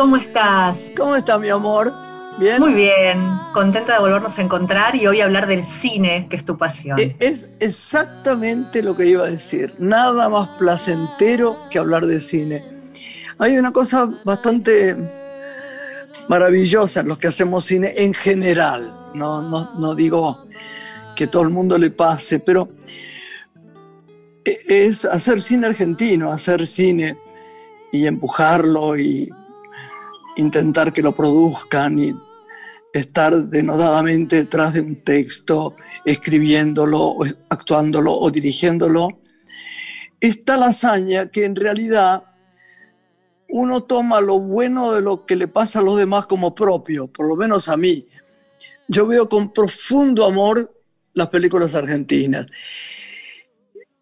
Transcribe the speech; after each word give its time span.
¿Cómo 0.00 0.16
estás? 0.16 0.90
¿Cómo 0.96 1.14
está 1.14 1.38
mi 1.38 1.50
amor? 1.50 1.92
¿Bien? 2.38 2.58
Muy 2.58 2.72
bien, 2.72 3.38
contenta 3.52 3.92
de 3.92 3.98
volvernos 3.98 4.38
a 4.38 4.40
encontrar 4.40 4.96
y 4.96 5.06
hoy 5.06 5.20
hablar 5.20 5.46
del 5.46 5.62
cine, 5.62 6.26
que 6.30 6.36
es 6.36 6.44
tu 6.46 6.56
pasión. 6.56 6.98
E, 6.98 7.14
es 7.20 7.50
exactamente 7.60 8.82
lo 8.82 8.96
que 8.96 9.04
iba 9.04 9.24
a 9.24 9.30
decir. 9.30 9.74
Nada 9.78 10.30
más 10.30 10.48
placentero 10.58 11.68
que 11.70 11.78
hablar 11.78 12.06
de 12.06 12.18
cine. 12.22 12.64
Hay 13.36 13.58
una 13.58 13.72
cosa 13.72 14.08
bastante 14.24 14.96
maravillosa 16.30 17.00
en 17.00 17.08
los 17.08 17.18
que 17.18 17.26
hacemos 17.26 17.66
cine 17.66 17.92
en 17.94 18.14
general. 18.14 19.10
No, 19.12 19.42
no, 19.42 19.74
no 19.74 19.94
digo 19.94 20.46
que 21.14 21.26
todo 21.26 21.42
el 21.42 21.50
mundo 21.50 21.76
le 21.76 21.90
pase, 21.90 22.40
pero 22.40 22.70
e, 24.46 24.60
es 24.66 25.04
hacer 25.04 25.42
cine 25.42 25.66
argentino, 25.66 26.32
hacer 26.32 26.66
cine 26.66 27.18
y 27.92 28.06
empujarlo 28.06 28.96
y 28.96 29.30
intentar 30.40 30.92
que 30.92 31.02
lo 31.02 31.14
produzcan 31.14 31.98
y 31.98 32.14
estar 32.92 33.34
denodadamente 33.36 34.36
detrás 34.36 34.74
de 34.74 34.80
un 34.80 34.96
texto, 35.04 35.74
escribiéndolo, 36.04 37.16
actuándolo 37.48 38.12
o 38.12 38.30
dirigiéndolo, 38.30 39.20
está 40.20 40.56
la 40.56 40.66
hazaña 40.66 41.30
que 41.30 41.44
en 41.44 41.56
realidad 41.56 42.24
uno 43.48 43.82
toma 43.82 44.20
lo 44.20 44.38
bueno 44.38 44.92
de 44.92 45.00
lo 45.00 45.26
que 45.26 45.36
le 45.36 45.48
pasa 45.48 45.80
a 45.80 45.82
los 45.82 45.98
demás 45.98 46.26
como 46.26 46.54
propio, 46.54 47.08
por 47.08 47.26
lo 47.26 47.36
menos 47.36 47.68
a 47.68 47.76
mí. 47.76 48.06
Yo 48.88 49.06
veo 49.06 49.28
con 49.28 49.52
profundo 49.52 50.24
amor 50.24 50.72
las 51.14 51.28
películas 51.28 51.74
argentinas. 51.74 52.46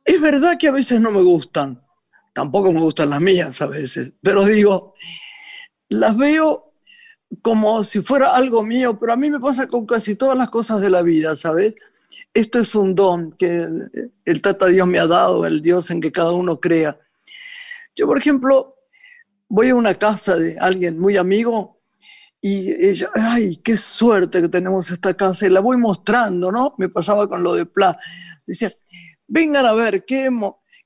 Es 0.04 0.20
verdad 0.20 0.56
que 0.58 0.68
a 0.68 0.72
veces 0.72 1.00
no 1.00 1.10
me 1.10 1.22
gustan, 1.22 1.82
tampoco 2.34 2.72
me 2.72 2.80
gustan 2.80 3.10
las 3.10 3.20
mías 3.20 3.60
a 3.60 3.66
veces, 3.66 4.12
pero 4.22 4.44
digo, 4.44 4.94
las 5.88 6.16
veo 6.16 6.72
como 7.42 7.84
si 7.84 8.00
fuera 8.00 8.34
algo 8.34 8.62
mío, 8.62 8.98
pero 8.98 9.12
a 9.12 9.16
mí 9.16 9.30
me 9.30 9.40
pasa 9.40 9.66
con 9.66 9.86
casi 9.86 10.14
todas 10.14 10.36
las 10.36 10.50
cosas 10.50 10.80
de 10.80 10.90
la 10.90 11.02
vida, 11.02 11.36
¿sabes? 11.36 11.74
Esto 12.32 12.58
es 12.58 12.74
un 12.74 12.94
don 12.94 13.32
que 13.32 13.66
el 14.24 14.42
Tata 14.42 14.66
Dios 14.66 14.86
me 14.86 14.98
ha 14.98 15.06
dado, 15.06 15.46
el 15.46 15.60
Dios 15.60 15.90
en 15.90 16.00
que 16.00 16.12
cada 16.12 16.32
uno 16.32 16.58
crea. 16.58 16.98
Yo, 17.94 18.06
por 18.06 18.18
ejemplo, 18.18 18.76
voy 19.48 19.70
a 19.70 19.74
una 19.74 19.94
casa 19.94 20.36
de 20.36 20.56
alguien 20.58 20.98
muy 20.98 21.16
amigo 21.16 21.80
y 22.40 22.70
ella, 22.84 23.10
ay, 23.14 23.56
qué 23.56 23.76
suerte 23.76 24.40
que 24.40 24.48
tenemos 24.48 24.90
esta 24.90 25.14
casa, 25.14 25.46
y 25.46 25.50
la 25.50 25.60
voy 25.60 25.76
mostrando, 25.76 26.52
¿no? 26.52 26.74
Me 26.78 26.88
pasaba 26.88 27.28
con 27.28 27.42
lo 27.42 27.54
de 27.54 27.66
Pla. 27.66 27.98
Decía, 28.46 28.72
vengan 29.26 29.66
a 29.66 29.72
ver 29.72 30.04
qué, 30.04 30.30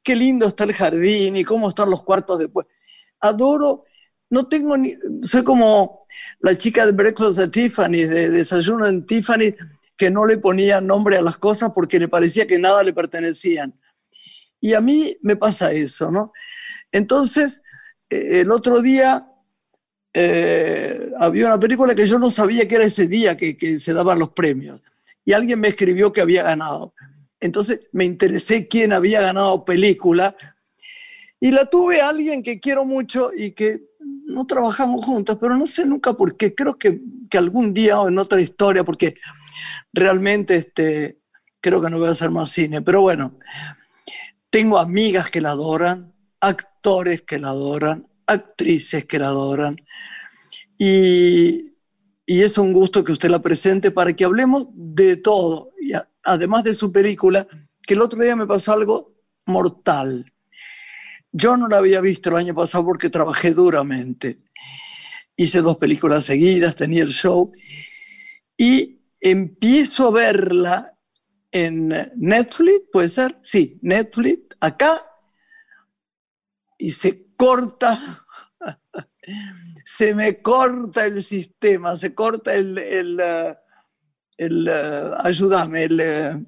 qué 0.02 0.16
lindo 0.16 0.46
está 0.46 0.64
el 0.64 0.72
jardín 0.72 1.36
y 1.36 1.44
cómo 1.44 1.68
están 1.68 1.90
los 1.90 2.02
cuartos 2.02 2.38
después. 2.38 2.66
Adoro, 3.20 3.84
no 4.32 4.48
tengo 4.48 4.78
ni, 4.78 4.96
soy 5.22 5.44
como 5.44 5.98
la 6.40 6.56
chica 6.56 6.86
de 6.86 6.92
Breakfast 6.92 7.38
at 7.38 7.50
Tiffany, 7.50 8.06
de 8.06 8.30
Desayuno 8.30 8.86
en 8.86 9.04
Tiffany, 9.04 9.54
que 9.94 10.10
no 10.10 10.24
le 10.24 10.38
ponía 10.38 10.80
nombre 10.80 11.18
a 11.18 11.22
las 11.22 11.36
cosas 11.36 11.72
porque 11.74 11.98
le 11.98 12.08
parecía 12.08 12.46
que 12.46 12.58
nada 12.58 12.82
le 12.82 12.94
pertenecían. 12.94 13.78
Y 14.58 14.72
a 14.72 14.80
mí 14.80 15.18
me 15.20 15.36
pasa 15.36 15.70
eso, 15.72 16.10
¿no? 16.10 16.32
Entonces, 16.90 17.60
eh, 18.08 18.40
el 18.40 18.50
otro 18.50 18.80
día 18.80 19.28
eh, 20.14 21.10
había 21.18 21.48
una 21.48 21.60
película 21.60 21.94
que 21.94 22.06
yo 22.06 22.18
no 22.18 22.30
sabía 22.30 22.66
que 22.66 22.76
era 22.76 22.84
ese 22.84 23.08
día 23.08 23.36
que, 23.36 23.54
que 23.54 23.78
se 23.78 23.92
daban 23.92 24.18
los 24.18 24.30
premios. 24.30 24.80
Y 25.26 25.34
alguien 25.34 25.60
me 25.60 25.68
escribió 25.68 26.10
que 26.10 26.22
había 26.22 26.42
ganado. 26.42 26.94
Entonces 27.38 27.80
me 27.92 28.06
interesé 28.06 28.66
quién 28.66 28.94
había 28.94 29.20
ganado 29.20 29.66
película 29.66 30.34
y 31.38 31.50
la 31.50 31.66
tuve 31.66 32.00
a 32.00 32.08
alguien 32.08 32.40
que 32.40 32.60
quiero 32.60 32.84
mucho 32.84 33.32
y 33.36 33.50
que 33.50 33.91
no 34.32 34.46
trabajamos 34.46 35.04
juntos, 35.04 35.36
pero 35.40 35.56
no 35.56 35.66
sé 35.66 35.84
nunca 35.84 36.14
por 36.14 36.36
qué. 36.36 36.54
Creo 36.54 36.78
que, 36.78 37.00
que 37.30 37.38
algún 37.38 37.72
día 37.72 38.00
o 38.00 38.08
en 38.08 38.18
otra 38.18 38.40
historia, 38.40 38.84
porque 38.84 39.14
realmente 39.92 40.56
este, 40.56 41.18
creo 41.60 41.80
que 41.80 41.90
no 41.90 41.98
voy 41.98 42.08
a 42.08 42.12
hacer 42.12 42.30
más 42.30 42.50
cine. 42.50 42.82
Pero 42.82 43.02
bueno, 43.02 43.38
tengo 44.50 44.78
amigas 44.78 45.30
que 45.30 45.40
la 45.40 45.50
adoran, 45.50 46.12
actores 46.40 47.22
que 47.22 47.38
la 47.38 47.48
adoran, 47.48 48.08
actrices 48.26 49.06
que 49.06 49.18
la 49.18 49.28
adoran. 49.28 49.76
Y, 50.78 51.72
y 52.26 52.42
es 52.42 52.58
un 52.58 52.72
gusto 52.72 53.04
que 53.04 53.12
usted 53.12 53.30
la 53.30 53.42
presente 53.42 53.90
para 53.90 54.14
que 54.14 54.24
hablemos 54.24 54.66
de 54.72 55.16
todo. 55.16 55.70
Y 55.80 55.92
además 56.22 56.64
de 56.64 56.74
su 56.74 56.90
película, 56.92 57.46
que 57.86 57.94
el 57.94 58.00
otro 58.00 58.22
día 58.22 58.36
me 58.36 58.46
pasó 58.46 58.72
algo 58.72 59.14
mortal. 59.46 60.32
Yo 61.32 61.56
no 61.56 61.66
la 61.66 61.78
había 61.78 62.00
visto 62.00 62.30
el 62.30 62.36
año 62.36 62.54
pasado 62.54 62.84
porque 62.84 63.10
trabajé 63.10 63.52
duramente. 63.52 64.38
Hice 65.34 65.62
dos 65.62 65.78
películas 65.78 66.24
seguidas, 66.24 66.76
tenía 66.76 67.02
el 67.02 67.12
show 67.12 67.50
y 68.56 69.00
empiezo 69.18 70.08
a 70.08 70.10
verla 70.10 70.98
en 71.50 71.88
Netflix, 72.16 72.82
¿puede 72.92 73.08
ser? 73.08 73.38
Sí, 73.42 73.78
Netflix, 73.82 74.56
acá, 74.60 75.06
y 76.78 76.90
se 76.90 77.28
corta, 77.36 77.98
se 79.84 80.14
me 80.14 80.42
corta 80.42 81.06
el 81.06 81.22
sistema, 81.22 81.96
se 81.96 82.14
corta 82.14 82.54
el, 82.54 82.76
el, 82.78 83.20
el, 84.36 84.68
eh, 84.68 85.10
ayúdame, 85.22 85.84
el, 85.84 86.00
eh, 86.00 86.44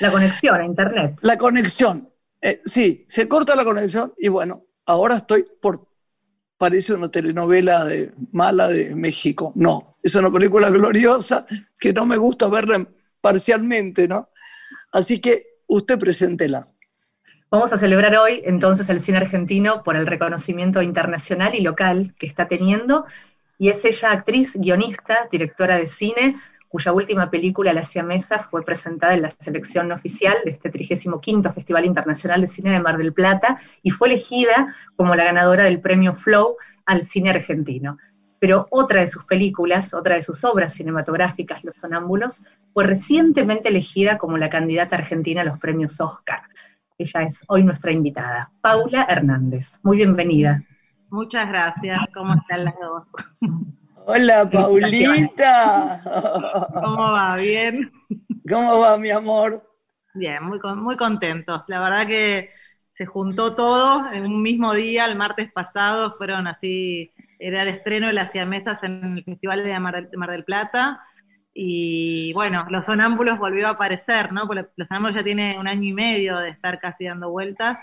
la 0.00 0.10
conexión 0.10 0.60
a 0.60 0.64
Internet. 0.64 1.18
La 1.22 1.36
conexión, 1.36 2.08
eh, 2.44 2.60
sí, 2.66 3.06
se 3.08 3.26
corta 3.26 3.56
la 3.56 3.64
conexión 3.64 4.12
y 4.18 4.28
bueno, 4.28 4.66
ahora 4.84 5.16
estoy 5.16 5.46
por, 5.62 5.88
parece 6.58 6.92
una 6.92 7.10
telenovela 7.10 7.86
de, 7.86 8.12
mala 8.32 8.68
de 8.68 8.94
México. 8.94 9.54
No, 9.56 9.96
es 10.02 10.14
una 10.14 10.30
película 10.30 10.68
gloriosa 10.68 11.46
que 11.80 11.94
no 11.94 12.04
me 12.04 12.18
gusta 12.18 12.48
verla 12.48 12.86
parcialmente, 13.22 14.06
¿no? 14.06 14.28
Así 14.92 15.22
que 15.22 15.60
usted 15.66 15.98
preséntela. 15.98 16.60
Vamos 17.50 17.72
a 17.72 17.78
celebrar 17.78 18.14
hoy 18.16 18.42
entonces 18.44 18.90
el 18.90 19.00
cine 19.00 19.16
argentino 19.16 19.82
por 19.82 19.96
el 19.96 20.06
reconocimiento 20.06 20.82
internacional 20.82 21.54
y 21.54 21.62
local 21.62 22.14
que 22.18 22.26
está 22.26 22.46
teniendo. 22.46 23.06
Y 23.56 23.70
es 23.70 23.82
ella 23.86 24.12
actriz, 24.12 24.52
guionista, 24.54 25.28
directora 25.32 25.78
de 25.78 25.86
cine, 25.86 26.36
cuya 26.74 26.92
última 26.92 27.30
película, 27.30 27.72
La 27.72 28.02
Mesa 28.02 28.40
fue 28.40 28.64
presentada 28.64 29.14
en 29.14 29.22
la 29.22 29.28
selección 29.28 29.92
oficial 29.92 30.34
de 30.44 30.50
este 30.50 30.70
35 30.70 31.20
Festival 31.52 31.84
Internacional 31.84 32.40
de 32.40 32.48
Cine 32.48 32.72
de 32.72 32.80
Mar 32.80 32.98
del 32.98 33.12
Plata 33.12 33.60
y 33.80 33.90
fue 33.90 34.08
elegida 34.08 34.74
como 34.96 35.14
la 35.14 35.22
ganadora 35.22 35.62
del 35.62 35.80
premio 35.80 36.14
Flow 36.14 36.56
al 36.84 37.04
cine 37.04 37.30
argentino. 37.30 37.98
Pero 38.40 38.66
otra 38.70 39.02
de 39.02 39.06
sus 39.06 39.24
películas, 39.24 39.94
otra 39.94 40.16
de 40.16 40.22
sus 40.22 40.42
obras 40.42 40.74
cinematográficas, 40.74 41.62
Los 41.62 41.78
Sonámbulos, 41.78 42.42
fue 42.72 42.84
recientemente 42.84 43.68
elegida 43.68 44.18
como 44.18 44.36
la 44.36 44.50
candidata 44.50 44.96
argentina 44.96 45.42
a 45.42 45.44
los 45.44 45.60
premios 45.60 46.00
Oscar. 46.00 46.42
Ella 46.98 47.20
es 47.20 47.44
hoy 47.46 47.62
nuestra 47.62 47.92
invitada, 47.92 48.50
Paula 48.60 49.06
Hernández. 49.08 49.78
Muy 49.84 49.98
bienvenida. 49.98 50.64
Muchas 51.08 51.46
gracias. 51.46 52.00
¿Cómo 52.12 52.34
están 52.34 52.64
las 52.64 52.74
dos? 52.80 53.04
Hola, 54.06 54.48
Paulita. 54.50 56.00
¿Cómo 56.78 57.12
va? 57.12 57.36
¿Bien? 57.36 57.90
¿Cómo 58.48 58.80
va, 58.80 58.98
mi 58.98 59.10
amor? 59.10 59.62
Bien, 60.14 60.42
muy, 60.44 60.58
muy 60.76 60.96
contentos. 60.96 61.64
La 61.68 61.80
verdad 61.80 62.06
que 62.06 62.50
se 62.92 63.06
juntó 63.06 63.56
todo 63.56 64.12
en 64.12 64.24
un 64.26 64.42
mismo 64.42 64.72
día, 64.74 65.06
el 65.06 65.16
martes 65.16 65.50
pasado, 65.52 66.14
fueron 66.16 66.46
así, 66.46 67.12
era 67.38 67.62
el 67.62 67.68
estreno 67.68 68.06
de 68.06 68.12
las 68.12 68.30
siamesas 68.30 68.84
en 68.84 69.18
el 69.18 69.24
Festival 69.24 69.64
de 69.64 69.80
Mar, 69.80 70.08
del 70.10 70.44
Plata. 70.44 71.00
Y 71.52 72.32
bueno, 72.34 72.66
Los 72.70 72.86
Sonámbulos 72.86 73.38
volvió 73.38 73.66
a 73.66 73.70
aparecer, 73.70 74.32
¿no? 74.32 74.46
Porque 74.46 74.66
Los 74.76 74.88
Sonámbulos 74.88 75.16
ya 75.16 75.24
tiene 75.24 75.58
un 75.58 75.66
año 75.66 75.84
y 75.84 75.92
medio 75.92 76.38
de 76.38 76.50
estar 76.50 76.78
casi 76.80 77.06
dando 77.06 77.30
vueltas. 77.30 77.78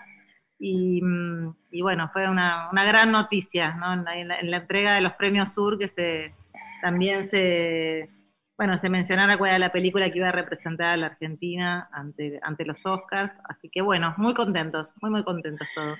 Mm, 0.61 1.49
y, 1.71 1.81
bueno, 1.81 2.09
fue 2.13 2.29
una, 2.29 2.69
gran 2.71 3.11
noticia 3.11 3.73
¿no? 3.75 3.93
en, 3.93 4.27
la, 4.27 4.57
entrega 4.57 4.93
de 4.93 5.01
los 5.01 5.13
premios 5.13 5.53
Sur 5.53 5.79
que 5.79 5.87
se 5.87 6.35
también 6.83 7.25
se, 7.25 8.09
bueno, 8.57 8.77
se 8.77 8.89
mencionara 8.89 9.37
cuál 9.37 9.51
era 9.51 9.59
la 9.59 9.71
película 9.71 10.11
que 10.11 10.19
iba 10.19 10.29
a 10.29 10.31
representar 10.31 10.87
a 10.87 10.97
la 10.97 11.07
Argentina 11.07 11.89
ante, 11.91 12.39
ante 12.43 12.65
los 12.65 12.85
Oscars. 12.85 13.39
Así 13.43 13.69
que 13.69 13.81
bueno, 13.81 14.13
muy 14.17 14.33
contentos, 14.33 14.93
muy, 15.01 15.09
muy 15.11 15.23
contentos 15.23 15.67
todos. 15.73 15.97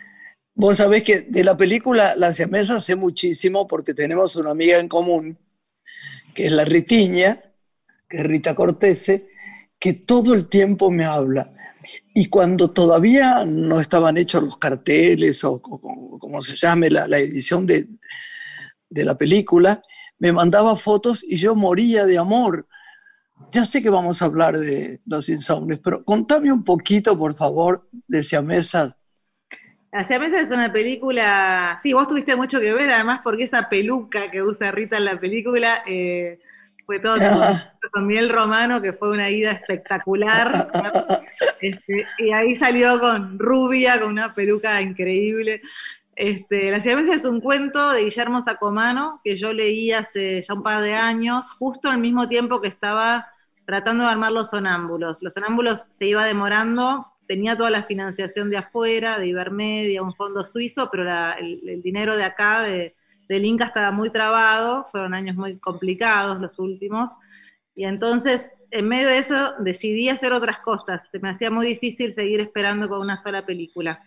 Vos 0.54 0.78
sabés 0.78 1.04
que 1.04 1.22
de 1.22 1.44
la 1.44 1.56
película 1.58 2.14
La 2.16 2.34
Siamesa 2.34 2.80
sé 2.80 2.96
muchísimo 2.96 3.68
porque 3.68 3.94
tenemos 3.94 4.36
una 4.36 4.52
amiga 4.52 4.80
en 4.80 4.88
común, 4.88 5.38
que 6.36 6.48
es 6.48 6.52
la 6.52 6.66
Ritiña, 6.66 7.42
que 8.08 8.18
es 8.18 8.24
Rita 8.24 8.54
Cortese, 8.54 9.30
que 9.80 9.94
todo 9.94 10.34
el 10.34 10.50
tiempo 10.50 10.92
me 10.92 11.06
habla 11.06 11.52
y 12.14 12.28
cuando 12.28 12.72
todavía 12.72 13.46
no 13.46 13.80
estaban 13.80 14.18
hechos 14.18 14.44
los 14.44 14.58
carteles 14.58 15.44
o, 15.44 15.62
como 15.62 16.42
se 16.42 16.56
llame 16.56 16.90
la, 16.90 17.06
edición 17.18 17.66
de, 17.66 17.88
de, 18.90 19.06
la 19.06 19.18
película, 19.18 19.82
me 20.20 20.32
mandaba 20.32 20.76
fotos 20.76 21.24
y 21.28 21.38
yo 21.38 21.56
moría 21.56 22.06
de 22.06 22.18
amor 22.18 22.68
ya 23.50 23.66
sé 23.66 23.82
que 23.82 23.90
vamos 23.90 24.22
a 24.22 24.26
hablar 24.26 24.58
de 24.58 25.02
los 25.06 25.30
insomnios, 25.30 25.80
pero 25.84 26.04
contame 26.04 26.52
un 26.52 26.64
poquito, 26.64 27.18
por 27.18 27.36
favor, 27.36 27.88
de 28.08 28.24
Siamesa. 28.24 28.98
Siamesa 30.08 30.40
es 30.40 30.52
una 30.52 30.72
película, 30.72 31.78
sí, 31.82 31.92
vos 31.92 32.08
tuviste 32.08 32.36
mucho 32.36 32.60
que 32.60 32.74
ver, 32.74 32.92
además 32.92 33.22
porque 33.24 33.44
esa 33.44 33.68
peluca 33.68 34.32
que 34.32 34.42
usa 34.42 34.72
Rita 34.72 34.98
en 34.98 35.06
la 35.06 35.20
película 35.20 35.84
eh, 35.86 36.40
fue 36.86 37.00
todo 37.00 37.16
con, 37.94 38.08
miel 38.08 38.30
romano, 38.30 38.82
que 38.82 38.94
fue 38.94 39.10
una 39.10 39.30
ida 39.30 39.52
espectacular. 39.52 40.68
Este, 41.62 42.06
y 42.18 42.32
ahí 42.32 42.56
salió 42.56 43.00
con 43.00 43.38
rubia, 43.38 44.00
con 44.00 44.10
una 44.10 44.34
peluca 44.34 44.82
increíble. 44.82 45.62
Este, 46.16 46.70
la 46.72 46.82
Siamesa 46.82 47.16
es 47.16 47.26
un 47.26 47.42
cuento 47.42 47.92
de 47.92 48.04
Guillermo 48.04 48.42
Sacomano 48.42 49.22
que 49.24 49.38
yo 49.38 49.54
leí 49.54 49.92
hace 49.92 50.42
ya 50.42 50.54
un 50.54 50.64
par 50.64 50.84
de 50.84 50.94
años, 50.94 51.52
justo 51.52 51.90
al 51.90 52.00
mismo 52.00 52.28
tiempo 52.28 52.62
que 52.62 52.68
estaba 52.68 53.32
tratando 53.66 54.04
de 54.04 54.12
armar 54.12 54.32
los 54.32 54.50
sonámbulos. 54.50 55.24
Los 55.24 55.34
sonámbulos 55.34 55.86
se 55.90 56.08
iba 56.08 56.26
demorando, 56.26 57.08
tenía 57.28 57.56
toda 57.56 57.70
la 57.70 57.84
financiación 57.84 58.50
de 58.50 58.58
afuera, 58.58 59.18
de 59.18 59.28
Ibermedia, 59.28 60.04
un 60.04 60.14
fondo 60.14 60.46
suizo, 60.46 60.90
pero 60.92 61.10
el, 61.40 61.82
dinero 61.82 62.18
de 62.18 62.24
acá, 62.24 62.62
de, 62.64 62.96
del 63.32 63.46
Inca, 63.46 63.66
estaba 63.66 63.92
muy 63.92 64.10
trabado, 64.10 64.88
fueron 64.92 65.14
años 65.14 65.38
muy 65.38 65.58
complicados 65.58 66.42
los 66.42 66.60
últimos. 66.60 67.12
Y 67.74 67.86
entonces, 67.86 68.62
en 68.72 68.90
medio 68.90 69.08
de 69.08 69.20
eso, 69.20 69.54
decidí 69.60 70.10
hacer 70.10 70.34
otras 70.34 70.60
cosas. 70.60 71.10
Se 71.10 71.20
me 71.20 71.30
hacía 71.30 71.50
muy 71.50 71.66
difícil 71.66 72.12
seguir 72.12 72.42
esperando 72.42 72.90
con 72.90 73.00
una 73.00 73.18
sola 73.18 73.46
película. 73.46 74.04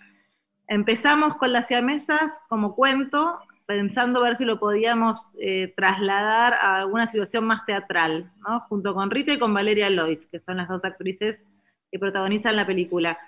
Empezamos 0.69 1.39
con 1.39 1.55
las 1.55 1.69
siamesas 1.69 2.33
como 2.51 2.75
cuento, 2.75 3.39
pensando 3.65 4.21
ver 4.21 4.37
si 4.37 4.45
lo 4.45 4.61
podíamos 4.61 5.31
eh, 5.41 5.73
trasladar 5.75 6.53
a 6.61 6.81
alguna 6.81 7.07
situación 7.07 7.47
más 7.47 7.65
teatral, 7.65 8.31
¿no? 8.47 8.61
junto 8.69 8.93
con 8.93 9.11
Rita 9.11 9.33
y 9.33 9.39
con 9.39 9.55
Valeria 9.55 9.89
Lois, 9.89 10.27
que 10.27 10.39
son 10.39 10.59
las 10.59 10.69
dos 10.69 10.85
actrices 10.85 11.45
que 11.91 11.99
protagonizan 11.99 12.57
la 12.57 12.67
película. 12.67 13.19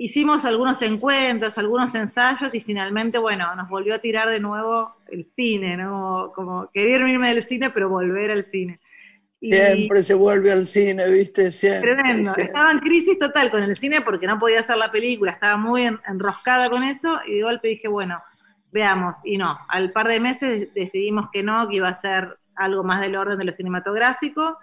Hicimos 0.00 0.44
algunos 0.44 0.80
encuentros, 0.82 1.58
algunos 1.58 1.92
ensayos 1.94 2.54
y 2.54 2.60
finalmente, 2.60 3.18
bueno, 3.18 3.54
nos 3.56 3.68
volvió 3.68 3.96
a 3.96 3.98
tirar 3.98 4.28
de 4.28 4.38
nuevo 4.38 4.94
el 5.08 5.26
cine, 5.26 5.76
¿no? 5.76 6.32
Como 6.34 6.70
querer 6.72 7.00
irme 7.08 7.34
del 7.34 7.42
cine, 7.42 7.70
pero 7.70 7.88
volver 7.88 8.30
al 8.30 8.44
cine. 8.44 8.80
Siempre 9.40 10.02
se 10.02 10.14
vuelve 10.14 10.52
al 10.52 10.66
cine, 10.66 11.08
¿viste? 11.10 11.50
Siempre, 11.50 11.94
Tremendo. 11.94 12.32
Estaba 12.36 12.72
en 12.72 12.78
crisis 12.78 13.18
total 13.18 13.50
con 13.50 13.62
el 13.62 13.76
cine 13.76 14.00
porque 14.00 14.26
no 14.26 14.38
podía 14.38 14.60
hacer 14.60 14.76
la 14.76 14.90
película, 14.90 15.32
estaba 15.32 15.56
muy 15.56 15.82
enroscada 15.82 16.68
con 16.70 16.82
eso 16.82 17.20
y 17.26 17.34
de 17.34 17.42
golpe 17.42 17.68
dije, 17.68 17.88
bueno, 17.88 18.22
veamos. 18.72 19.18
Y 19.24 19.38
no, 19.38 19.58
al 19.68 19.92
par 19.92 20.08
de 20.08 20.20
meses 20.20 20.68
decidimos 20.74 21.28
que 21.32 21.42
no, 21.42 21.68
que 21.68 21.76
iba 21.76 21.88
a 21.88 21.94
ser 21.94 22.38
algo 22.56 22.82
más 22.82 23.00
del 23.00 23.16
orden 23.16 23.38
de 23.38 23.44
lo 23.44 23.52
cinematográfico. 23.52 24.58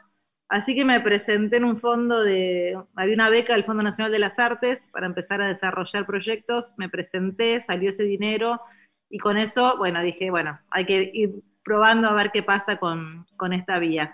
Así 0.47 0.75
que 0.75 0.85
me 0.85 0.99
presenté 0.99 1.57
en 1.57 1.65
un 1.65 1.79
fondo 1.79 2.23
de, 2.23 2.77
había 2.95 3.15
una 3.15 3.29
beca 3.29 3.53
del 3.53 3.63
Fondo 3.63 3.81
Nacional 3.81 4.11
de 4.11 4.19
las 4.19 4.37
Artes 4.37 4.87
para 4.91 5.07
empezar 5.07 5.41
a 5.41 5.47
desarrollar 5.47 6.05
proyectos, 6.05 6.75
me 6.77 6.87
presenté, 6.87 7.61
salió 7.61 7.89
ese 7.89 8.03
dinero 8.03 8.61
y 9.09 9.17
con 9.17 9.37
eso, 9.37 9.77
bueno, 9.77 10.01
dije, 10.03 10.29
bueno, 10.29 10.59
hay 10.69 10.85
que 10.85 11.09
ir 11.13 11.41
probando 11.63 12.09
a 12.09 12.13
ver 12.13 12.31
qué 12.31 12.43
pasa 12.43 12.77
con, 12.77 13.25
con 13.37 13.53
esta 13.53 13.79
vía. 13.79 14.13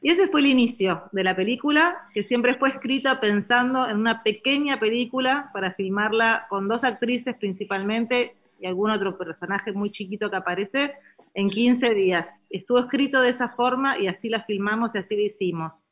Y 0.00 0.10
ese 0.10 0.28
fue 0.28 0.40
el 0.40 0.46
inicio 0.46 1.04
de 1.12 1.24
la 1.24 1.34
película, 1.34 2.08
que 2.12 2.22
siempre 2.22 2.54
fue 2.54 2.70
escrita 2.70 3.20
pensando 3.20 3.88
en 3.88 3.98
una 3.98 4.22
pequeña 4.22 4.80
película 4.80 5.50
para 5.52 5.74
filmarla 5.74 6.46
con 6.48 6.68
dos 6.68 6.84
actrices 6.84 7.36
principalmente 7.36 8.36
y 8.60 8.66
algún 8.66 8.90
otro 8.90 9.16
personaje 9.16 9.72
muy 9.72 9.90
chiquito 9.90 10.30
que 10.30 10.36
aparece 10.36 10.94
en 11.34 11.50
15 11.50 11.94
días. 11.94 12.40
Estuvo 12.50 12.78
escrito 12.78 13.20
de 13.20 13.30
esa 13.30 13.48
forma 13.48 13.98
y 13.98 14.06
así 14.06 14.28
la 14.28 14.42
filmamos 14.42 14.94
y 14.94 14.98
así 14.98 15.16
la 15.16 15.22
hicimos. 15.22 15.86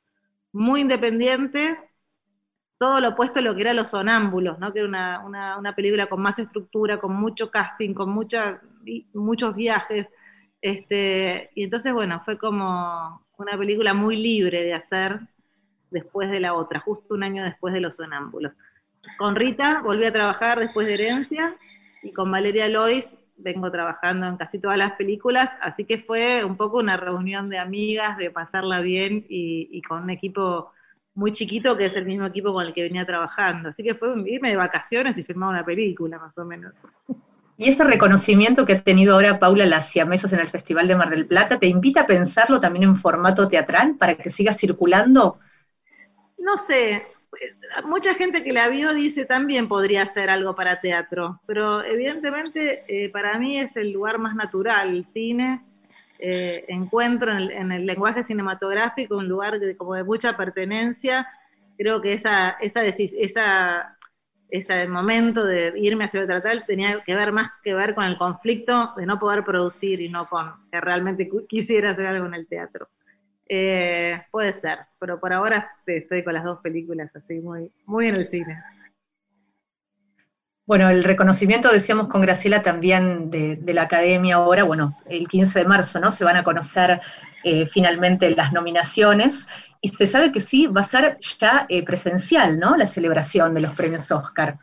Muy 0.53 0.81
independiente, 0.81 1.79
todo 2.79 3.01
lo 3.01 3.11
opuesto 3.11 3.39
a 3.39 3.43
lo 3.43 3.55
que 3.55 3.63
era 3.63 3.73
Los 3.73 3.91
Sonámbulos, 3.91 4.59
¿no? 4.59 4.73
que 4.73 4.81
era 4.81 4.89
una, 4.89 5.57
una, 5.59 5.75
película 5.75 6.07
con 6.07 6.21
más 6.21 6.39
estructura, 6.39 6.99
con 6.99 7.15
mucho 7.15 7.51
casting, 7.51 7.95
con 7.95 8.11
mucha, 8.11 8.61
muchos 9.15 9.55
viajes. 9.55 10.13
Este, 10.61 11.51
y 11.55 11.65
entonces, 11.65 11.93
bueno, 11.93 12.23
fue 12.25 12.39
como 12.39 13.27
una 13.39 13.57
película 13.59 13.95
muy 13.95 14.17
libre 14.17 14.63
de 14.63 14.75
hacer 14.75 15.21
después 15.91 16.31
de 16.31 16.41
la 16.41 16.55
otra, 16.55 16.81
justo 16.81 17.15
un 17.15 17.23
año 17.23 17.45
después 17.45 17.73
de 17.73 17.81
Los 17.81 17.97
Sonámbulos. 17.97 18.55
Con 19.19 19.37
Rita 19.37 19.81
volví 19.83 20.05
a 20.05 20.13
trabajar 20.13 20.59
después 20.59 20.87
de 20.87 20.95
Herencia 20.95 21.57
y 22.03 22.13
con 22.13 22.31
Valeria 22.31 22.69
Lois 22.69 23.19
vengo 23.37 23.71
trabajando 23.71 24.27
en 24.27 24.37
casi 24.37 24.59
todas 24.59 24.79
las 24.79 24.93
películas, 24.93 25.51
así 25.61 25.85
que 25.85 25.99
fue 25.99 26.45
un 26.45 26.57
poco 26.57 26.79
una 26.79 26.97
reunión 26.97 27.49
de 27.49 27.59
amigas, 27.59 28.17
de 28.17 28.31
pasarla 28.31 28.81
bien 28.81 29.25
y, 29.29 29.83
con 29.83 30.03
un 30.05 30.11
equipo 30.11 30.73
muy 31.15 31.33
chiquito 31.33 31.77
que 31.77 31.87
es 31.87 31.97
el 31.97 32.07
mismo 32.07 32.27
equipo 32.27 32.53
con 32.53 32.67
el 32.67 32.75
que 32.75 32.83
venía 32.83 33.07
trabajando. 33.07 33.71
Así 33.71 33.83
que 33.83 33.95
fue 33.95 34.09
irme 34.27 34.51
de 34.51 34.57
vacaciones 34.57 35.17
y 35.19 35.25
filmar 35.25 35.51
una 35.51 35.65
película, 35.65 36.19
más 36.19 36.37
o 36.39 36.45
menos. 36.45 36.85
Y 37.59 37.71
este 37.71 37.85
reconocimiento 37.85 38.67
que 38.67 38.75
ha 38.75 38.83
tenido 38.83 39.15
ahora 39.15 39.39
Paula 39.39 39.65
Las 39.65 39.89
Siamesas 39.89 40.31
en 40.35 40.41
el 40.41 40.51
Festival 40.51 40.89
de 40.89 40.95
Mar 40.95 41.09
del 41.09 41.27
Plata, 41.27 41.59
¿te 41.59 41.67
invita 41.67 42.03
a 42.03 42.07
pensarlo 42.07 42.61
también 42.61 42.83
en 42.83 42.97
formato 42.97 43.49
teatral 43.49 43.97
para 43.97 44.15
que 44.15 44.29
siga 44.29 44.53
circulando? 44.53 45.39
No 46.37 46.59
sé, 46.59 47.07
mucha 47.87 48.15
gente 48.15 48.43
que 48.43 48.53
la 48.53 48.69
vio 48.69 48.95
dice 48.95 49.25
también 49.25 49.69
podría 49.69 50.07
ser 50.07 50.31
algo 50.31 50.55
para 50.55 50.81
teatro, 50.81 51.41
pero 51.47 51.85
evidentemente 51.85 52.85
eh, 52.89 53.11
para 53.11 53.39
mí 53.39 53.59
es 53.59 53.77
el 53.77 53.93
lugar 53.93 54.19
más 54.19 54.35
natural, 54.35 54.91
el 54.91 55.05
cine. 55.05 55.65
Eh, 56.19 56.65
encuentro 56.69 57.31
en 57.37 57.73
el, 57.73 57.85
lenguaje 57.85 58.25
cinematográfico 58.25 59.19
un 59.19 59.29
lugar 59.29 59.61
de, 59.61 59.77
como 59.77 59.95
de 59.95 60.05
mucha 60.05 60.37
pertenencia. 60.37 61.29
Creo 61.77 62.01
que 62.01 62.15
esa, 62.15 62.57
esa, 62.61 62.85
esa 62.85 63.97
ese 64.49 64.87
momento 64.87 65.45
de 65.45 65.73
irme 65.77 66.05
a 66.05 66.09
Ciudad 66.09 66.27
Teatral 66.27 66.65
tenía 66.67 67.03
que 67.05 67.17
ver 67.17 67.33
más 67.33 67.51
que 67.63 67.75
ver 67.75 67.95
con 67.95 68.05
el 68.05 68.17
conflicto 68.17 68.93
de 68.97 69.07
no 69.07 69.19
poder 69.19 69.45
producir 69.45 70.01
y 70.01 70.09
no 70.09 70.29
con 70.29 70.53
que 70.71 70.81
realmente 70.81 71.29
quisiera 71.49 71.91
hacer 71.91 72.07
algo 72.07 72.27
en 72.27 72.35
el 72.35 72.47
teatro. 72.47 72.89
Eh, 73.49 74.21
puede 74.31 74.53
ser, 74.53 74.79
pero 74.99 75.21
por 75.21 75.33
ahora 75.33 75.71
estoy 75.87 76.25
con 76.25 76.35
las 76.35 76.45
dos 76.45 76.59
películas 76.61 77.15
así 77.15 77.41
muy, 77.41 77.71
muy 77.87 78.09
en 78.09 78.17
el 78.17 78.25
cine. 78.25 78.59
Bueno, 80.67 80.89
el 80.89 81.05
reconocimiento, 81.05 81.71
decíamos 81.71 82.09
con 82.09 82.23
Graciela 82.23 82.65
también 82.65 83.31
de, 83.31 83.61
la 83.73 83.83
Academia 83.83 84.35
ahora, 84.35 84.65
bueno, 84.65 84.99
el 85.09 85.29
15 85.29 85.61
de 85.61 85.65
marzo, 85.65 86.01
¿no? 86.01 86.11
Se 86.11 86.25
van 86.25 86.37
a 86.37 86.43
conocer 86.43 87.01
eh, 87.45 87.67
finalmente 87.67 88.29
las 88.31 88.53
nominaciones 88.53 89.47
y 89.81 89.91
se 89.91 90.09
sabe 90.09 90.33
que 90.33 90.41
sí, 90.41 90.67
va 90.67 90.81
a 90.81 90.85
ser 90.85 91.19
ya 91.39 91.67
eh, 91.69 91.85
presencial, 91.85 92.59
¿no? 92.59 92.77
La 92.77 92.89
celebración 92.89 93.55
de 93.55 93.61
los 93.61 93.77
premios 93.77 94.11
Oscar. 94.11 94.59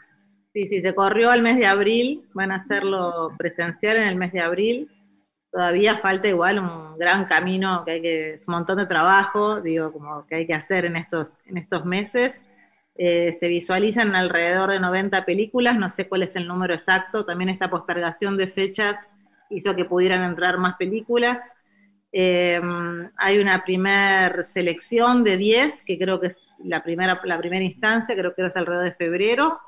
Sí, 0.51 0.67
sí, 0.67 0.81
se 0.81 0.93
corrió 0.93 1.31
al 1.31 1.41
mes 1.41 1.55
de 1.57 1.67
abril, 1.67 2.27
van 2.33 2.51
a 2.51 2.55
hacerlo 2.55 3.31
presencial 3.37 3.95
en 3.95 4.03
el 4.03 4.17
mes 4.17 4.33
de 4.33 4.41
abril. 4.41 4.91
Todavía 5.53 5.99
falta 5.99 6.27
igual 6.27 6.57
un 6.57 6.97
gran 6.97 7.25
camino, 7.25 7.83
que 7.85 7.91
hay 7.91 8.01
que, 8.01 8.33
es 8.33 8.47
un 8.47 8.55
montón 8.55 8.79
de 8.79 8.87
trabajo, 8.87 9.61
digo, 9.61 9.93
como 9.93 10.25
que 10.25 10.33
hay 10.33 10.47
que 10.47 10.55
hacer 10.55 10.83
en 10.83 10.95
estos, 10.95 11.37
en 11.45 11.57
estos 11.57 11.85
meses. 11.85 12.43
Eh, 12.95 13.33
se 13.33 13.49
visualizan 13.49 14.15
alrededor 14.15 14.71
de 14.71 14.79
90 14.79 15.23
películas, 15.25 15.77
no 15.77 15.91
sé 15.91 16.09
cuál 16.09 16.23
es 16.23 16.35
el 16.35 16.47
número 16.47 16.73
exacto, 16.73 17.23
también 17.23 17.49
esta 17.49 17.69
postergación 17.69 18.35
de 18.35 18.47
fechas 18.47 19.07
hizo 19.51 19.75
que 19.75 19.85
pudieran 19.85 20.23
entrar 20.23 20.57
más 20.57 20.75
películas. 20.77 21.39
Em, 22.11 23.11
hay 23.15 23.37
una 23.37 23.63
primera 23.63 24.41
selección 24.41 25.23
de 25.23 25.37
10, 25.37 25.83
que 25.83 25.99
creo 25.99 26.19
que 26.19 26.27
es 26.27 26.47
la 26.63 26.81
primera, 26.81 27.21
la 27.25 27.37
primera 27.37 27.63
instancia, 27.63 28.15
creo 28.15 28.33
que 28.33 28.41
es 28.41 28.55
alrededor 28.55 28.85
de 28.85 28.95
febrero, 28.95 29.59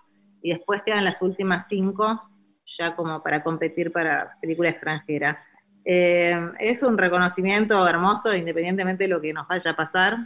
y 0.41 0.49
después 0.49 0.81
quedan 0.83 1.05
las 1.05 1.21
últimas 1.21 1.67
5, 1.67 2.29
ya 2.79 2.95
como 2.95 3.21
para 3.21 3.43
competir 3.43 3.91
para 3.91 4.35
película 4.41 4.69
extranjera. 4.69 5.43
Em, 5.87 6.51
es 6.59 6.81
un 6.81 6.97
reconocimiento 6.97 7.87
hermoso, 7.87 8.35
independientemente 8.35 9.03
de 9.03 9.07
lo 9.09 9.21
que 9.21 9.31
nos 9.31 9.47
vaya 9.47 9.71
a 9.71 9.75
pasar. 9.75 10.17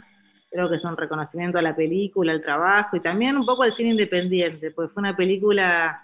Creo 0.50 0.70
que 0.70 0.76
es 0.76 0.84
un 0.84 0.96
reconocimiento 0.96 1.58
a 1.58 1.62
la 1.62 1.76
película, 1.76 2.32
al 2.32 2.40
trabajo 2.40 2.96
y 2.96 3.00
también 3.00 3.36
un 3.36 3.44
poco 3.44 3.62
al 3.62 3.72
cine 3.72 3.90
independiente, 3.90 4.70
porque 4.70 4.92
fue 4.92 5.02
una 5.02 5.14
película 5.14 6.02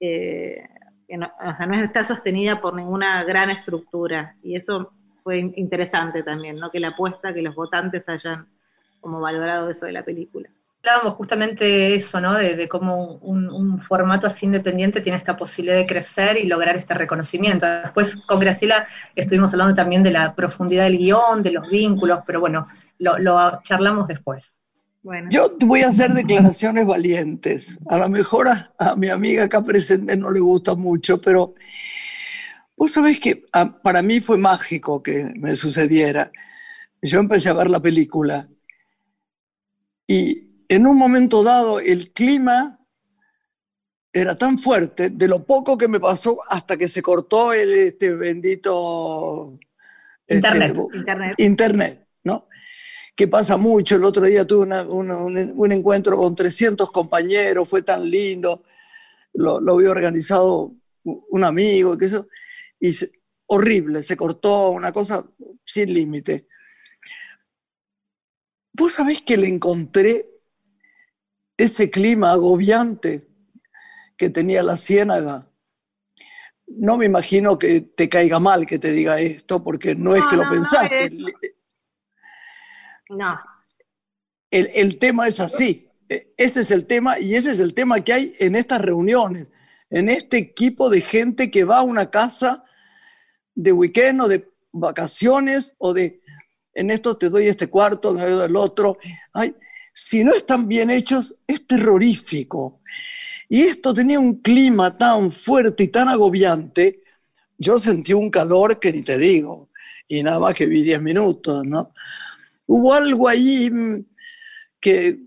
eh, 0.00 0.66
que 1.06 1.18
no, 1.18 1.30
no 1.68 1.74
está 1.74 2.02
sostenida 2.02 2.60
por 2.60 2.74
ninguna 2.74 3.22
gran 3.24 3.50
estructura. 3.50 4.34
Y 4.42 4.56
eso 4.56 4.92
fue 5.22 5.38
interesante 5.38 6.22
también, 6.22 6.56
¿no? 6.56 6.70
Que 6.70 6.80
la 6.80 6.88
apuesta, 6.88 7.34
que 7.34 7.42
los 7.42 7.54
votantes 7.54 8.08
hayan 8.08 8.48
como 9.00 9.20
valorado 9.20 9.70
eso 9.70 9.84
de 9.86 9.92
la 9.92 10.04
película. 10.04 10.48
Hablábamos 10.82 11.14
justamente 11.14 11.64
de 11.64 11.94
eso, 11.96 12.20
¿no? 12.20 12.34
De, 12.34 12.68
cómo 12.68 13.14
un, 13.16 13.80
formato 13.82 14.26
así 14.26 14.46
independiente 14.46 15.00
tiene 15.00 15.18
esta 15.18 15.36
posibilidad 15.36 15.76
de 15.76 15.86
crecer 15.86 16.36
y 16.36 16.46
lograr 16.46 16.76
este 16.76 16.94
reconocimiento. 16.94 17.66
Después 17.66 18.16
con 18.16 18.38
Graciela 18.38 18.86
estuvimos 19.14 19.52
hablando 19.52 19.74
también 19.74 20.02
de 20.02 20.12
la 20.12 20.34
profundidad 20.34 20.84
del 20.84 20.98
guion, 20.98 21.42
de 21.42 21.50
los 21.50 21.68
vínculos, 21.68 22.20
pero 22.26 22.40
bueno, 22.40 22.68
lo, 22.98 23.60
charlamos 23.62 24.06
después. 24.06 24.60
Bueno. 25.02 25.28
Yo 25.30 25.56
voy 25.60 25.82
a 25.82 25.88
hacer 25.88 26.12
declaraciones 26.12 26.86
valientes. 26.86 27.78
A 27.88 27.98
lo 27.98 28.08
mejor 28.08 28.48
a 28.48 28.96
mi 28.96 29.08
amiga 29.08 29.44
acá 29.44 29.62
presente 29.62 30.16
no 30.16 30.30
le 30.30 30.40
gusta 30.40 30.74
mucho, 30.74 31.20
pero 31.20 31.54
Vos 32.76 32.92
sabés 32.92 33.18
que 33.18 33.44
ah, 33.52 33.78
para 33.82 34.02
mí 34.02 34.20
fue 34.20 34.36
mágico 34.36 35.02
que 35.02 35.32
me 35.34 35.56
sucediera. 35.56 36.30
Yo 37.00 37.20
empecé 37.20 37.48
a 37.48 37.54
ver 37.54 37.70
la 37.70 37.80
película 37.80 38.48
Y 40.06 40.45
en 40.68 40.86
un 40.86 40.96
momento 40.96 41.42
dado 41.42 41.80
el 41.80 42.12
clima 42.12 42.80
era 44.12 44.36
tan 44.36 44.58
fuerte, 44.58 45.10
de 45.10 45.28
lo 45.28 45.44
poco 45.44 45.76
que 45.76 45.88
me 45.88 46.00
pasó 46.00 46.38
hasta 46.48 46.76
que 46.76 46.88
se 46.88 47.02
cortó 47.02 47.52
el, 47.52 47.72
este 47.72 48.14
bendito 48.14 49.58
este, 50.26 50.36
internet, 50.36 51.34
internet. 51.36 52.08
¿no? 52.24 52.48
Que 53.14 53.28
pasa 53.28 53.56
mucho. 53.56 53.96
El 53.96 54.04
otro 54.04 54.24
día 54.24 54.46
tuve 54.46 54.66
un, 54.84 55.72
encuentro 55.72 56.16
con 56.16 56.34
300 56.34 56.90
compañeros, 56.90 57.68
fue 57.68 57.82
tan 57.82 58.08
lindo. 58.08 58.64
Lo, 59.34 59.60
lo 59.60 59.74
había 59.74 59.90
organizado 59.90 60.72
un 61.04 61.44
amigo, 61.44 61.96
que 61.98 62.06
eso, 62.06 62.26
y 62.80 62.92
horrible, 63.46 64.02
se 64.02 64.16
cortó, 64.16 64.70
una 64.70 64.92
cosa 64.92 65.24
sin 65.64 65.92
límite. 65.92 66.48
Vos 68.72 68.94
sabés 68.94 69.22
que 69.22 69.36
le 69.36 69.48
encontré 69.48 70.35
ese 71.56 71.90
clima 71.90 72.32
agobiante 72.32 73.28
que 74.16 74.30
tenía 74.30 74.62
la 74.62 74.76
ciénaga. 74.76 75.50
No 76.66 76.98
me 76.98 77.06
imagino 77.06 77.58
que 77.58 77.80
te 77.80 78.08
caiga 78.08 78.40
mal 78.40 78.66
que 78.66 78.78
te 78.78 78.92
diga 78.92 79.20
esto, 79.20 79.62
porque 79.62 79.94
no, 79.94 80.14
es 80.14 80.24
que 80.24 80.36
lo 80.36 80.48
pensaste. 80.48 81.10
No. 83.08 83.40
El, 84.50 84.70
el 84.74 84.98
tema 84.98 85.28
es 85.28 85.40
así. 85.40 85.88
E, 86.08 86.34
ese 86.36 86.60
es 86.60 86.70
el 86.70 86.86
tema 86.86 87.18
y 87.18 87.34
ese 87.34 87.50
es 87.52 87.60
el 87.60 87.74
tema 87.74 88.00
que 88.00 88.12
hay 88.12 88.34
en 88.38 88.56
estas 88.56 88.80
reuniones, 88.80 89.48
en 89.90 90.08
este 90.08 90.38
equipo 90.38 90.90
de 90.90 91.00
gente 91.00 91.50
que 91.50 91.64
va 91.64 91.78
a 91.78 91.82
una 91.82 92.10
casa 92.10 92.64
de 93.54 93.72
weekend 93.72 94.20
o 94.22 94.28
de 94.28 94.50
vacaciones 94.72 95.74
o 95.78 95.94
de 95.94 96.20
en 96.74 96.90
esto 96.90 97.16
te 97.16 97.30
doy 97.30 97.48
este 97.48 97.68
cuarto, 97.68 98.12
me 98.12 98.28
doy 98.28 98.46
el 98.46 98.56
otro. 98.56 98.98
Ay, 99.32 99.56
si 99.98 100.22
no 100.24 100.34
están 100.34 100.68
bien 100.68 100.90
hechos, 100.90 101.34
es 101.46 101.66
terrorífico. 101.66 102.82
Y 103.48 103.62
esto 103.62 103.94
tenía 103.94 104.20
un 104.20 104.42
clima 104.42 104.94
tan 104.94 105.32
fuerte 105.32 105.84
y 105.84 105.88
tan 105.88 106.10
agobiante, 106.10 107.02
yo 107.56 107.78
sentí 107.78 108.12
un 108.12 108.28
calor 108.28 108.78
que 108.78 108.92
ni 108.92 109.02
te 109.02 109.16
digo, 109.16 109.70
y 110.06 110.22
nada 110.22 110.38
más 110.38 110.52
que 110.52 110.66
vi 110.66 110.82
10 110.82 111.00
minutos, 111.00 111.64
¿no? 111.64 111.94
Hubo 112.66 112.92
algo 112.92 113.26
ahí 113.26 113.70
mm, 113.70 114.04
que, 114.78 115.20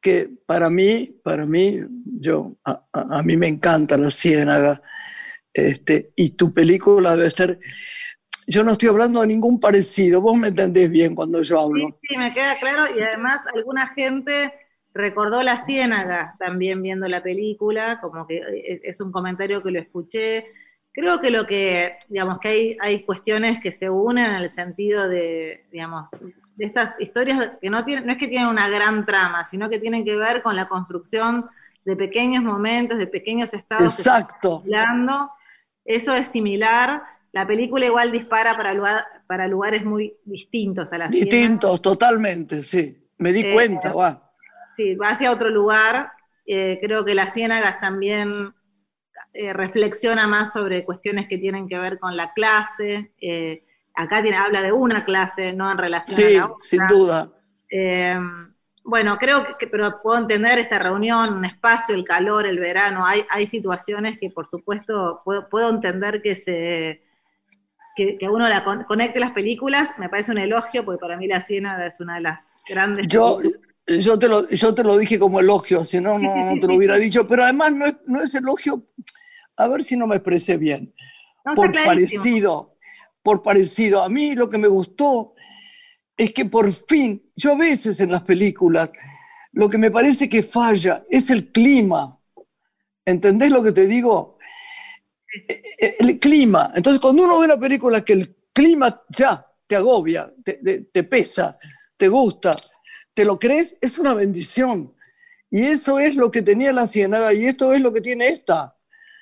que 0.00 0.30
para 0.46 0.70
mí, 0.70 1.16
para 1.24 1.44
mí, 1.44 1.80
yo, 2.04 2.56
a, 2.64 2.86
a 2.92 3.22
mí 3.24 3.36
me 3.36 3.48
encanta 3.48 3.98
la 3.98 4.12
ciénaga, 4.12 4.80
este, 5.52 6.12
y 6.14 6.30
tu 6.30 6.54
película 6.54 7.16
debe 7.16 7.26
estar 7.26 7.58
yo 8.46 8.64
no 8.64 8.72
estoy 8.72 8.88
hablando 8.88 9.20
de 9.20 9.26
ningún 9.26 9.60
parecido, 9.60 10.20
vos 10.20 10.36
me 10.36 10.48
entendés 10.48 10.90
bien 10.90 11.14
cuando 11.14 11.42
yo 11.42 11.60
hablo. 11.60 11.88
Sí, 12.00 12.08
sí, 12.08 12.18
me 12.18 12.32
queda 12.34 12.56
claro 12.58 12.84
y 12.96 13.00
además 13.00 13.40
alguna 13.54 13.88
gente 13.88 14.52
recordó 14.94 15.42
la 15.42 15.56
ciénaga 15.64 16.34
también 16.38 16.82
viendo 16.82 17.08
la 17.08 17.22
película, 17.22 18.00
como 18.00 18.26
que 18.26 18.40
es 18.82 19.00
un 19.00 19.12
comentario 19.12 19.62
que 19.62 19.70
lo 19.70 19.80
escuché. 19.80 20.46
Creo 20.92 21.20
que 21.20 21.30
lo 21.30 21.46
que, 21.46 21.96
digamos, 22.08 22.38
que 22.38 22.48
hay, 22.48 22.76
hay 22.80 23.02
cuestiones 23.04 23.60
que 23.62 23.72
se 23.72 23.88
unen 23.88 24.30
en 24.30 24.36
el 24.36 24.50
sentido 24.50 25.08
de, 25.08 25.64
digamos, 25.72 26.10
de 26.56 26.66
estas 26.66 26.94
historias 27.00 27.52
que 27.60 27.70
no, 27.70 27.84
tienen, 27.84 28.04
no 28.06 28.12
es 28.12 28.18
que 28.18 28.28
tienen 28.28 28.48
una 28.48 28.68
gran 28.68 29.06
trama, 29.06 29.44
sino 29.46 29.70
que 29.70 29.78
tienen 29.78 30.04
que 30.04 30.16
ver 30.16 30.42
con 30.42 30.54
la 30.54 30.68
construcción 30.68 31.48
de 31.84 31.96
pequeños 31.96 32.44
momentos, 32.44 32.98
de 32.98 33.06
pequeños 33.06 33.54
estados. 33.54 33.98
Exacto. 33.98 34.62
Eso 35.84 36.14
es 36.14 36.28
similar 36.28 37.02
la 37.32 37.46
película 37.46 37.86
igual 37.86 38.12
dispara 38.12 38.56
para, 38.56 38.74
para 39.26 39.48
lugares 39.48 39.84
muy 39.84 40.14
distintos 40.24 40.92
a 40.92 40.98
la 40.98 41.08
Distintos, 41.08 41.80
totalmente, 41.80 42.62
sí. 42.62 43.08
Me 43.18 43.32
di 43.32 43.40
eh, 43.40 43.54
cuenta, 43.54 43.94
va. 43.94 44.30
Sí, 44.76 44.94
va 44.96 45.10
hacia 45.10 45.32
otro 45.32 45.48
lugar. 45.48 46.12
Eh, 46.46 46.78
creo 46.82 47.04
que 47.04 47.14
Las 47.14 47.32
Ciénagas 47.32 47.80
también 47.80 48.52
eh, 49.32 49.52
reflexiona 49.54 50.26
más 50.26 50.52
sobre 50.52 50.84
cuestiones 50.84 51.26
que 51.26 51.38
tienen 51.38 51.68
que 51.68 51.78
ver 51.78 51.98
con 51.98 52.16
la 52.16 52.34
clase. 52.34 53.12
acá 53.94 54.22
tiene, 54.22 54.36
habla 54.36 54.60
de 54.60 54.72
una 54.72 55.04
clase, 55.06 55.54
no 55.54 55.70
en 55.70 55.78
relación 55.78 56.26
a 56.26 56.30
la 56.30 56.44
otra. 56.46 56.56
sin 56.60 56.86
duda. 56.86 57.30
bueno, 58.84 59.16
creo 59.18 59.56
que, 59.56 59.66
pero 59.68 60.02
puedo 60.02 60.18
entender 60.18 60.58
esta 60.58 60.78
reunión, 60.78 61.32
un 61.32 61.46
espacio, 61.46 61.94
el 61.94 62.04
calor, 62.04 62.44
el 62.44 62.58
verano. 62.58 63.06
Hay, 63.06 63.24
hay 63.30 63.46
situaciones 63.46 64.18
que, 64.18 64.28
por 64.28 64.48
supuesto, 64.50 65.22
puedo 65.24 65.70
entender 65.70 66.20
que 66.20 66.36
se 66.36 67.11
que, 67.96 68.18
uno 68.28 68.48
la 68.48 68.64
conecte 68.86 69.20
las 69.20 69.32
películas, 69.32 69.90
me 69.98 70.08
parece 70.08 70.32
un 70.32 70.38
elogio, 70.38 70.84
porque 70.84 71.00
para 71.00 71.16
mí 71.16 71.26
La 71.26 71.42
Ciénaga 71.42 71.86
es 71.86 72.00
una 72.00 72.16
de 72.16 72.22
las 72.22 72.54
grandes. 72.68 73.06
Yo, 73.08 73.40
yo, 73.86 74.18
te, 74.18 74.28
lo, 74.28 74.48
yo 74.48 74.74
te 74.74 74.84
lo 74.84 74.96
dije 74.96 75.18
como 75.18 75.40
elogio, 75.40 75.84
si 75.84 76.00
no, 76.00 76.18
no, 76.18 76.54
te 76.60 76.66
lo 76.66 76.76
hubiera 76.76 76.96
dicho, 76.96 77.26
pero 77.26 77.44
además 77.44 77.72
no 77.72 77.86
es, 77.86 77.96
no 78.06 78.20
es 78.20 78.34
elogio, 78.34 78.86
a 79.56 79.68
ver 79.68 79.84
si 79.84 79.96
no 79.96 80.06
me 80.06 80.16
expresé 80.16 80.56
bien. 80.56 80.94
por 81.54 81.72
parecido, 81.72 82.76
por 83.22 83.42
parecido. 83.42 84.02
A 84.02 84.08
mí 84.08 84.34
lo 84.34 84.48
que 84.48 84.58
me 84.58 84.68
gustó 84.68 85.34
es 86.16 86.32
que 86.32 86.44
por 86.44 86.72
fin, 86.72 87.30
yo 87.36 87.52
a 87.52 87.56
veces 87.56 88.00
en 88.00 88.10
las 88.10 88.22
películas, 88.22 88.90
lo 89.52 89.68
que 89.68 89.78
me 89.78 89.90
parece 89.90 90.28
que 90.28 90.42
falla 90.42 91.04
es 91.10 91.30
el 91.30 91.48
clima. 91.52 92.18
¿Entendés 93.04 93.50
lo 93.50 93.62
que 93.62 93.72
te 93.72 93.86
digo? 93.86 94.31
El 95.98 96.18
clima. 96.18 96.72
Entonces, 96.74 97.00
cuando 97.00 97.24
uno 97.24 97.38
ve 97.38 97.46
una 97.46 97.58
película 97.58 98.04
que 98.04 98.12
el 98.12 98.36
clima 98.52 99.02
ya 99.08 99.46
te 99.66 99.76
agobia, 99.76 100.32
te, 100.44 101.04
pesa, 101.04 101.58
te 101.96 102.08
gusta, 102.08 102.52
te 103.14 103.24
lo 103.24 103.38
crees, 103.38 103.76
es 103.80 103.98
una 103.98 104.14
bendición. 104.14 104.94
Y 105.50 105.64
eso 105.64 105.98
es 105.98 106.14
lo 106.14 106.30
que 106.30 106.42
tenía 106.42 106.72
la 106.72 106.86
Ciénaga 106.86 107.32
y 107.32 107.46
esto 107.46 107.72
es 107.72 107.80
lo 107.80 107.92
que 107.92 108.00
tiene 108.00 108.28
esta. 108.28 108.76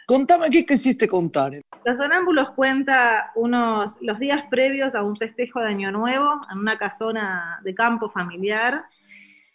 Contame 0.07 0.51
qué 0.51 0.67
quisiste 0.67 1.07
contar. 1.07 1.53
Los 1.85 1.97
Sonámbulos 1.97 2.51
cuenta 2.51 3.31
unos, 3.37 3.97
los 4.01 4.19
días 4.19 4.45
previos 4.51 4.95
a 4.95 5.03
un 5.03 5.17
festejo 5.17 5.61
de 5.61 5.69
Año 5.69 5.93
Nuevo 5.93 6.41
en 6.51 6.59
una 6.59 6.77
casona 6.79 7.61
de 7.63 7.75
campo 7.75 8.11
familiar 8.11 8.85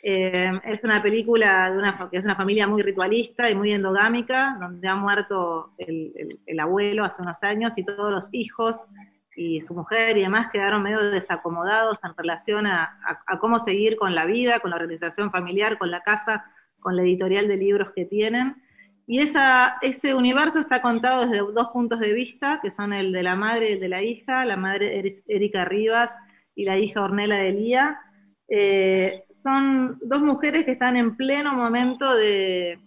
eh, 0.07 0.51
es 0.65 0.83
una 0.83 1.01
película 1.01 1.71
de 1.71 1.79
una, 1.79 1.97
que 2.11 2.17
es 2.19 2.23
una 2.23 2.35
familia 2.35 2.67
muy 2.67 2.83
ritualista 2.83 3.49
y 3.49 3.55
muy 3.55 3.73
endogámica, 3.73 4.55
donde 4.59 4.87
ha 4.87 4.95
muerto 4.95 5.73
el, 5.79 6.59
abuelo 6.59 7.03
hace 7.03 7.23
unos 7.23 7.41
años 7.41 7.75
y 7.79 7.83
todos 7.83 8.11
los 8.11 8.29
hijos 8.31 8.85
y 9.35 9.61
su 9.61 9.73
mujer 9.73 10.15
y 10.15 10.21
demás 10.21 10.51
quedaron 10.53 10.83
medio 10.83 10.99
desacomodados 11.09 12.03
en 12.03 12.15
relación 12.15 12.67
a, 12.67 12.99
cómo 13.41 13.57
seguir 13.57 13.97
con 13.97 14.13
la 14.13 14.27
vida, 14.27 14.59
con 14.59 14.69
la 14.69 14.77
organización 14.77 15.31
familiar, 15.31 15.79
con 15.79 15.89
la 15.89 16.01
casa, 16.01 16.45
con 16.79 16.95
la 16.95 17.01
editorial 17.01 17.47
de 17.47 17.57
libros 17.57 17.91
que 17.95 18.05
tienen. 18.05 18.61
Y 19.07 19.21
esa, 19.21 19.77
ese 19.81 20.13
universo 20.13 20.59
está 20.59 20.83
contado 20.83 21.25
desde 21.25 21.39
dos 21.51 21.69
puntos 21.69 21.99
de 21.99 22.13
vista, 22.13 22.59
que 22.61 22.69
son 22.69 22.93
el 22.93 23.11
de 23.11 23.23
la 23.23 23.35
madre 23.35 23.71
y 23.71 23.73
el 23.73 23.79
de 23.79 23.89
la 23.89 24.03
hija, 24.03 24.45
la 24.45 24.55
madre 24.55 25.03
Erika 25.25 25.65
Rivas 25.65 26.11
y 26.53 26.65
la 26.65 26.77
hija 26.77 27.01
Ornella 27.01 27.37
de 27.37 27.53
Lía, 27.53 28.01
eh, 28.47 29.25
son 29.31 29.97
dos 30.03 30.21
mujeres 30.21 30.65
que 30.65 30.71
están 30.71 30.97
en 30.97 31.15
pleno 31.15 31.53
momento 31.53 32.15
de, 32.15 32.79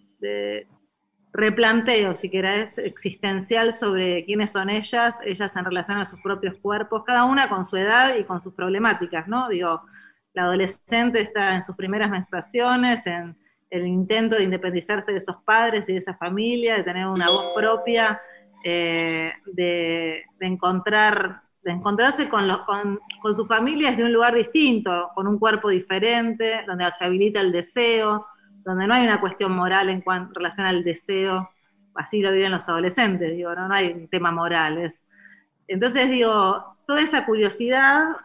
replanteo, 1.32 2.16
si 2.16 2.30
querés, 2.30 2.78
existencial 2.78 3.72
sobre 3.72 4.24
quiénes 4.24 4.50
son 4.50 4.70
ellas, 4.70 5.18
ellas 5.24 5.54
en 5.56 5.64
relación 5.64 5.98
a 5.98 6.06
sus 6.06 6.20
propios 6.20 6.56
cuerpos, 6.56 7.04
cada 7.06 7.24
una 7.24 7.48
con 7.48 7.66
su 7.66 7.76
edad 7.76 8.16
y 8.16 8.24
con 8.24 8.42
sus 8.42 8.54
problemáticas, 8.54 9.28
¿no? 9.28 9.48
Digo, 9.48 9.82
la 10.32 10.44
adolescente 10.44 11.20
está 11.20 11.54
en 11.54 11.62
sus 11.62 11.76
primeras 11.76 12.10
menstruaciones, 12.10 13.06
en 13.06 13.36
el 13.70 13.86
intento 13.86 14.36
de 14.36 14.44
independizarse 14.44 15.12
de 15.12 15.18
esos 15.18 15.36
padres 15.44 15.88
y 15.88 15.92
de 15.92 15.98
esa 15.98 16.16
familia, 16.16 16.76
de 16.76 16.84
tener 16.84 17.06
una 17.06 17.28
voz 17.28 17.52
propia, 17.54 18.20
eh, 18.64 19.30
de, 19.52 20.24
de 20.38 20.46
encontrar 20.46 21.42
de 21.68 21.74
encontrarse 21.74 22.30
con, 22.30 22.48
los, 22.48 22.64
con, 22.64 22.98
con 23.20 23.34
sus 23.34 23.46
familias 23.46 23.94
de 23.94 24.02
un 24.02 24.12
lugar 24.12 24.34
distinto, 24.34 25.10
con 25.14 25.26
un 25.26 25.38
cuerpo 25.38 25.68
diferente, 25.68 26.64
donde 26.66 26.86
se 26.98 27.04
habilita 27.04 27.42
el 27.42 27.52
deseo, 27.52 28.26
donde 28.64 28.86
no 28.86 28.94
hay 28.94 29.04
una 29.04 29.20
cuestión 29.20 29.52
moral 29.52 29.90
en, 29.90 30.00
cuanto, 30.00 30.32
relación 30.34 30.66
al 30.66 30.82
deseo, 30.82 31.50
así 31.94 32.22
lo 32.22 32.32
viven 32.32 32.52
los 32.52 32.66
adolescentes, 32.70 33.32
digo, 33.36 33.54
no, 33.54 33.68
no 33.68 33.74
hay 33.74 33.92
un 33.92 34.08
tema 34.08 34.32
moral. 34.32 34.82
entonces, 35.66 36.10
digo, 36.10 36.78
toda 36.86 37.02
esa 37.02 37.26
curiosidad 37.26 38.16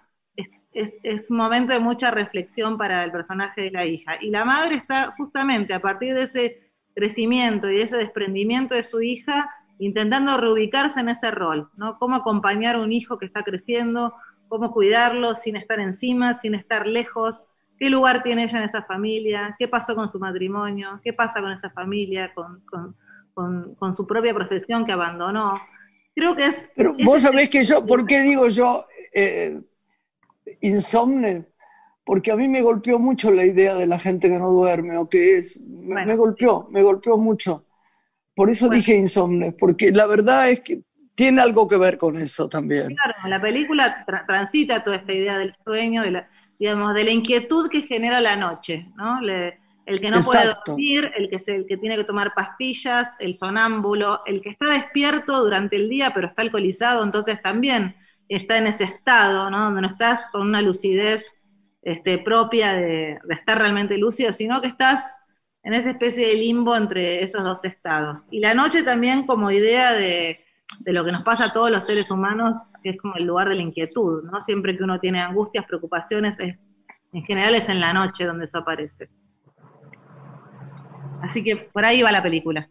es, 0.71 0.97
es, 1.03 1.29
un 1.29 1.35
momento 1.35 1.73
de 1.73 1.81
mucha 1.81 2.12
reflexión 2.12 2.77
para 2.77 3.03
el 3.03 3.12
personaje 3.12 3.63
de 3.63 3.71
la 3.71 3.85
hija. 3.85 4.17
Y 4.21 4.29
la 4.29 4.45
madre 4.45 4.75
está 4.75 5.13
justamente 5.17 5.73
a 5.73 5.81
partir 5.81 6.15
de 6.15 6.23
ese 6.23 6.71
crecimiento 6.95 7.69
y 7.69 7.75
de 7.75 7.81
ese 7.83 7.97
desprendimiento 7.97 8.73
de 8.73 8.83
su 8.83 9.01
hija, 9.01 9.53
intentando 9.85 10.37
reubicarse 10.37 10.99
en 10.99 11.09
ese 11.09 11.31
rol, 11.31 11.69
¿no? 11.75 11.97
Cómo 11.99 12.15
acompañar 12.15 12.75
a 12.75 12.81
un 12.81 12.91
hijo 12.91 13.17
que 13.17 13.25
está 13.25 13.43
creciendo, 13.43 14.13
cómo 14.47 14.71
cuidarlo 14.71 15.35
sin 15.35 15.55
estar 15.55 15.79
encima, 15.79 16.33
sin 16.35 16.55
estar 16.55 16.87
lejos, 16.87 17.43
qué 17.77 17.89
lugar 17.89 18.23
tiene 18.23 18.43
ella 18.43 18.59
en 18.59 18.65
esa 18.65 18.83
familia, 18.83 19.55
qué 19.57 19.67
pasó 19.67 19.95
con 19.95 20.09
su 20.09 20.19
matrimonio, 20.19 20.99
qué 21.03 21.13
pasa 21.13 21.41
con 21.41 21.51
esa 21.51 21.69
familia, 21.69 22.33
con, 22.33 22.63
su 23.95 24.07
propia 24.07 24.33
profesión 24.33 24.85
que 24.85 24.93
abandonó. 24.93 25.59
Creo 26.15 26.35
que 26.35 26.45
es... 26.45 26.71
Pero 26.75 26.93
vos 27.03 27.21
sabés 27.21 27.49
que 27.49 27.65
yo, 27.65 27.85
¿por 27.85 28.05
qué 28.05 28.21
digo 28.21 28.47
yo 28.49 28.85
eh, 29.13 29.59
insomne? 30.61 31.47
porque 32.05 32.31
a 32.31 32.35
mí 32.35 32.47
me 32.47 32.61
golpeó 32.61 32.99
mucho 32.99 33.31
la 33.31 33.45
idea 33.45 33.75
de 33.75 33.87
la 33.87 33.97
gente 33.97 34.29
que 34.29 34.37
no 34.37 34.49
duerme 34.49 34.97
o 34.97 35.07
que 35.07 35.37
es, 35.37 35.59
me, 35.61 36.15
golpeó, 36.15 36.67
me 36.69 36.83
golpeó 36.83 37.17
mucho. 37.17 37.63
Por 38.35 38.49
eso 38.49 38.69
dije 38.69 38.95
insomnes, 38.95 39.53
porque 39.57 39.91
la 39.91 40.07
verdad 40.07 40.49
es 40.49 40.61
que 40.61 40.81
tiene 41.15 41.41
algo 41.41 41.67
que 41.67 41.77
ver 41.77 41.97
con 41.97 42.17
eso 42.17 42.49
también. 42.49 42.87
Claro, 42.87 43.29
la 43.29 43.41
película 43.41 44.05
transita 44.27 44.83
toda 44.83 44.97
esta 44.97 45.13
idea 45.13 45.37
del 45.37 45.53
sueño, 45.53 46.01
de 46.01 46.11
la, 46.11 46.29
digamos, 46.57 46.93
de 46.95 47.03
la 47.03 47.11
inquietud 47.11 47.69
que 47.69 47.83
genera 47.83 48.19
la 48.21 48.35
noche, 48.35 48.87
¿no? 48.95 49.19
el 49.85 49.99
que 49.99 50.09
no 50.09 50.21
puede 50.21 50.53
dormir, 50.65 51.11
el 51.17 51.29
que, 51.29 51.37
el 51.51 51.65
que 51.67 51.77
tiene 51.77 51.97
que 51.97 52.05
tomar 52.05 52.33
pastillas, 52.33 53.09
el 53.19 53.35
sonámbulo, 53.35 54.21
el 54.25 54.41
que 54.41 54.49
está 54.49 54.69
despierto 54.69 55.43
durante 55.43 55.75
el 55.75 55.89
día 55.89 56.11
pero 56.13 56.27
está 56.27 56.41
alcoholizado, 56.41 57.03
entonces 57.03 57.41
también 57.41 57.95
está 58.29 58.57
en 58.57 58.67
ese 58.67 58.85
estado, 58.85 59.49
¿no? 59.49 59.59
Donde 59.65 59.81
no 59.81 59.89
estás 59.89 60.27
con 60.31 60.47
una 60.47 60.61
lucidez 60.61 61.25
este, 61.81 62.17
propia 62.17 62.73
de, 62.73 63.19
estar 63.29 63.59
realmente 63.59 63.97
lúcido, 63.97 64.31
sino 64.31 64.61
que 64.61 64.67
estás 64.67 65.13
en 65.63 65.74
esa 65.74 65.91
especie 65.91 66.27
de 66.27 66.36
limbo 66.36 66.75
entre 66.75 67.24
esos 67.24 67.43
dos 67.43 67.63
estados. 67.65 68.25
Y 68.29 68.39
la 68.39 68.53
noche 68.53 68.84
también 68.84 69.25
como 69.25 69.51
idea 69.51 69.93
de, 69.93 70.43
lo 70.86 71.05
que 71.05 71.12
nos 71.12 71.24
pasa 71.24 71.46
a 71.46 71.53
todos 71.53 71.72
los 71.72 71.86
seres 71.86 72.12
humanos, 72.12 72.60
que 72.82 72.91
es 72.91 72.98
como 72.98 73.15
el 73.15 73.24
lugar 73.24 73.50
de 73.50 73.55
la 73.55 73.62
inquietud, 73.62 74.24
¿no? 74.24 74.41
Siempre 74.41 74.77
que 74.77 74.84
uno 74.84 75.00
tiene 75.00 75.22
angustias, 75.22 75.65
preocupaciones, 75.65 76.39
es, 76.39 76.62
en 77.13 77.24
general 77.24 77.55
es 77.55 77.70
en 77.70 77.79
la 77.79 77.93
noche 77.93 78.25
donde 78.25 78.46
eso 78.46 78.58
aparece. 78.58 79.10
Así 81.22 81.43
que 81.43 81.55
por 81.55 81.86
ahí 81.86 82.01
va 82.01 82.12
la 82.12 82.22
película 82.22 82.70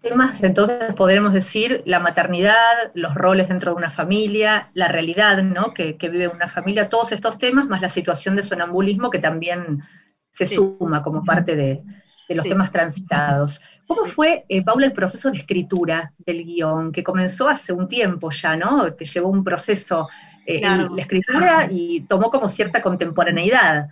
temas, 0.00 0.42
entonces 0.42 0.94
podremos 0.94 1.32
decir 1.32 1.82
la 1.84 2.00
maternidad, 2.00 2.54
los 2.94 3.14
roles 3.14 3.48
dentro 3.48 3.72
de 3.72 3.76
una 3.76 3.90
familia, 3.90 4.70
la 4.74 4.88
realidad 4.88 5.42
¿no? 5.42 5.74
que, 5.74 5.96
vive 6.00 6.28
una 6.28 6.48
familia, 6.48 6.88
todos 6.88 7.12
estos 7.12 7.38
temas, 7.38 7.66
más 7.68 7.82
la 7.82 7.88
situación 7.88 8.36
de 8.36 8.42
sonambulismo 8.42 9.10
que 9.10 9.18
también 9.18 9.82
se 10.30 10.46
suma 10.46 11.02
como 11.02 11.24
parte 11.24 11.56
de, 11.56 11.82
los 12.28 12.44
temas 12.44 12.70
transitados. 12.70 13.60
¿Cómo 13.88 14.04
fue, 14.04 14.44
eh, 14.48 14.62
Paula, 14.62 14.86
el 14.86 14.92
proceso 14.92 15.32
de 15.32 15.38
escritura 15.38 16.12
del 16.18 16.44
guion, 16.44 16.92
que 16.92 17.02
comenzó 17.02 17.48
hace 17.48 17.72
un 17.72 17.88
tiempo 17.88 18.30
ya, 18.30 18.54
¿no? 18.54 18.92
Te 18.94 19.04
llevó 19.04 19.28
un 19.28 19.42
proceso, 19.42 20.08
eh, 20.46 20.60
la 20.60 21.02
escritura 21.02 21.66
y 21.68 22.02
tomó 22.02 22.30
como 22.30 22.48
cierta 22.48 22.82
contemporaneidad. 22.82 23.88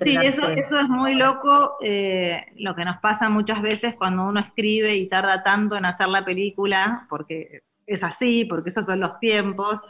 Sí, 0.00 0.16
eso, 0.22 0.48
eso 0.48 0.78
es 0.78 0.88
muy 0.88 1.14
loco, 1.14 1.76
eh, 1.82 2.46
lo 2.56 2.74
que 2.74 2.84
nos 2.86 2.96
pasa 2.98 3.28
muchas 3.28 3.60
veces 3.60 3.94
cuando 3.94 4.24
uno 4.24 4.40
escribe 4.40 4.94
y 4.94 5.06
tarda 5.06 5.42
tanto 5.42 5.76
en 5.76 5.84
hacer 5.84 6.08
la 6.08 6.24
película, 6.24 7.06
porque 7.10 7.62
es 7.86 8.02
así, 8.02 8.46
porque 8.46 8.70
esos 8.70 8.86
son 8.86 9.00
los 9.00 9.20
tiempos. 9.20 9.84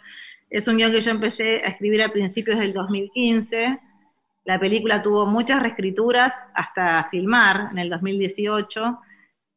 Es 0.51 0.67
un 0.67 0.77
guion 0.77 0.91
que 0.91 1.01
yo 1.01 1.13
empecé 1.13 1.63
a 1.65 1.69
escribir 1.69 2.03
a 2.03 2.09
principios 2.09 2.59
del 2.59 2.73
2015. 2.73 3.79
La 4.47 4.59
película 4.59 5.03
tuvo 5.03 5.27
muchas 5.27 5.61
reescrituras 5.61 6.33
hasta 6.55 7.09
filmar 7.11 7.69
en 7.73 7.79
el 7.79 7.91
2018. 7.91 8.99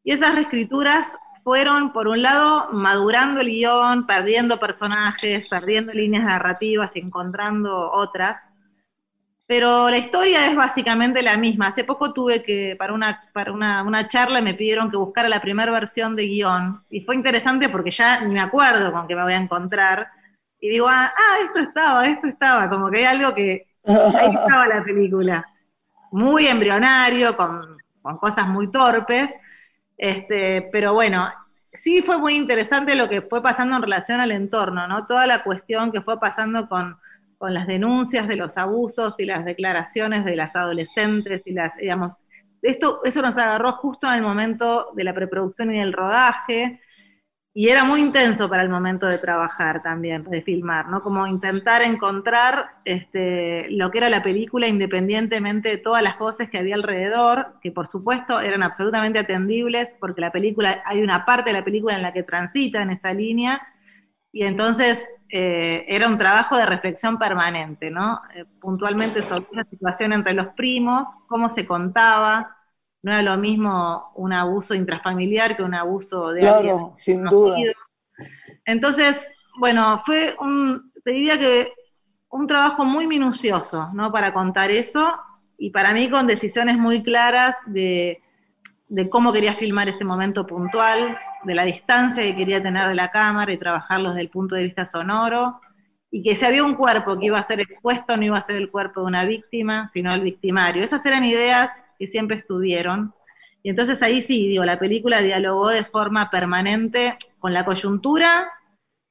Y 0.03 0.11
esas 0.11 0.35
reescrituras 0.35 1.17
fueron, 1.43 1.93
por 1.93 2.09
un 2.09 2.21
lado, 2.21 2.69
madurando 2.73 3.39
el 3.39 3.47
guion, 3.47 4.05
perdiendo 4.05 4.57
personajes, 4.57 5.47
perdiendo 5.47 5.93
líneas 5.93 6.25
narrativas 6.25 6.95
y 6.95 6.99
encontrando 6.99 7.91
otras 7.91 8.51
pero 9.49 9.89
la 9.89 9.97
historia 9.97 10.45
es 10.45 10.55
básicamente 10.55 11.23
la 11.23 11.35
misma. 11.35 11.69
Hace 11.69 11.83
poco 11.83 12.13
tuve 12.13 12.43
que, 12.43 12.75
para 12.77 12.93
una, 12.93 13.19
para 13.33 13.51
una, 13.51 14.07
charla, 14.07 14.43
me 14.43 14.53
pidieron 14.53 14.91
que 14.91 14.97
buscara 14.97 15.27
la 15.27 15.41
primera 15.41 15.71
versión 15.71 16.15
de 16.15 16.27
guion, 16.27 16.83
y 16.91 17.01
fue 17.01 17.15
interesante 17.15 17.67
porque 17.67 17.89
ya 17.89 18.21
ni 18.21 18.31
me 18.31 18.41
acuerdo 18.41 18.93
con 18.93 19.07
qué 19.07 19.15
me 19.15 19.23
voy 19.23 19.33
a 19.33 19.37
encontrar, 19.37 20.07
y 20.61 20.69
digo, 20.69 20.87
ah, 20.87 21.11
ah, 21.17 21.37
esto 21.43 21.61
estaba, 21.61 22.05
esto 22.05 22.27
estaba, 22.27 22.69
como 22.69 22.91
que 22.91 22.99
hay 22.99 23.05
algo 23.05 23.33
que, 23.33 23.68
ahí 23.85 24.27
estaba 24.35 24.67
la 24.67 24.83
película. 24.83 25.45
Muy 26.11 26.47
embrionario, 26.47 27.35
con, 27.37 27.77
con 28.01 28.17
cosas 28.17 28.47
muy 28.47 28.71
torpes, 28.71 29.35
este, 29.97 30.67
pero 30.71 30.93
bueno, 30.93 31.29
sí 31.71 32.01
fue 32.01 32.17
muy 32.17 32.35
interesante 32.35 32.95
lo 32.95 33.07
que 33.07 33.21
fue 33.21 33.43
pasando 33.43 33.75
en 33.75 33.81
relación 33.83 34.19
al 34.19 34.31
entorno, 34.31 34.87
¿no? 34.87 35.05
Toda 35.05 35.27
la 35.27 35.43
cuestión 35.43 35.91
que 35.91 36.01
fue 36.01 36.19
pasando 36.19 36.67
con 36.67 36.97
con 37.39 37.53
las 37.53 37.67
denuncias 37.67 38.27
de 38.27 38.35
los 38.35 38.57
abusos 38.57 39.17
y 39.17 39.25
las 39.25 39.45
declaraciones 39.45 40.25
de 40.25 40.35
las 40.35 40.57
adolescentes 40.57 41.47
y 41.47 41.53
las, 41.53 41.77
digamos, 41.77 42.17
esto, 42.61 42.99
eso 43.05 43.21
nos 43.21 43.37
agarró 43.37 43.71
justo 43.77 44.07
en 44.07 44.15
el 44.15 44.21
momento 44.21 44.91
de 44.93 45.05
la 45.05 45.13
preproducción 45.13 45.73
y 45.73 45.79
del 45.79 45.93
rodaje, 45.93 46.81
y 47.59 47.67
era 47.67 47.83
muy 47.83 47.99
intenso 47.99 48.47
para 48.47 48.63
el 48.63 48.69
momento 48.69 49.05
de 49.05 49.17
trabajar 49.17 49.83
también, 49.83 50.23
de 50.23 50.41
filmar, 50.41 50.87
¿no? 50.87 51.03
Como 51.03 51.27
intentar 51.27 51.81
encontrar 51.81 52.67
este, 52.85 53.69
lo 53.71 53.91
que 53.91 53.97
era 53.97 54.09
la 54.09 54.23
película 54.23 54.65
independientemente 54.69 55.67
de 55.67 55.77
todas 55.77 56.01
las 56.01 56.17
voces 56.17 56.49
que 56.49 56.57
había 56.57 56.75
alrededor, 56.75 57.55
que 57.61 57.73
por 57.73 57.85
supuesto 57.85 58.39
eran 58.39 58.63
absolutamente 58.63 59.19
atendibles, 59.19 59.97
porque 59.99 60.21
la 60.21 60.31
película, 60.31 60.81
hay 60.85 61.01
una 61.01 61.25
parte 61.25 61.49
de 61.49 61.57
la 61.59 61.65
película 61.65 61.97
en 61.97 62.01
la 62.01 62.13
que 62.13 62.23
transita 62.23 62.81
en 62.81 62.91
esa 62.91 63.13
línea, 63.13 63.61
y 64.31 64.45
entonces 64.45 65.05
eh, 65.27 65.83
era 65.89 66.07
un 66.07 66.17
trabajo 66.17 66.55
de 66.55 66.65
reflexión 66.65 67.19
permanente, 67.19 67.91
¿no? 67.91 68.21
Eh, 68.35 68.45
puntualmente 68.61 69.21
sobre 69.21 69.47
una 69.51 69.65
situación 69.65 70.13
entre 70.13 70.33
los 70.33 70.47
primos, 70.55 71.09
cómo 71.27 71.49
se 71.49 71.67
contaba, 71.67 72.55
no 73.01 73.11
era 73.11 73.21
lo 73.21 73.37
mismo 73.37 74.11
un 74.15 74.33
abuso 74.33 74.73
intrafamiliar 74.73 75.55
que 75.55 75.63
un 75.63 75.73
abuso 75.73 76.31
de 76.31 76.41
claro, 76.41 76.93
sin 76.95 77.23
duda. 77.25 77.55
Entonces, 78.65 79.33
bueno, 79.59 80.01
fue 80.05 80.35
un, 80.39 80.91
te 81.03 81.11
diría 81.11 81.39
que 81.39 81.71
un 82.29 82.45
trabajo 82.47 82.85
muy 82.85 83.07
minucioso, 83.07 83.89
¿no? 83.93 84.11
Para 84.11 84.33
contar 84.33 84.71
eso 84.71 85.13
y 85.57 85.71
para 85.71 85.93
mí 85.93 86.09
con 86.09 86.27
decisiones 86.27 86.77
muy 86.77 87.01
claras 87.01 87.55
de, 87.65 88.21
de 88.87 89.09
cómo 89.09 89.33
quería 89.33 89.53
filmar 89.53 89.89
ese 89.89 90.05
momento 90.05 90.45
puntual, 90.45 91.17
de 91.43 91.55
la 91.55 91.63
distancia 91.63 92.21
que 92.21 92.35
quería 92.35 92.61
tener 92.61 92.87
de 92.87 92.95
la 92.95 93.11
cámara 93.11 93.51
y 93.51 93.57
trabajarlo 93.57 94.09
desde 94.09 94.21
el 94.21 94.29
punto 94.29 94.55
de 94.55 94.63
vista 94.63 94.85
sonoro, 94.85 95.61
y 96.11 96.23
que 96.23 96.35
si 96.35 96.43
había 96.43 96.63
un 96.63 96.75
cuerpo 96.75 97.17
que 97.17 97.27
iba 97.27 97.39
a 97.39 97.43
ser 97.43 97.59
expuesto, 97.59 98.17
no 98.17 98.23
iba 98.23 98.37
a 98.37 98.41
ser 98.41 98.57
el 98.57 98.69
cuerpo 98.71 99.01
de 99.01 99.07
una 99.07 99.25
víctima, 99.25 99.87
sino 99.87 100.13
el 100.13 100.21
victimario. 100.21 100.83
Esas 100.83 101.05
eran 101.05 101.23
ideas 101.23 101.71
que 101.99 102.07
siempre 102.07 102.37
estuvieron. 102.37 103.13
Y 103.61 103.69
entonces 103.69 104.01
ahí 104.01 104.21
sí, 104.21 104.47
digo, 104.47 104.65
la 104.65 104.79
película 104.79 105.21
dialogó 105.21 105.69
de 105.69 105.83
forma 105.83 106.31
permanente 106.31 107.17
con 107.37 107.53
la 107.53 107.65
coyuntura 107.65 108.49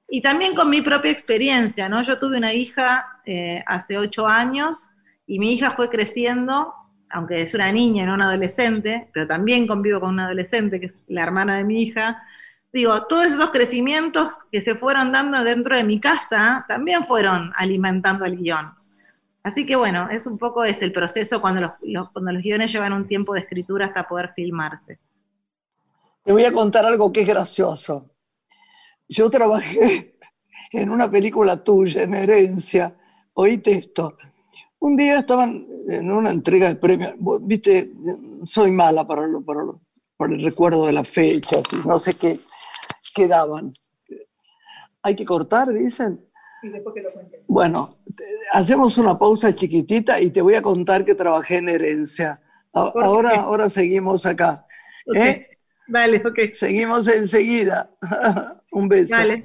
y 0.08 0.22
también 0.22 0.54
con 0.54 0.70
mi 0.70 0.80
propia 0.80 1.10
experiencia, 1.10 1.88
¿no? 1.88 2.02
Yo 2.02 2.18
tuve 2.18 2.38
una 2.38 2.54
hija 2.54 3.20
eh, 3.26 3.62
hace 3.66 3.98
ocho 3.98 4.26
años 4.26 4.90
y 5.26 5.38
mi 5.38 5.52
hija 5.52 5.72
fue 5.72 5.90
creciendo 5.90 6.74
aunque 7.10 7.42
es 7.42 7.54
una 7.54 7.72
niña, 7.72 8.06
no 8.06 8.14
una 8.14 8.26
adolescente, 8.26 9.08
pero 9.12 9.26
también 9.26 9.66
convivo 9.66 10.00
con 10.00 10.10
una 10.10 10.26
adolescente, 10.26 10.80
que 10.80 10.86
es 10.86 11.04
la 11.08 11.22
hermana 11.22 11.56
de 11.56 11.64
mi 11.64 11.82
hija, 11.82 12.22
digo, 12.72 13.06
todos 13.06 13.26
esos 13.26 13.50
crecimientos 13.50 14.32
que 14.52 14.60
se 14.60 14.74
fueron 14.74 15.12
dando 15.12 15.42
dentro 15.42 15.76
de 15.76 15.84
mi 15.84 16.00
casa 16.00 16.64
también 16.68 17.06
fueron 17.06 17.52
alimentando 17.56 18.24
el 18.24 18.36
guion. 18.36 18.77
Así 19.48 19.64
que 19.64 19.76
bueno, 19.76 20.10
es 20.10 20.26
un 20.26 20.36
poco 20.36 20.62
ese 20.62 20.84
el 20.84 20.92
proceso 20.92 21.40
cuando 21.40 21.62
los, 21.62 22.10
cuando 22.12 22.32
los 22.32 22.42
guiones 22.42 22.70
llevan 22.70 22.92
un 22.92 23.06
tiempo 23.06 23.32
de 23.32 23.40
escritura 23.40 23.86
hasta 23.86 24.06
poder 24.06 24.30
filmarse. 24.34 24.98
Te 26.22 26.32
voy 26.34 26.44
a 26.44 26.52
contar 26.52 26.84
algo 26.84 27.10
que 27.10 27.22
es 27.22 27.26
gracioso. 27.26 28.10
Yo 29.08 29.30
trabajé 29.30 30.18
en 30.72 30.90
una 30.90 31.10
película 31.10 31.64
tuya, 31.64 32.02
en 32.02 32.12
Herencia, 32.12 32.94
oíste 33.32 33.72
esto, 33.72 34.18
un 34.80 34.96
día 34.96 35.20
estaban 35.20 35.66
en 35.88 36.12
una 36.12 36.30
entrega 36.30 36.68
de 36.68 36.76
premios, 36.76 37.14
viste, 37.40 37.90
soy 38.42 38.70
mala 38.70 39.06
para, 39.06 39.26
para, 39.46 40.30
el 40.30 40.44
recuerdo 40.44 40.84
de 40.84 40.92
las 40.92 41.08
fechas, 41.08 41.62
no 41.86 41.98
sé 41.98 42.12
qué, 42.16 42.38
quedaban. 43.14 43.72
Hay 45.00 45.16
que 45.16 45.24
cortar, 45.24 45.72
dicen. 45.72 46.27
Y 46.62 46.70
después 46.70 46.94
que 46.94 47.02
lo 47.02 47.12
cuenten. 47.12 47.40
Bueno, 47.46 47.98
hacemos 48.52 48.98
una 48.98 49.18
pausa 49.18 49.54
chiquitita 49.54 50.20
y 50.20 50.30
te 50.30 50.42
voy 50.42 50.54
a 50.54 50.62
contar 50.62 51.04
que 51.04 51.14
trabajé 51.14 51.56
en 51.56 51.68
herencia. 51.68 52.40
Ahora, 52.72 53.40
ahora 53.40 53.70
seguimos 53.70 54.26
acá. 54.26 54.66
¿eh? 55.14 55.48
Vale, 55.88 56.18
ok. 56.24 56.52
Seguimos 56.52 57.08
enseguida. 57.08 57.90
Un 58.72 58.88
beso. 58.88 59.16
Vale. 59.16 59.44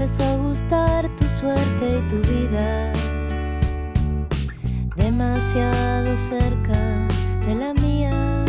Empezó 0.00 0.22
a 0.22 0.36
gustar 0.36 1.16
tu 1.16 1.28
suerte 1.28 1.98
y 1.98 2.08
tu 2.08 2.16
vida. 2.26 2.90
Demasiado 4.96 6.16
cerca 6.16 7.06
de 7.44 7.54
la 7.54 7.74
mía. 7.74 8.44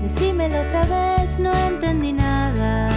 Decímelo 0.00 0.60
otra 0.60 0.84
vez, 0.84 1.40
no 1.40 1.52
entendí 1.52 2.12
nada. 2.12 2.88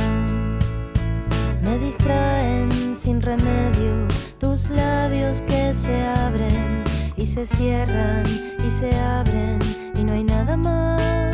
Me 1.64 1.80
distraen 1.80 2.96
sin 2.96 3.20
remedio 3.20 4.08
tus 4.40 4.70
labios 4.70 5.42
que 5.42 5.74
se 5.74 6.06
abren 6.06 6.84
y 7.16 7.26
se 7.26 7.48
cierran 7.48 8.24
y 8.64 8.70
se 8.70 8.96
abren 8.96 9.58
y 9.96 10.04
no 10.04 10.14
hay 10.14 10.24
nada 10.24 10.56
más. 10.58 11.27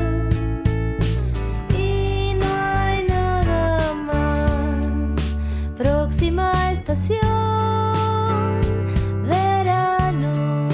Próxima 6.23 6.71
estación, 6.71 7.19
verano. 9.27 10.69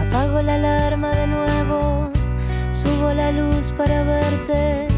Apago 0.00 0.40
la 0.40 0.54
alarma 0.54 1.10
de 1.10 1.26
nuevo, 1.26 2.10
subo 2.70 3.12
la 3.12 3.30
luz 3.30 3.74
para 3.76 4.04
verte. 4.04 4.88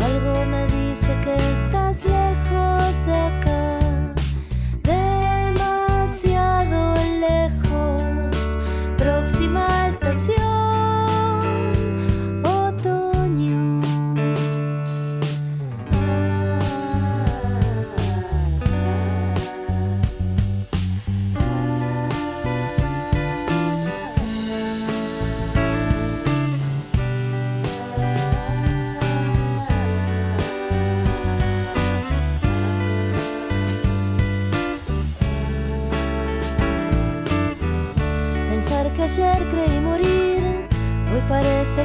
Algo 0.00 0.44
me 0.44 0.66
dice 0.66 1.16
que 1.22 1.36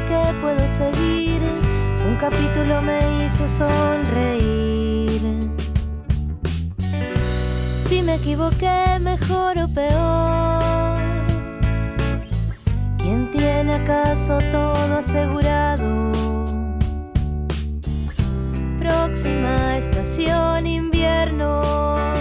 que 0.07 0.33
puedo 0.41 0.67
seguir. 0.67 1.41
Un 2.07 2.15
capítulo 2.17 2.81
me 2.81 3.25
hizo 3.25 3.47
sonreír. 3.47 5.21
Si 7.81 8.01
me 8.01 8.15
equivoqué, 8.15 8.99
mejor 8.99 9.57
o 9.59 9.67
peor. 9.67 11.03
¿Quién 12.97 13.29
tiene 13.31 13.75
acaso 13.75 14.39
todo 14.51 14.97
asegurado? 14.97 16.11
Próxima 18.79 19.77
estación 19.77 20.67
invierno. 20.67 22.14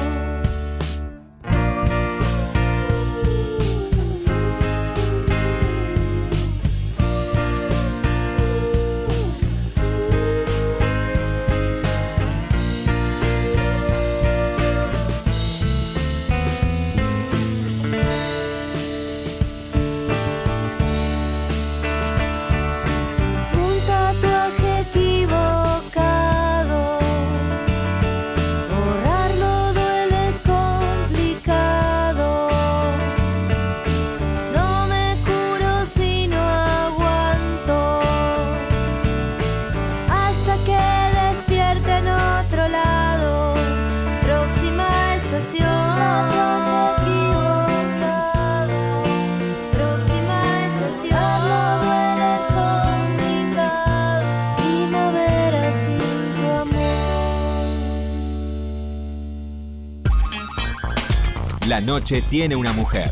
La 61.74 61.80
noche 61.80 62.22
tiene 62.30 62.54
una 62.54 62.72
mujer. 62.72 63.10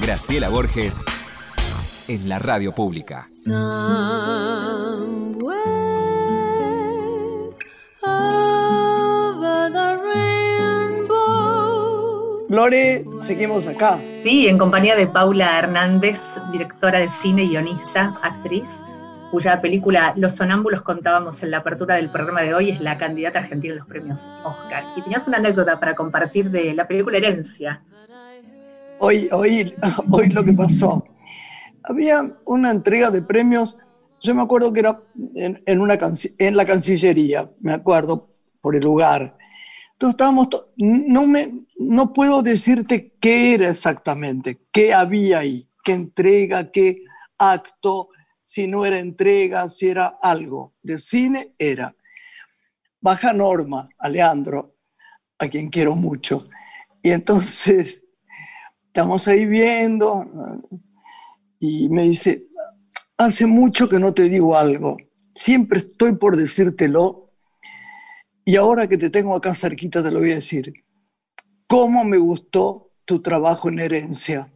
Graciela 0.00 0.48
Borges 0.48 1.04
en 2.06 2.28
la 2.28 2.38
radio 2.38 2.72
pública. 2.72 3.26
Lore, 12.48 13.04
seguimos 13.24 13.66
acá. 13.66 13.98
Sí, 14.22 14.46
en 14.46 14.56
compañía 14.56 14.94
de 14.94 15.08
Paula 15.08 15.58
Hernández, 15.58 16.38
directora 16.52 17.00
de 17.00 17.08
cine, 17.08 17.48
guionista, 17.48 18.14
actriz, 18.22 18.84
cuya 19.30 19.60
película 19.60 20.14
Los 20.16 20.36
Sonámbulos 20.36 20.82
contábamos 20.82 21.42
en 21.42 21.50
la 21.50 21.58
apertura 21.58 21.96
del 21.96 22.10
programa 22.10 22.42
de 22.42 22.54
hoy, 22.54 22.70
es 22.70 22.80
la 22.80 22.98
candidata 22.98 23.40
argentina 23.40 23.74
a 23.74 23.76
los 23.76 23.86
premios 23.86 24.22
Oscar. 24.44 24.84
Y 24.96 25.02
tenías 25.02 25.26
una 25.26 25.38
anécdota 25.38 25.78
para 25.78 25.94
compartir 25.94 26.50
de 26.50 26.74
la 26.74 26.86
película 26.86 27.18
Herencia. 27.18 27.82
Hoy, 28.98 29.28
hoy, 29.32 29.74
hoy 30.10 30.28
lo 30.28 30.44
que 30.44 30.52
pasó. 30.52 31.04
Había 31.82 32.36
una 32.44 32.70
entrega 32.70 33.10
de 33.10 33.22
premios, 33.22 33.76
yo 34.20 34.34
me 34.34 34.42
acuerdo 34.42 34.72
que 34.72 34.80
era 34.80 35.00
en, 35.34 35.80
una 35.80 35.98
en 36.38 36.56
la 36.56 36.64
Cancillería, 36.64 37.50
me 37.60 37.72
acuerdo, 37.72 38.30
por 38.60 38.74
el 38.74 38.82
lugar, 38.82 39.36
Entonces 39.92 40.14
estábamos, 40.14 40.48
no, 40.76 41.28
me, 41.28 41.52
no 41.78 42.12
puedo 42.12 42.42
decirte 42.42 43.14
qué 43.20 43.54
era 43.54 43.70
exactamente, 43.70 44.58
qué 44.72 44.92
había 44.92 45.38
ahí, 45.38 45.68
qué 45.84 45.92
entrega, 45.92 46.72
qué 46.72 47.04
acto, 47.38 48.08
si 48.46 48.68
no 48.68 48.86
era 48.86 49.00
entrega, 49.00 49.68
si 49.68 49.88
era 49.88 50.18
algo. 50.22 50.72
De 50.80 50.98
cine 50.98 51.52
era. 51.58 51.94
Baja 53.00 53.32
Norma, 53.32 53.88
Alejandro, 53.98 54.76
a 55.38 55.48
quien 55.48 55.68
quiero 55.68 55.96
mucho. 55.96 56.44
Y 57.02 57.10
entonces 57.10 58.04
estamos 58.86 59.26
ahí 59.26 59.46
viendo 59.46 60.24
y 61.58 61.88
me 61.88 62.04
dice, 62.04 62.46
hace 63.18 63.46
mucho 63.46 63.88
que 63.88 63.98
no 63.98 64.14
te 64.14 64.28
digo 64.28 64.56
algo, 64.56 64.96
siempre 65.34 65.80
estoy 65.80 66.14
por 66.14 66.36
decírtelo 66.36 67.32
y 68.44 68.54
ahora 68.54 68.86
que 68.86 68.96
te 68.96 69.10
tengo 69.10 69.34
acá 69.34 69.56
cerquita 69.56 70.04
te 70.04 70.12
lo 70.12 70.20
voy 70.20 70.30
a 70.30 70.36
decir. 70.36 70.72
¿Cómo 71.66 72.04
me 72.04 72.16
gustó 72.16 72.92
tu 73.04 73.20
trabajo 73.20 73.68
en 73.68 73.80
herencia? 73.80 74.52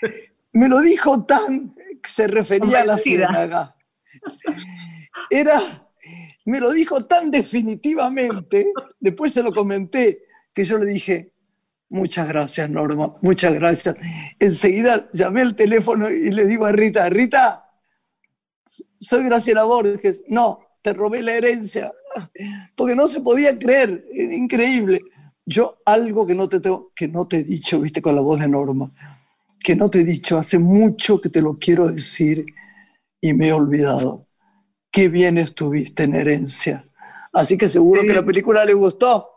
Me 0.52 0.68
lo 0.68 0.80
dijo 0.80 1.24
tan, 1.24 1.72
se 2.04 2.26
refería 2.26 2.82
a 2.82 2.84
la 2.84 2.98
ciénaga. 2.98 3.76
Era, 5.30 5.60
me 6.44 6.60
lo 6.60 6.72
dijo 6.72 7.04
tan 7.06 7.30
definitivamente, 7.30 8.72
después 8.98 9.32
se 9.32 9.42
lo 9.42 9.52
comenté, 9.52 10.24
que 10.52 10.64
yo 10.64 10.78
le 10.78 10.86
dije, 10.86 11.32
muchas 11.88 12.28
gracias 12.28 12.70
Norma, 12.70 13.16
muchas 13.22 13.54
gracias. 13.54 13.96
Enseguida 14.38 15.08
llamé 15.12 15.42
el 15.42 15.54
teléfono 15.54 16.08
y 16.10 16.30
le 16.30 16.46
digo 16.46 16.66
a 16.66 16.72
Rita, 16.72 17.08
Rita, 17.08 17.70
soy 18.98 19.24
Graciela 19.24 19.64
Borges, 19.64 20.22
no, 20.28 20.60
te 20.82 20.92
robé 20.92 21.22
la 21.22 21.34
herencia, 21.34 21.92
porque 22.76 22.94
no 22.94 23.08
se 23.08 23.20
podía 23.20 23.58
creer, 23.58 24.06
era 24.12 24.34
increíble. 24.34 25.00
Yo 25.46 25.78
algo 25.84 26.26
que 26.26 26.34
no 26.34 26.48
te 26.48 26.60
tengo, 26.60 26.92
que 26.94 27.08
no 27.08 27.26
te 27.26 27.38
he 27.38 27.44
dicho, 27.44 27.80
viste, 27.80 28.02
con 28.02 28.14
la 28.14 28.20
voz 28.20 28.40
de 28.40 28.48
Norma, 28.48 28.92
que 29.62 29.76
no 29.76 29.90
te 29.90 30.00
he 30.00 30.04
dicho, 30.04 30.38
hace 30.38 30.58
mucho 30.58 31.20
que 31.20 31.28
te 31.28 31.42
lo 31.42 31.58
quiero 31.58 31.86
decir 31.88 32.46
y 33.20 33.34
me 33.34 33.48
he 33.48 33.52
olvidado. 33.52 34.26
Qué 34.90 35.08
bien 35.08 35.38
estuviste 35.38 36.04
en 36.04 36.14
herencia. 36.16 36.84
Así 37.32 37.56
que 37.56 37.68
seguro 37.68 38.02
que 38.02 38.14
la 38.14 38.24
película 38.24 38.64
le 38.64 38.74
gustó. 38.74 39.30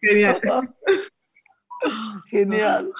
Genial. 0.00 0.40
Genial. 2.26 2.90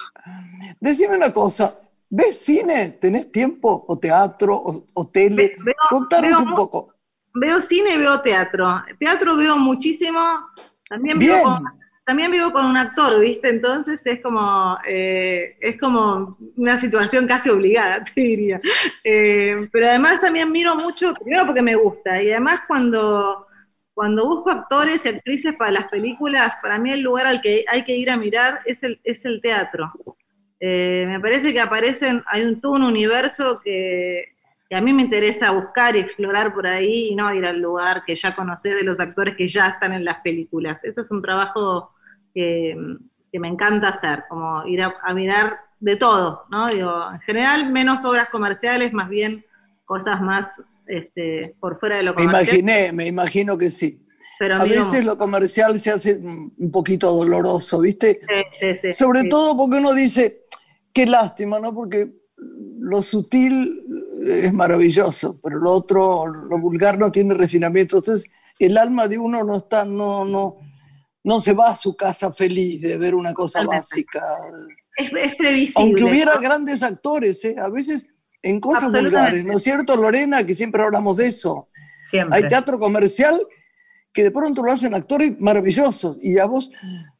Decime 0.79 1.15
una 1.17 1.33
cosa, 1.33 1.77
¿ves 2.09 2.37
cine? 2.39 2.91
¿Tenés 2.91 3.31
tiempo? 3.31 3.83
¿O 3.87 3.97
teatro? 3.97 4.55
¿O, 4.55 4.85
o 4.93 5.07
tele? 5.07 5.35
Ve- 5.35 5.55
veo- 5.63 5.75
Contanos 5.89 6.29
veo 6.29 6.39
un 6.49 6.55
poco. 6.55 6.93
Veo 7.33 7.59
cine 7.61 7.95
y 7.95 7.97
veo 7.97 8.21
teatro. 8.21 8.83
Teatro 8.99 9.35
veo 9.35 9.57
muchísimo. 9.57 10.19
También 10.87 11.19
Bien. 11.19 11.41
con, 11.43 11.63
también 12.07 12.31
vivo 12.31 12.53
con 12.53 12.65
un 12.65 12.77
actor, 12.77 13.19
¿viste? 13.19 13.49
Entonces 13.49 14.03
es 14.07 14.21
como, 14.21 14.77
eh, 14.87 15.57
es 15.59 15.77
como 15.77 16.37
una 16.55 16.79
situación 16.79 17.27
casi 17.27 17.49
obligada, 17.49 18.01
te 18.15 18.21
diría. 18.21 18.61
Eh, 19.03 19.67
pero 19.73 19.89
además 19.89 20.21
también 20.21 20.49
miro 20.49 20.77
mucho, 20.77 21.13
primero 21.13 21.45
porque 21.45 21.61
me 21.61 21.75
gusta, 21.75 22.23
y 22.23 22.31
además 22.31 22.61
cuando, 22.65 23.47
cuando 23.93 24.25
busco 24.25 24.51
actores 24.51 25.05
y 25.05 25.09
actrices 25.09 25.53
para 25.55 25.71
las 25.71 25.89
películas, 25.89 26.57
para 26.61 26.79
mí 26.79 26.91
el 26.91 27.01
lugar 27.01 27.27
al 27.27 27.41
que 27.41 27.65
hay 27.67 27.83
que 27.83 27.97
ir 27.97 28.09
a 28.09 28.15
mirar 28.15 28.61
es 28.63 28.83
el, 28.83 29.01
es 29.03 29.25
el 29.25 29.41
teatro. 29.41 29.91
Eh, 30.61 31.03
me 31.09 31.19
parece 31.19 31.53
que 31.53 31.59
aparecen, 31.59 32.23
hay 32.27 32.43
un, 32.43 32.61
todo 32.61 32.71
un 32.71 32.83
universo 32.83 33.59
que, 33.61 34.33
a 34.71 34.79
mí 34.79 34.93
me 34.93 35.01
interesa 35.01 35.51
buscar 35.51 35.97
y 35.97 35.99
explorar 35.99 36.53
por 36.53 36.67
ahí 36.67 37.09
y 37.09 37.15
no 37.15 37.33
ir 37.33 37.45
al 37.45 37.59
lugar 37.59 38.03
que 38.05 38.15
ya 38.15 38.33
conoces 38.33 38.75
de 38.75 38.85
los 38.85 39.01
actores 39.01 39.35
que 39.35 39.47
ya 39.49 39.67
están 39.67 39.91
en 39.91 40.05
las 40.05 40.19
películas. 40.21 40.85
Eso 40.85 41.01
es 41.01 41.11
un 41.11 41.21
trabajo 41.21 41.91
que, 42.33 42.75
que 43.31 43.39
me 43.39 43.47
encanta 43.47 43.89
hacer, 43.89 44.23
como 44.29 44.65
ir 44.65 44.81
a, 44.81 44.93
a 45.03 45.13
mirar 45.13 45.57
de 45.79 45.95
todo, 45.95 46.43
¿no? 46.49 46.67
Digo, 46.67 46.91
en 47.13 47.19
general 47.21 47.71
menos 47.71 48.03
obras 48.05 48.29
comerciales, 48.29 48.93
más 48.93 49.09
bien 49.09 49.43
cosas 49.85 50.21
más 50.21 50.61
este, 50.87 51.55
por 51.59 51.77
fuera 51.79 51.97
de 51.97 52.03
lo 52.03 52.13
Me 52.13 52.25
comercial. 52.25 52.59
imaginé, 52.59 52.91
me 52.91 53.05
imagino 53.07 53.57
que 53.57 53.69
sí. 53.69 54.03
pero 54.39 54.55
A 54.55 54.63
veces 54.63 55.03
lo 55.05 55.17
comercial 55.17 55.79
se 55.79 55.91
hace 55.91 56.15
un 56.17 56.71
poquito 56.71 57.11
doloroso, 57.11 57.79
¿viste? 57.81 58.19
Sí, 58.21 58.57
sí, 58.59 58.77
sí, 58.81 58.93
Sobre 58.93 59.25
todo 59.25 59.55
porque 59.57 59.77
uno 59.77 59.93
dice, 59.93 60.41
qué 60.93 61.05
lástima, 61.05 61.59
¿no? 61.59 61.73
Porque 61.73 62.11
lo 62.79 63.01
sutil 63.01 63.83
es 64.25 64.53
maravilloso, 64.53 65.39
pero 65.43 65.59
lo 65.59 65.71
otro, 65.71 66.25
lo 66.27 66.57
vulgar 66.59 66.97
no 66.97 67.11
tiene 67.11 67.33
refinamiento. 67.33 67.97
Entonces, 67.97 68.29
el 68.59 68.77
alma 68.77 69.07
de 69.07 69.17
uno 69.17 69.43
no 69.43 69.57
está, 69.57 69.85
no, 69.85 70.25
no, 70.25 70.57
no 71.27 71.41
se 71.41 71.51
va 71.51 71.71
a 71.71 71.75
su 71.75 71.93
casa 71.97 72.31
feliz 72.31 72.81
de 72.81 72.97
ver 72.97 73.13
una 73.13 73.33
cosa 73.33 73.61
básica. 73.61 74.23
Es, 74.95 75.11
es 75.11 75.35
previsible. 75.35 75.83
Aunque 75.83 76.03
hubiera 76.05 76.35
¿no? 76.35 76.39
grandes 76.39 76.81
actores, 76.81 77.43
¿eh? 77.43 77.57
a 77.59 77.67
veces 77.67 78.07
en 78.41 78.61
cosas 78.61 78.93
vulgares, 78.93 79.43
¿no 79.43 79.57
es 79.57 79.61
cierto, 79.61 79.97
Lorena? 79.97 80.45
Que 80.45 80.55
siempre 80.55 80.81
hablamos 80.81 81.17
de 81.17 81.27
eso. 81.27 81.67
Siempre. 82.09 82.37
Hay 82.37 82.47
teatro 82.47 82.79
comercial 82.79 83.45
que 84.13 84.23
de 84.23 84.31
pronto 84.31 84.63
lo 84.63 84.71
hacen 84.71 84.95
actores 84.95 85.37
maravillosos 85.37 86.17
y 86.21 86.39
a 86.39 86.45
vos 86.45 86.71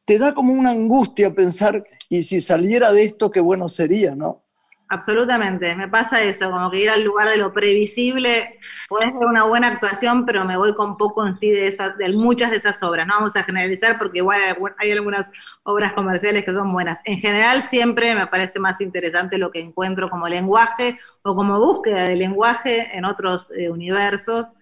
te 0.06 0.18
da 0.18 0.32
como 0.32 0.54
una 0.54 0.70
angustia 0.70 1.34
pensar, 1.34 1.84
y 2.08 2.22
si 2.22 2.40
saliera 2.40 2.90
de 2.94 3.04
esto, 3.04 3.30
qué 3.30 3.40
bueno 3.40 3.68
sería, 3.68 4.14
¿no? 4.14 4.42
Absolutamente, 4.90 5.76
me 5.76 5.86
pasa 5.86 6.22
eso, 6.22 6.50
como 6.50 6.70
que 6.70 6.80
ir 6.80 6.88
al 6.88 7.04
lugar 7.04 7.28
de 7.28 7.36
lo 7.36 7.52
previsible, 7.52 8.58
puede 8.88 9.12
ser 9.12 9.26
una 9.26 9.44
buena 9.44 9.68
actuación, 9.68 10.24
pero 10.24 10.46
me 10.46 10.56
voy 10.56 10.74
con 10.74 10.96
poco 10.96 11.26
en 11.26 11.34
sí 11.34 11.50
de, 11.50 11.66
esas, 11.66 11.98
de 11.98 12.08
muchas 12.08 12.50
de 12.50 12.56
esas 12.56 12.82
obras. 12.82 13.06
No 13.06 13.12
vamos 13.16 13.36
a 13.36 13.42
generalizar 13.42 13.98
porque 13.98 14.20
igual 14.20 14.40
hay 14.78 14.90
algunas 14.92 15.30
obras 15.62 15.92
comerciales 15.92 16.42
que 16.42 16.54
son 16.54 16.72
buenas. 16.72 17.00
En 17.04 17.20
general 17.20 17.60
siempre 17.60 18.14
me 18.14 18.26
parece 18.28 18.60
más 18.60 18.80
interesante 18.80 19.36
lo 19.36 19.50
que 19.50 19.60
encuentro 19.60 20.08
como 20.08 20.26
lenguaje 20.26 20.98
o 21.20 21.36
como 21.36 21.60
búsqueda 21.60 22.04
de 22.04 22.16
lenguaje 22.16 22.96
en 22.96 23.04
otros 23.04 23.50
eh, 23.50 23.68
universos. 23.68 24.54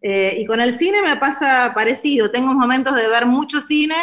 Eh, 0.00 0.36
y 0.38 0.46
con 0.46 0.60
el 0.60 0.78
cine 0.78 1.02
me 1.02 1.16
pasa 1.16 1.72
parecido, 1.74 2.30
tengo 2.30 2.54
momentos 2.54 2.94
de 2.94 3.08
ver 3.08 3.26
mucho 3.26 3.60
cine, 3.60 3.96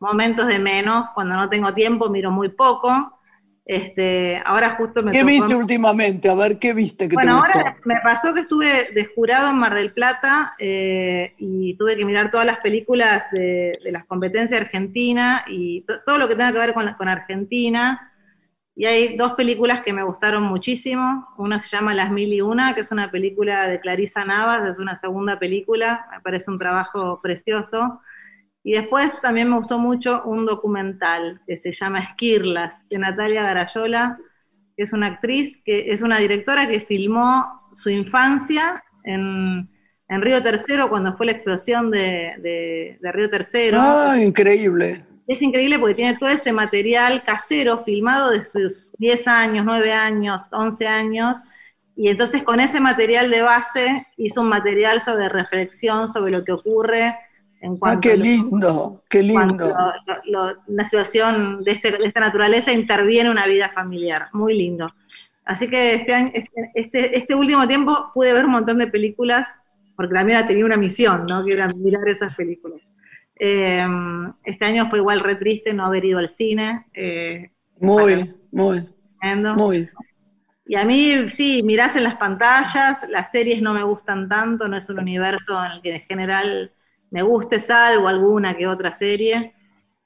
momentos 0.00 0.48
de 0.48 0.58
menos, 0.58 1.10
cuando 1.14 1.36
no 1.36 1.48
tengo 1.48 1.72
tiempo 1.72 2.08
miro 2.08 2.32
muy 2.32 2.48
poco. 2.48 3.20
Este, 3.64 4.42
ahora 4.44 4.70
justo 4.70 5.02
me 5.02 5.12
¿Qué 5.12 5.18
tocó- 5.20 5.26
viste 5.26 5.54
últimamente? 5.54 6.28
A 6.28 6.34
ver, 6.34 6.58
¿qué 6.58 6.74
viste 6.74 7.08
que 7.08 7.16
bueno, 7.16 7.32
te 7.32 7.42
gustó? 7.42 7.58
ahora 7.58 7.76
me 7.84 8.00
pasó 8.02 8.32
que 8.32 8.40
estuve 8.40 8.66
de 8.94 9.04
jurado 9.14 9.50
en 9.50 9.58
Mar 9.58 9.74
del 9.74 9.92
Plata 9.92 10.54
eh, 10.58 11.34
y 11.38 11.76
tuve 11.76 11.96
que 11.96 12.04
mirar 12.06 12.30
todas 12.30 12.46
las 12.46 12.58
películas 12.60 13.24
de, 13.32 13.78
de 13.84 13.92
las 13.92 14.06
competencias 14.06 14.60
argentina 14.62 15.44
y 15.46 15.82
to- 15.82 16.00
todo 16.06 16.16
lo 16.18 16.26
que 16.28 16.36
tenga 16.36 16.52
que 16.52 16.58
ver 16.58 16.74
con, 16.74 16.92
con 16.94 17.08
Argentina. 17.08 18.08
Y 18.74 18.86
hay 18.86 19.16
dos 19.16 19.34
películas 19.34 19.82
que 19.82 19.92
me 19.92 20.02
gustaron 20.04 20.44
muchísimo. 20.44 21.28
Una 21.38 21.58
se 21.60 21.68
llama 21.68 21.94
Las 21.94 22.10
Mil 22.10 22.32
y 22.32 22.40
Una, 22.40 22.74
que 22.74 22.80
es 22.82 22.92
una 22.92 23.10
película 23.10 23.68
de 23.68 23.80
Clarisa 23.80 24.24
Navas, 24.24 24.68
es 24.70 24.78
una 24.78 24.96
segunda 24.96 25.38
película, 25.38 26.06
me 26.12 26.20
parece 26.20 26.50
un 26.50 26.58
trabajo 26.58 27.20
precioso. 27.22 28.00
Y 28.64 28.72
después 28.74 29.20
también 29.20 29.50
me 29.50 29.56
gustó 29.56 29.78
mucho 29.78 30.22
un 30.24 30.46
documental 30.46 31.40
que 31.46 31.56
se 31.56 31.72
llama 31.72 32.00
Esquirlas, 32.00 32.88
de 32.88 32.98
Natalia 32.98 33.42
Garayola, 33.42 34.18
que 34.76 34.84
es 34.84 34.92
una 34.92 35.08
actriz, 35.08 35.60
que 35.64 35.90
es 35.92 36.02
una 36.02 36.18
directora 36.18 36.68
que 36.68 36.80
filmó 36.80 37.68
su 37.74 37.90
infancia 37.90 38.82
en, 39.04 39.68
en 40.08 40.22
Río 40.22 40.42
Tercero, 40.42 40.88
cuando 40.88 41.16
fue 41.16 41.26
la 41.26 41.32
explosión 41.32 41.90
de, 41.90 42.34
de- 42.38 42.98
de 43.00 43.12
Río 43.12 43.28
Tercero. 43.28 43.78
Ah, 43.80 44.16
increíble. 44.20 45.02
Es 45.26 45.40
increíble 45.42 45.78
porque 45.78 45.94
tiene 45.94 46.16
todo 46.18 46.28
ese 46.28 46.52
material 46.52 47.22
casero 47.24 47.82
filmado 47.84 48.30
de 48.30 48.44
sus 48.46 48.92
10 48.98 49.26
años, 49.28 49.64
9 49.64 49.92
años, 49.92 50.42
11 50.50 50.86
años, 50.86 51.38
y 51.96 52.08
entonces 52.08 52.42
con 52.42 52.60
ese 52.60 52.80
material 52.80 53.30
de 53.30 53.42
base 53.42 54.06
hizo 54.16 54.40
un 54.40 54.48
material 54.48 55.00
sobre 55.00 55.28
reflexión 55.28 56.08
sobre 56.12 56.32
lo 56.32 56.44
que 56.44 56.52
ocurre 56.52 57.14
en 57.62 57.72
Ah, 57.74 57.76
cuanto 57.78 58.00
qué 58.00 58.12
a 58.12 58.16
lo- 58.16 58.22
lindo, 58.24 59.02
qué 59.08 59.28
cuando 59.32 59.64
lindo. 59.66 59.76
lo- 60.26 60.48
lo- 60.50 60.62
una 60.66 60.84
situación 60.84 61.62
de, 61.64 61.72
este- 61.72 61.92
de 61.92 62.06
esta 62.06 62.20
naturaleza 62.20 62.72
interviene 62.72 63.30
una 63.30 63.46
vida 63.46 63.70
familiar. 63.70 64.28
Muy 64.32 64.54
lindo. 64.58 64.92
Así 65.44 65.68
que 65.68 65.94
este, 65.94 66.14
año, 66.14 66.30
este, 66.34 66.70
este, 66.74 67.16
este 67.18 67.34
último 67.34 67.66
tiempo 67.66 68.10
pude 68.14 68.32
ver 68.32 68.44
un 68.44 68.50
montón 68.52 68.78
de 68.78 68.86
películas, 68.88 69.60
porque 69.96 70.14
también 70.14 70.46
tenía 70.46 70.64
una 70.64 70.76
misión, 70.76 71.26
¿no? 71.28 71.44
que 71.44 71.52
era 71.54 71.68
mirar 71.68 72.08
esas 72.08 72.34
películas. 72.36 72.80
Eh, 73.36 73.84
este 74.44 74.64
año 74.64 74.88
fue 74.90 74.98
igual 75.00 75.20
re 75.20 75.36
triste 75.36 75.72
no 75.74 75.84
haber 75.86 76.04
ido 76.04 76.18
al 76.18 76.28
cine. 76.28 76.86
eh, 76.94 77.50
Muy, 77.80 78.32
muy, 78.52 78.82
tremendo. 79.20 79.54
muy. 79.54 79.88
Y 80.64 80.76
a 80.76 80.84
mí, 80.84 81.28
sí, 81.28 81.62
mirás 81.64 81.96
en 81.96 82.04
las 82.04 82.16
pantallas, 82.16 83.06
las 83.10 83.30
series 83.32 83.60
no 83.60 83.74
me 83.74 83.82
gustan 83.82 84.28
tanto, 84.28 84.68
no 84.68 84.76
es 84.76 84.88
un 84.88 85.00
universo 85.00 85.62
en 85.64 85.72
el 85.72 85.82
que 85.82 85.94
en 85.96 86.00
general 86.02 86.72
me 87.12 87.22
guste, 87.22 87.60
salvo 87.60 88.08
alguna 88.08 88.56
que 88.56 88.66
otra 88.66 88.90
serie. 88.90 89.54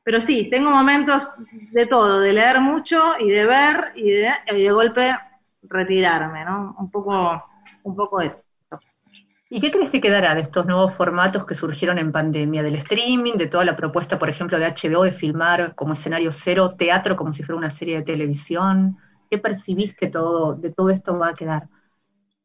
Pero 0.03 0.21
sí, 0.21 0.49
tengo 0.51 0.71
momentos 0.71 1.31
de 1.73 1.87
todo, 1.87 2.21
de 2.21 2.33
leer 2.33 2.61
mucho 2.61 3.01
y 3.19 3.31
de 3.31 3.47
ver 3.47 3.93
y 3.97 4.11
de, 4.11 4.71
golpe 4.71 5.13
retirarme, 5.63 6.45
¿no? 6.45 6.77
Un 6.79 6.91
poco, 6.91 7.45
un 7.83 7.97
poco 7.97 8.21
eso. 8.21 8.45
¿Y 9.49 9.61
qué 9.61 9.71
crees 9.71 9.91
que 9.91 10.01
quedará 10.01 10.35
de 10.35 10.41
estos 10.41 10.67
nuevos 10.67 10.93
formatos 10.93 11.47
que 11.47 11.55
surgieron 11.55 11.99
en 11.99 12.11
pandemia? 12.11 12.65
Del 12.65 12.75
streaming, 12.77 13.35
de 13.35 13.47
toda 13.47 13.65
la 13.65 13.77
propuesta, 13.77 14.19
por 14.19 14.29
ejemplo, 14.29 14.59
de 14.59 14.67
HBO 14.67 15.05
de 15.05 15.13
filmar 15.13 15.77
como 15.77 15.93
escenario 15.93 16.33
cero 16.33 16.75
teatro 16.77 17.17
como 17.17 17.33
si 17.33 17.45
fuera 17.45 17.59
una 17.59 17.71
serie 17.71 17.97
de 17.97 18.03
televisión. 18.03 18.97
¿Qué 19.31 19.39
percibís 19.39 19.95
que 19.95 20.09
todo, 20.09 20.55
de 20.55 20.73
todo 20.73 20.91
esto 20.91 21.17
va 21.17 21.29
a 21.29 21.35
quedar? 21.35 21.69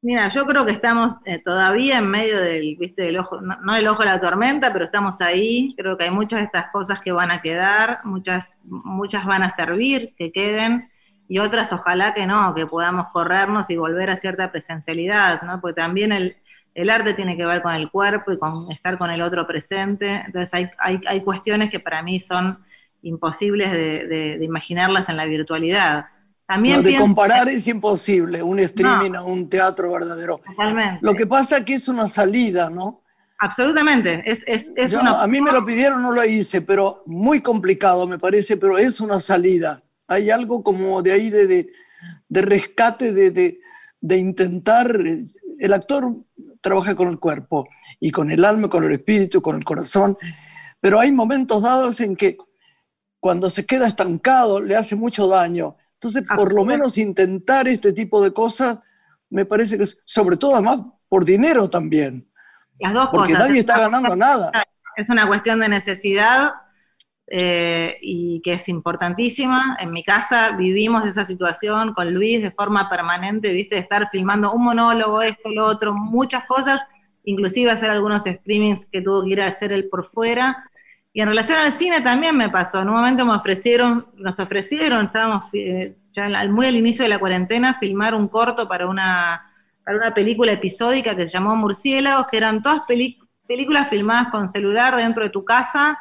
Mira, 0.03 0.29
yo 0.29 0.45
creo 0.47 0.65
que 0.65 0.71
estamos 0.71 1.19
eh, 1.25 1.39
todavía 1.43 1.99
en 1.99 2.09
medio 2.09 2.39
del, 2.41 2.75
viste, 2.75 3.03
del 3.03 3.19
ojo, 3.19 3.39
no, 3.39 3.57
no 3.61 3.75
del 3.75 3.87
ojo 3.87 3.99
de 3.99 4.07
la 4.09 4.19
tormenta, 4.19 4.73
pero 4.73 4.85
estamos 4.85 5.21
ahí. 5.21 5.75
Creo 5.77 5.95
que 5.97 6.05
hay 6.05 6.11
muchas 6.11 6.39
de 6.39 6.45
estas 6.45 6.71
cosas 6.71 7.01
que 7.01 7.11
van 7.11 7.29
a 7.29 7.41
quedar, 7.41 7.99
muchas, 8.03 8.57
muchas 8.63 9.25
van 9.25 9.43
a 9.43 9.51
servir, 9.51 10.15
que 10.17 10.31
queden, 10.31 10.89
y 11.27 11.37
otras 11.37 11.71
ojalá 11.71 12.13
que 12.15 12.25
no, 12.25 12.55
que 12.55 12.65
podamos 12.65 13.07
corrernos 13.13 13.69
y 13.69 13.77
volver 13.77 14.09
a 14.09 14.15
cierta 14.17 14.51
presencialidad, 14.51 15.43
¿no? 15.43 15.61
Porque 15.61 15.75
también 15.81 16.11
el, 16.11 16.35
el 16.73 16.89
arte 16.89 17.13
tiene 17.13 17.37
que 17.37 17.45
ver 17.45 17.61
con 17.61 17.75
el 17.75 17.91
cuerpo 17.91 18.31
y 18.31 18.39
con 18.39 18.71
estar 18.71 18.97
con 18.97 19.11
el 19.11 19.21
otro 19.21 19.45
presente. 19.45 20.15
Entonces 20.25 20.51
hay, 20.55 20.67
hay, 20.79 20.99
hay 21.05 21.21
cuestiones 21.21 21.69
que 21.69 21.79
para 21.79 22.01
mí 22.01 22.19
son 22.19 22.57
imposibles 23.03 23.71
de- 23.71 24.07
de 24.37 24.43
imaginarlas 24.45 25.09
en 25.09 25.17
la 25.17 25.25
virtualidad. 25.25 26.05
También 26.51 26.75
No, 26.77 26.81
de 26.83 26.89
pienso- 26.89 27.05
comparar 27.05 27.47
es 27.47 27.65
imposible, 27.67 28.43
un 28.43 28.59
streaming 28.59 29.11
a 29.15 29.23
un 29.23 29.49
teatro 29.49 29.91
verdadero. 29.93 30.41
Totalmente. 30.45 30.99
Lo 31.01 31.13
que 31.13 31.25
pasa 31.25 31.59
es 31.59 31.63
que 31.65 31.75
es 31.75 31.87
una 31.87 32.09
salida, 32.09 32.69
¿no? 32.69 33.01
Absolutamente. 33.39 34.21
Es, 34.25 34.43
es, 34.47 34.73
es 34.75 34.91
Yo- 34.91 34.99
una 34.99 35.21
a 35.21 35.27
mí 35.27 35.39
me 35.39 35.51
lo 35.53 35.65
pidieron, 35.65 36.01
no 36.01 36.11
lo 36.11 36.25
hice, 36.25 36.61
pero 36.61 37.03
muy 37.05 37.39
complicado 37.39 38.05
me 38.05 38.19
parece, 38.19 38.57
pero 38.57 38.77
es 38.77 38.99
una 38.99 39.19
salida. 39.21 39.81
Hay 40.07 40.29
algo 40.29 40.61
como 40.61 41.01
de 41.01 41.13
ahí 41.13 41.29
de, 41.29 41.47
de, 41.47 41.69
de 42.27 42.41
rescate, 42.41 43.13
de, 43.13 43.31
de, 43.31 43.59
de 44.01 44.17
intentar. 44.17 44.93
eh, 45.05 45.25
El 45.57 45.71
actor 45.73 46.13
trabaja 46.59 46.95
con 46.95 47.07
el 47.07 47.17
cuerpo 47.17 47.65
y 47.99 48.11
con 48.11 48.29
el 48.29 48.43
alma, 48.43 48.69
con 48.69 48.83
el 48.83 48.91
espíritu, 48.91 49.41
con 49.41 49.55
el 49.55 49.63
corazón, 49.63 50.17
pero 50.81 50.99
hay 50.99 51.11
momentos 51.13 51.61
dados 51.63 52.01
en 52.01 52.15
que 52.15 52.37
cuando 53.21 53.49
se 53.49 53.65
queda 53.65 53.87
estancado 53.87 54.59
le 54.61 54.75
hace 54.75 54.95
mucho 54.95 55.27
daño. 55.27 55.77
Entonces, 56.03 56.23
por 56.35 56.51
lo 56.51 56.65
menos 56.65 56.97
intentar 56.97 57.67
este 57.67 57.93
tipo 57.93 58.23
de 58.23 58.33
cosas, 58.33 58.79
me 59.29 59.45
parece 59.45 59.77
que 59.77 59.83
es, 59.83 59.99
sobre 60.03 60.35
todo 60.35 60.55
además 60.55 60.79
por 61.07 61.23
dinero 61.23 61.69
también, 61.69 62.27
las 62.79 62.91
dos 62.91 63.09
porque 63.11 63.33
cosas. 63.33 63.47
nadie 63.47 63.59
Es 63.59 63.59
está 63.59 63.77
ganando 63.81 64.15
nada. 64.15 64.51
Es 64.95 65.09
una 65.09 65.27
cuestión 65.27 65.59
de 65.59 65.69
necesidad 65.69 66.53
eh, 67.27 67.99
y 68.01 68.41
que 68.41 68.53
es 68.53 68.67
importantísima. 68.67 69.77
En 69.79 69.91
mi 69.91 70.03
casa 70.03 70.55
vivimos 70.57 71.05
esa 71.05 71.23
situación 71.23 71.93
con 71.93 72.11
Luis 72.11 72.41
de 72.41 72.49
forma 72.49 72.89
permanente, 72.89 73.53
viste, 73.53 73.75
de 73.75 73.81
estar 73.81 74.09
filmando 74.09 74.51
un 74.53 74.63
monólogo, 74.63 75.21
esto, 75.21 75.51
lo 75.53 75.67
otro, 75.67 75.93
muchas 75.93 76.45
cosas, 76.45 76.83
inclusive 77.25 77.69
hacer 77.69 77.91
algunos 77.91 78.23
streamings 78.23 78.87
que 78.87 79.03
tuvo 79.03 79.23
que 79.23 79.29
ir 79.29 79.41
a 79.43 79.49
hacer 79.49 79.71
él 79.71 79.87
por 79.87 80.07
fuera. 80.07 80.67
Y 81.13 81.21
en 81.21 81.27
relación 81.27 81.59
al 81.59 81.73
cine 81.73 82.01
también 82.01 82.37
me 82.37 82.49
pasó. 82.49 82.81
En 82.81 82.89
un 82.89 82.95
momento 82.95 83.25
me 83.25 83.35
ofrecieron, 83.35 84.07
nos 84.17 84.39
ofrecieron, 84.39 85.05
estábamos 85.05 85.45
eh, 85.53 85.97
ya 86.13 86.29
muy 86.49 86.67
al 86.67 86.75
inicio 86.75 87.03
de 87.03 87.09
la 87.09 87.19
cuarentena, 87.19 87.73
filmar 87.73 88.15
un 88.15 88.27
corto 88.29 88.67
para 88.67 88.87
una, 88.87 89.51
para 89.83 89.97
una 89.97 90.13
película 90.13 90.53
episódica 90.53 91.15
que 91.15 91.23
se 91.23 91.29
llamó 91.33 91.55
Murciélagos, 91.55 92.27
que 92.27 92.37
eran 92.37 92.61
todas 92.61 92.81
películas 93.47 93.89
filmadas 93.89 94.29
con 94.31 94.47
celular 94.47 94.95
dentro 94.95 95.23
de 95.23 95.29
tu 95.29 95.43
casa, 95.43 95.99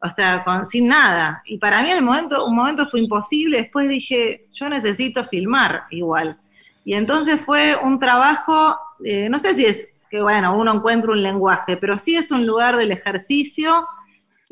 o 0.00 0.08
sea, 0.10 0.44
con- 0.44 0.66
sin 0.66 0.86
nada. 0.86 1.42
Y 1.46 1.58
para 1.58 1.82
mí 1.82 1.90
el 1.90 2.02
momento, 2.02 2.46
un 2.46 2.54
momento 2.54 2.86
fue 2.86 3.00
imposible, 3.00 3.58
después 3.58 3.88
dije, 3.88 4.46
yo 4.52 4.68
necesito 4.68 5.24
filmar 5.24 5.84
igual. 5.90 6.38
Y 6.84 6.94
entonces 6.94 7.40
fue 7.40 7.76
un 7.82 7.98
trabajo, 7.98 8.76
eh, 9.04 9.28
no 9.30 9.38
sé 9.40 9.54
si 9.54 9.64
es 9.64 9.88
que, 10.10 10.20
bueno, 10.22 10.56
uno 10.56 10.74
encuentra 10.74 11.10
un 11.12 11.22
lenguaje, 11.22 11.76
pero 11.76 11.98
sí 11.98 12.14
es 12.16 12.30
un 12.30 12.46
lugar 12.46 12.76
del 12.76 12.92
ejercicio 12.92 13.86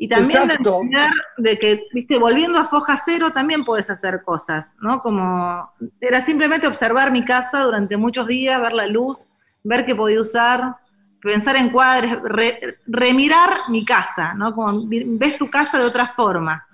y 0.03 0.07
también 0.09 0.47
de 0.47 0.55
Exacto. 0.55 0.81
entender 0.81 1.09
de 1.37 1.57
que, 1.57 1.87
viste, 1.93 2.17
volviendo 2.19 2.59
a 2.59 2.65
foja 2.65 2.99
cero 3.05 3.31
también 3.31 3.63
puedes 3.63 3.89
hacer 3.89 4.21
cosas, 4.23 4.75
¿no? 4.81 4.99
Como 5.01 5.71
era 6.01 6.19
simplemente 6.19 6.67
observar 6.67 7.09
mi 7.11 7.23
casa 7.23 7.63
durante 7.63 7.95
muchos 7.95 8.27
días, 8.27 8.59
ver 8.59 8.73
la 8.73 8.87
luz, 8.87 9.29
ver 9.63 9.85
qué 9.85 9.95
podía 9.95 10.19
usar, 10.19 10.75
pensar 11.21 11.55
en 11.55 11.69
cuadres, 11.69 12.17
re- 12.21 12.59
remirar 12.85 13.49
mi 13.69 13.85
casa, 13.85 14.33
¿no? 14.33 14.53
Como 14.53 14.81
ves 14.89 15.37
tu 15.37 15.49
casa 15.49 15.79
de 15.79 15.85
otra 15.85 16.07
forma. 16.07 16.67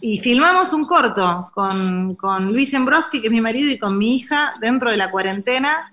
Y 0.00 0.18
filmamos 0.20 0.72
un 0.72 0.86
corto 0.86 1.50
con, 1.52 2.14
con 2.16 2.50
Luis 2.50 2.72
Embroski, 2.72 3.20
que 3.20 3.26
es 3.26 3.32
mi 3.32 3.42
marido, 3.42 3.70
y 3.70 3.78
con 3.78 3.98
mi 3.98 4.16
hija 4.16 4.54
dentro 4.58 4.90
de 4.90 4.96
la 4.96 5.10
cuarentena. 5.10 5.92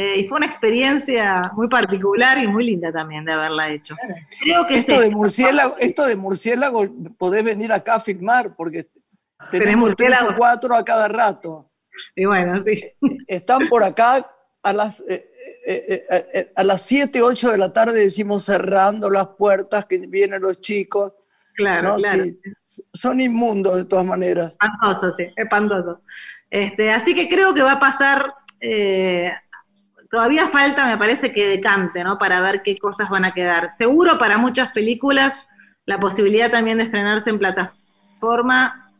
Eh, 0.00 0.20
y 0.20 0.28
fue 0.28 0.36
una 0.36 0.46
experiencia 0.46 1.42
muy 1.54 1.68
particular 1.68 2.38
y 2.38 2.46
muy 2.46 2.64
linda 2.64 2.92
también 2.92 3.24
de 3.24 3.32
haberla 3.32 3.68
hecho. 3.70 3.96
Creo 4.40 4.66
que 4.66 4.76
Esto 4.76 4.94
es 4.94 5.00
de 5.00 5.10
murciélago, 5.10 5.76
esto 5.78 6.06
de 6.06 6.14
murciélago, 6.14 6.86
podés 7.18 7.42
venir 7.42 7.72
acá 7.72 7.96
a 7.96 8.00
filmar, 8.00 8.54
porque 8.54 8.88
tenemos 9.50 9.96
tres 9.96 10.22
o 10.22 10.36
cuatro 10.36 10.76
a 10.76 10.84
cada 10.84 11.08
rato. 11.08 11.70
Y 12.14 12.26
bueno, 12.26 12.62
sí. 12.62 12.80
Están 13.26 13.68
por 13.68 13.82
acá 13.82 14.30
a 14.62 14.72
las, 14.72 15.00
eh, 15.08 15.28
eh, 15.66 16.06
eh, 16.08 16.28
eh, 16.32 16.52
a 16.54 16.64
las 16.64 16.82
7, 16.82 17.20
8 17.20 17.50
de 17.50 17.58
la 17.58 17.72
tarde, 17.72 18.00
decimos 18.00 18.44
cerrando 18.44 19.10
las 19.10 19.28
puertas, 19.30 19.84
que 19.86 19.98
vienen 19.98 20.40
los 20.40 20.60
chicos. 20.60 21.12
Claro, 21.56 21.88
¿no? 21.88 21.96
claro. 21.96 22.24
Sí, 22.64 22.84
son 22.92 23.20
inmundos 23.20 23.76
de 23.76 23.84
todas 23.84 24.06
maneras. 24.06 24.52
Espantoso, 24.52 25.12
sí, 25.16 25.26
espantoso. 25.34 26.02
Este, 26.48 26.90
así 26.90 27.14
que 27.14 27.28
creo 27.28 27.52
que 27.52 27.62
va 27.62 27.72
a 27.72 27.80
pasar, 27.80 28.32
eh, 28.60 29.30
todavía 30.10 30.48
falta, 30.48 30.86
me 30.86 30.96
parece 30.98 31.32
que 31.32 31.48
decante, 31.48 32.04
¿no? 32.04 32.18
Para 32.18 32.40
ver 32.40 32.62
qué 32.62 32.78
cosas 32.78 33.08
van 33.10 33.24
a 33.24 33.32
quedar. 33.34 33.70
Seguro 33.70 34.18
para 34.18 34.38
muchas 34.38 34.72
películas 34.72 35.44
la 35.86 35.98
posibilidad 35.98 36.50
también 36.50 36.78
de 36.78 36.84
estrenarse 36.84 37.30
en 37.30 37.38
plataforma 37.38 38.92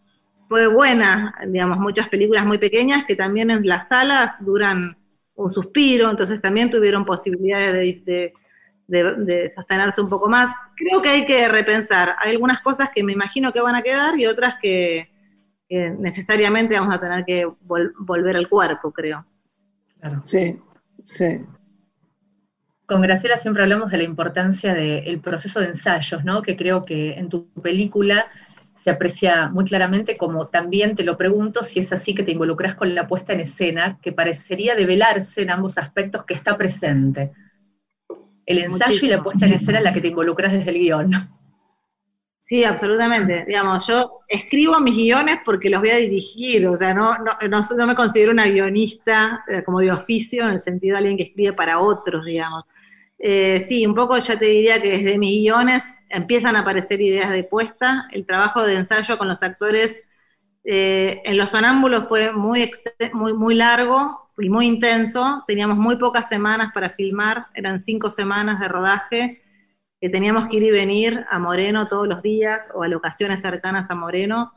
fue 0.48 0.66
buena, 0.66 1.34
digamos, 1.48 1.78
muchas 1.78 2.08
películas 2.08 2.46
muy 2.46 2.56
pequeñas 2.58 3.04
que 3.04 3.14
también 3.14 3.50
en 3.50 3.66
las 3.66 3.88
salas 3.88 4.36
duran 4.40 4.96
un 5.34 5.50
suspiro, 5.50 6.10
entonces 6.10 6.40
también 6.40 6.70
tuvieron 6.70 7.04
posibilidades 7.04 7.72
de, 7.74 8.02
de- 8.06 8.32
de- 8.86 9.14
de 9.24 9.50
sostenerse 9.50 10.00
un 10.00 10.08
poco 10.08 10.28
más. 10.28 10.50
Creo 10.74 11.02
que 11.02 11.10
hay 11.10 11.26
que 11.26 11.46
repensar. 11.48 12.16
Hay 12.20 12.30
algunas 12.32 12.60
cosas 12.62 12.88
que 12.94 13.04
me 13.04 13.12
imagino 13.12 13.52
que 13.52 13.60
van 13.60 13.74
a 13.74 13.82
quedar 13.82 14.18
y 14.18 14.26
otras 14.26 14.54
que, 14.62 15.10
que 15.68 15.90
necesariamente 15.90 16.78
vamos 16.80 16.94
a 16.94 17.00
tener 17.00 17.24
que 17.26 17.46
vol- 17.46 17.92
volver 17.98 18.36
al 18.36 18.48
cuerpo, 18.48 18.90
creo. 18.90 19.26
Claro. 20.00 20.22
Sí, 20.24 20.58
sí. 21.04 21.40
Con 22.86 23.02
Graciela 23.02 23.36
siempre 23.36 23.62
hablamos 23.62 23.90
de 23.90 23.98
la 23.98 24.04
importancia 24.04 24.74
del 24.74 25.20
proceso 25.20 25.60
de 25.60 25.66
ensayos, 25.66 26.24
¿no? 26.24 26.40
Que 26.40 26.56
creo 26.56 26.86
que 26.86 27.14
en 27.18 27.28
tu 27.28 27.50
película 27.60 28.26
se 28.72 28.90
aprecia 28.90 29.48
muy 29.48 29.64
claramente, 29.64 30.16
como 30.16 30.46
también 30.46 30.94
te 30.94 31.02
lo 31.02 31.18
pregunto 31.18 31.62
si 31.62 31.80
es 31.80 31.92
así 31.92 32.14
que 32.14 32.22
te 32.22 32.32
involucras 32.32 32.76
con 32.76 32.94
la 32.94 33.06
puesta 33.06 33.32
en 33.32 33.40
escena, 33.40 33.98
que 34.00 34.12
parecería 34.12 34.74
develarse 34.74 35.42
en 35.42 35.50
ambos 35.50 35.76
aspectos 35.76 36.24
que 36.24 36.34
está 36.34 36.56
presente. 36.56 37.32
El 38.46 38.58
ensayo 38.58 39.06
y 39.06 39.10
la 39.10 39.22
puesta 39.22 39.44
en 39.44 39.52
escena 39.52 39.78
en 39.78 39.84
la 39.84 39.92
que 39.92 40.00
te 40.00 40.08
involucras 40.08 40.52
desde 40.52 40.70
el 40.70 40.78
guion. 40.78 41.28
Sí, 42.48 42.64
absolutamente. 42.64 43.44
Digamos, 43.46 43.86
yo 43.86 44.20
escribo 44.26 44.80
mis 44.80 44.94
guiones 44.96 45.36
porque 45.44 45.68
los 45.68 45.80
voy 45.80 45.90
a 45.90 45.96
dirigir, 45.96 46.66
o 46.66 46.78
sea, 46.78 46.94
no, 46.94 47.14
no, 47.18 47.32
no, 47.50 47.86
me 47.86 47.94
considero 47.94 48.32
una 48.32 48.46
guionista 48.46 49.44
eh, 49.48 49.62
como 49.62 49.80
de 49.80 49.92
oficio, 49.92 50.44
en 50.44 50.52
el 50.52 50.60
sentido 50.60 50.94
de 50.94 50.98
alguien 51.00 51.18
que 51.18 51.24
escribe 51.24 51.52
para 51.52 51.78
otros, 51.78 52.24
digamos. 52.24 52.64
Eh, 53.18 53.62
sí, 53.68 53.84
un 53.84 53.94
poco 53.94 54.16
ya 54.16 54.38
te 54.38 54.46
diría 54.46 54.80
que 54.80 54.92
desde 54.92 55.18
mis 55.18 55.38
guiones 55.42 55.84
empiezan 56.08 56.56
a 56.56 56.60
aparecer 56.60 57.02
ideas 57.02 57.30
de 57.32 57.44
puesta. 57.44 58.08
El 58.12 58.24
trabajo 58.24 58.62
de 58.64 58.76
ensayo 58.76 59.18
con 59.18 59.28
los 59.28 59.42
actores 59.42 60.00
eh, 60.64 61.20
en 61.26 61.36
Los 61.36 61.50
Sonámbulos 61.50 62.08
fue 62.08 62.32
muy, 62.32 62.72
muy, 63.12 63.34
muy 63.34 63.56
largo 63.56 64.26
y 64.38 64.48
muy 64.48 64.66
intenso. 64.66 65.44
Teníamos 65.46 65.76
muy 65.76 65.96
pocas 65.96 66.30
semanas 66.30 66.70
para 66.72 66.88
filmar, 66.88 67.48
eran 67.52 67.78
cinco 67.78 68.10
semanas 68.10 68.58
de 68.58 68.68
rodaje 68.68 69.42
que 70.00 70.08
teníamos 70.08 70.48
que 70.48 70.56
ir 70.58 70.62
y 70.64 70.70
venir 70.70 71.24
a 71.30 71.38
Moreno 71.38 71.88
todos 71.88 72.06
los 72.06 72.22
días 72.22 72.60
o 72.74 72.82
a 72.82 72.88
locaciones 72.88 73.40
cercanas 73.40 73.90
a 73.90 73.94
Moreno 73.94 74.52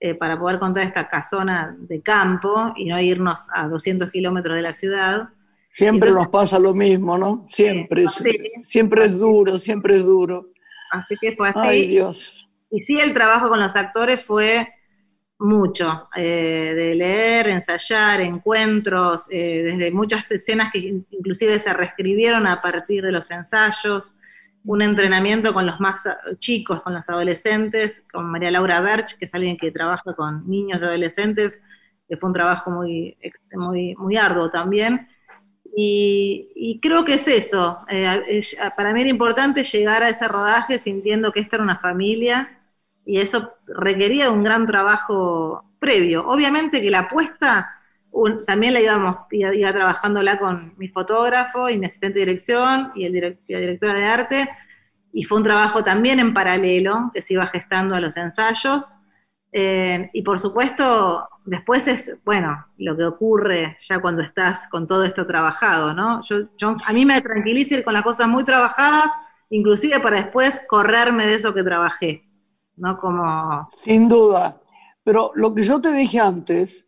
eh, 0.00 0.14
para 0.14 0.38
poder 0.38 0.58
contar 0.58 0.84
esta 0.86 1.08
casona 1.08 1.76
de 1.78 2.00
campo 2.00 2.72
y 2.76 2.86
no 2.86 2.98
irnos 3.00 3.48
a 3.54 3.68
200 3.68 4.10
kilómetros 4.10 4.56
de 4.56 4.62
la 4.62 4.72
ciudad. 4.72 5.28
Siempre 5.70 6.08
Entonces- 6.08 6.14
nos 6.32 6.32
pasa 6.40 6.58
lo 6.58 6.74
mismo, 6.74 7.16
¿no? 7.18 7.44
Siempre, 7.46 8.08
Sí. 8.08 8.38
siempre 8.64 9.04
es 9.04 9.18
duro, 9.18 9.58
siempre 9.58 9.96
es 9.96 10.02
duro. 10.04 10.48
Así 10.90 11.14
que 11.20 11.36
fue 11.36 11.50
así. 11.50 11.58
Ay, 11.60 11.86
Dios. 11.86 12.48
Y 12.70 12.82
sí, 12.82 12.98
el 12.98 13.14
trabajo 13.14 13.48
con 13.48 13.60
los 13.60 13.76
actores 13.76 14.22
fue 14.24 14.68
mucho, 15.38 16.08
eh, 16.16 16.72
de 16.74 16.94
leer, 16.94 17.48
ensayar, 17.48 18.20
encuentros, 18.20 19.26
eh, 19.30 19.62
desde 19.64 19.90
muchas 19.90 20.30
escenas 20.30 20.70
que 20.72 20.78
in- 20.80 21.06
inclusive 21.10 21.58
se 21.58 21.72
reescribieron 21.72 22.46
a 22.46 22.60
partir 22.60 23.02
de 23.04 23.12
los 23.12 23.30
ensayos, 23.30 24.16
un 24.64 24.82
entrenamiento 24.82 25.54
con 25.54 25.66
los 25.66 25.80
más 25.80 26.06
chicos, 26.38 26.82
con 26.82 26.94
los 26.94 27.08
adolescentes, 27.08 28.04
con 28.12 28.26
María 28.26 28.50
Laura 28.50 28.80
Berch, 28.80 29.16
que 29.18 29.24
es 29.24 29.34
alguien 29.34 29.56
que 29.56 29.70
trabaja 29.70 30.14
con 30.14 30.48
niños 30.48 30.80
y 30.80 30.84
adolescentes, 30.84 31.60
que 32.08 32.16
fue 32.16 32.28
un 32.28 32.34
trabajo 32.34 32.70
muy, 32.70 33.16
muy, 33.52 33.94
muy 33.96 34.16
arduo 34.16 34.50
también. 34.50 35.08
Y, 35.76 36.78
creo 36.82 37.04
que 37.04 37.14
es 37.14 37.28
eso. 37.28 37.78
Eh, 37.88 38.42
para 38.76 38.92
mí 38.92 39.00
era 39.00 39.10
importante 39.10 39.62
llegar 39.64 40.02
a 40.02 40.08
ese 40.08 40.28
rodaje 40.28 40.78
sintiendo 40.78 41.32
que 41.32 41.40
esta 41.40 41.56
era 41.56 41.64
una 41.64 41.78
familia 41.78 42.58
y 43.06 43.18
eso 43.20 43.54
requería 43.66 44.30
un 44.30 44.42
gran 44.42 44.66
trabajo 44.66 45.64
previo. 45.78 46.26
Obviamente 46.26 46.82
que 46.82 46.90
la 46.90 47.00
apuesta 47.00 47.79
un- 48.12 48.44
también 48.46 48.74
la 48.74 48.80
íbamos, 48.80 49.16
iba, 49.30 49.54
iba 49.54 49.72
trabajándola 49.72 50.38
con 50.38 50.74
mi 50.78 50.88
fotógrafo 50.88 51.68
y 51.68 51.78
mi 51.78 51.86
asistente 51.86 52.18
de 52.20 52.26
dirección 52.26 52.92
y, 52.94 53.08
la 53.08 53.60
directora 53.60 53.94
de 53.94 54.04
arte, 54.06 54.48
y 55.12 55.24
fue 55.24 55.38
un 55.38 55.44
trabajo 55.44 55.82
también 55.84 56.20
en 56.20 56.32
paralelo 56.34 57.10
que 57.14 57.22
se 57.22 57.34
iba 57.34 57.46
gestando 57.46 57.94
a 57.96 58.00
los 58.00 58.16
ensayos. 58.16 58.96
Eh, 59.52 60.08
y 60.12 60.22
por 60.22 60.38
supuesto, 60.38 61.28
después 61.44 61.88
es, 61.88 62.16
bueno, 62.24 62.66
lo 62.78 62.96
que 62.96 63.04
ocurre 63.04 63.76
ya 63.88 64.00
cuando 64.00 64.22
estás 64.22 64.68
con 64.68 64.86
todo 64.86 65.04
esto 65.04 65.26
trabajado, 65.26 65.92
¿no? 65.94 66.22
Yo- 66.28 66.76
a 66.84 66.92
mí 66.92 67.04
me 67.04 67.20
tranquiliza 67.20 67.74
ir 67.74 67.84
con 67.84 67.94
las 67.94 68.02
cosas 68.04 68.28
muy 68.28 68.44
trabajadas, 68.44 69.10
inclusive 69.48 69.98
para 69.98 70.18
después 70.18 70.62
correrme 70.68 71.26
de 71.26 71.34
eso 71.34 71.52
que 71.52 71.64
trabajé, 71.64 72.24
¿no? 72.76 72.96
Como, 72.98 73.66
Sin 73.72 74.08
duda. 74.08 74.60
Pero 75.02 75.32
lo 75.34 75.52
que 75.54 75.64
yo 75.64 75.80
te 75.80 75.92
dije 75.92 76.20
antes 76.20 76.86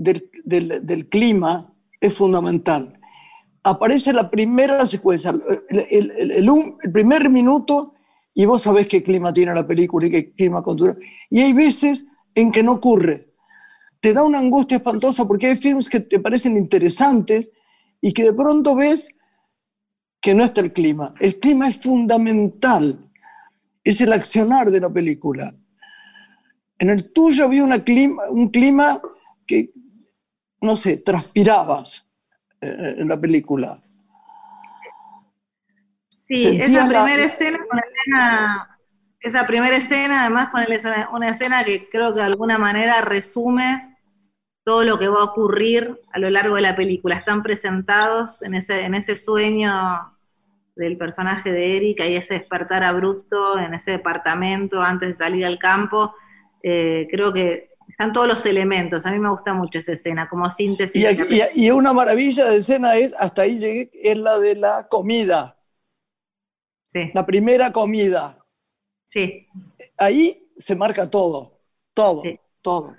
del, 0.00 0.30
del- 0.44 1.08
clima 1.08 1.74
es 2.00 2.14
fundamental. 2.14 2.98
Aparece 3.62 4.12
la 4.14 4.30
primera 4.30 4.86
secuencia, 4.86 5.34
el, 5.68 6.10
el- 6.10 6.92
primer 6.92 7.28
minuto, 7.28 7.94
y 8.34 8.46
vos 8.46 8.62
sabés 8.62 8.86
qué 8.88 9.02
clima 9.02 9.32
tiene 9.34 9.54
la 9.54 9.66
película 9.66 10.06
y 10.06 10.10
qué 10.10 10.32
clima 10.32 10.62
cultura. 10.62 10.96
Y 11.28 11.40
hay 11.40 11.52
veces 11.52 12.06
en 12.34 12.50
que 12.50 12.62
no 12.62 12.72
ocurre. 12.72 13.28
Te 14.00 14.14
da 14.14 14.22
una 14.24 14.38
angustia 14.38 14.78
espantosa 14.78 15.26
porque 15.28 15.48
hay 15.48 15.56
films 15.56 15.88
que 15.90 16.00
te 16.00 16.18
parecen 16.20 16.56
interesantes 16.56 17.50
y 18.00 18.14
que 18.14 18.22
de 18.22 18.32
pronto 18.32 18.74
ves 18.74 19.14
que 20.22 20.34
no 20.34 20.44
está 20.44 20.62
el 20.62 20.72
clima. 20.72 21.14
El 21.20 21.38
clima 21.38 21.68
es 21.68 21.76
fundamental. 21.78 23.10
Es 23.84 24.00
el 24.00 24.12
accionar 24.14 24.70
de 24.70 24.80
la 24.80 24.90
película. 24.90 25.54
En 26.78 26.88
el 26.88 27.12
tuyo 27.12 27.44
había 27.44 27.62
una 27.64 27.84
clima, 27.84 28.22
un 28.30 28.48
clima 28.48 29.02
que, 29.46 29.70
no 30.60 30.76
sé, 30.76 30.98
transpirabas 30.98 32.06
eh, 32.60 32.96
en 32.98 33.08
la 33.08 33.20
película. 33.20 33.82
Sí, 36.22 36.42
Sentías 36.44 36.70
esa 36.70 36.86
la- 36.88 37.04
primera 37.04 37.24
escena, 37.24 37.58
una 37.70 37.82
escena- 37.82 38.78
esa 39.20 39.46
primera 39.46 39.76
escena, 39.76 40.20
además 40.22 40.48
una, 40.84 41.10
una 41.10 41.28
escena 41.28 41.64
que 41.64 41.88
creo 41.90 42.14
que 42.14 42.20
de 42.20 42.26
alguna 42.26 42.56
manera 42.58 43.00
resume 43.02 43.96
todo 44.64 44.84
lo 44.84 44.98
que 44.98 45.08
va 45.08 45.20
a 45.20 45.24
ocurrir 45.24 46.00
a 46.12 46.18
lo 46.18 46.30
largo 46.30 46.54
de 46.54 46.62
la 46.62 46.76
película. 46.76 47.16
Están 47.16 47.42
presentados 47.42 48.42
en 48.42 48.54
ese, 48.54 48.84
en 48.84 48.94
ese 48.94 49.16
sueño 49.16 49.72
del 50.76 50.96
personaje 50.96 51.50
de 51.52 51.76
Erika 51.76 52.06
y 52.06 52.14
ese 52.16 52.34
despertar 52.34 52.84
abrupto 52.84 53.58
en 53.58 53.74
ese 53.74 53.92
departamento 53.92 54.80
antes 54.80 55.08
de 55.18 55.24
salir 55.24 55.44
al 55.44 55.58
campo. 55.58 56.14
Eh, 56.62 57.08
creo 57.10 57.32
que 57.32 57.69
están 58.00 58.14
todos 58.14 58.26
los 58.28 58.46
elementos. 58.46 59.04
A 59.04 59.12
mí 59.12 59.18
me 59.18 59.28
gusta 59.28 59.52
mucho 59.52 59.78
esa 59.78 59.92
escena, 59.92 60.26
como 60.26 60.50
síntesis. 60.50 60.96
Y, 60.96 61.06
aquí- 61.06 61.22
y- 61.54 61.66
y 61.66 61.70
una 61.70 61.92
maravilla 61.92 62.46
de 62.46 62.56
escena 62.56 62.94
es, 62.96 63.14
hasta 63.18 63.42
ahí 63.42 63.58
llegué, 63.58 63.90
es 63.92 64.16
la 64.16 64.38
de 64.38 64.56
la 64.56 64.88
comida, 64.88 65.58
Sí, 66.86 67.10
la 67.14 67.24
primera 67.26 67.70
comida. 67.72 68.36
sí. 69.04 69.46
Ahí 69.98 70.50
se 70.56 70.74
marca 70.74 71.10
todo, 71.10 71.60
todo, 71.92 72.22
Sí. 72.22 72.40
todo. 72.62 72.96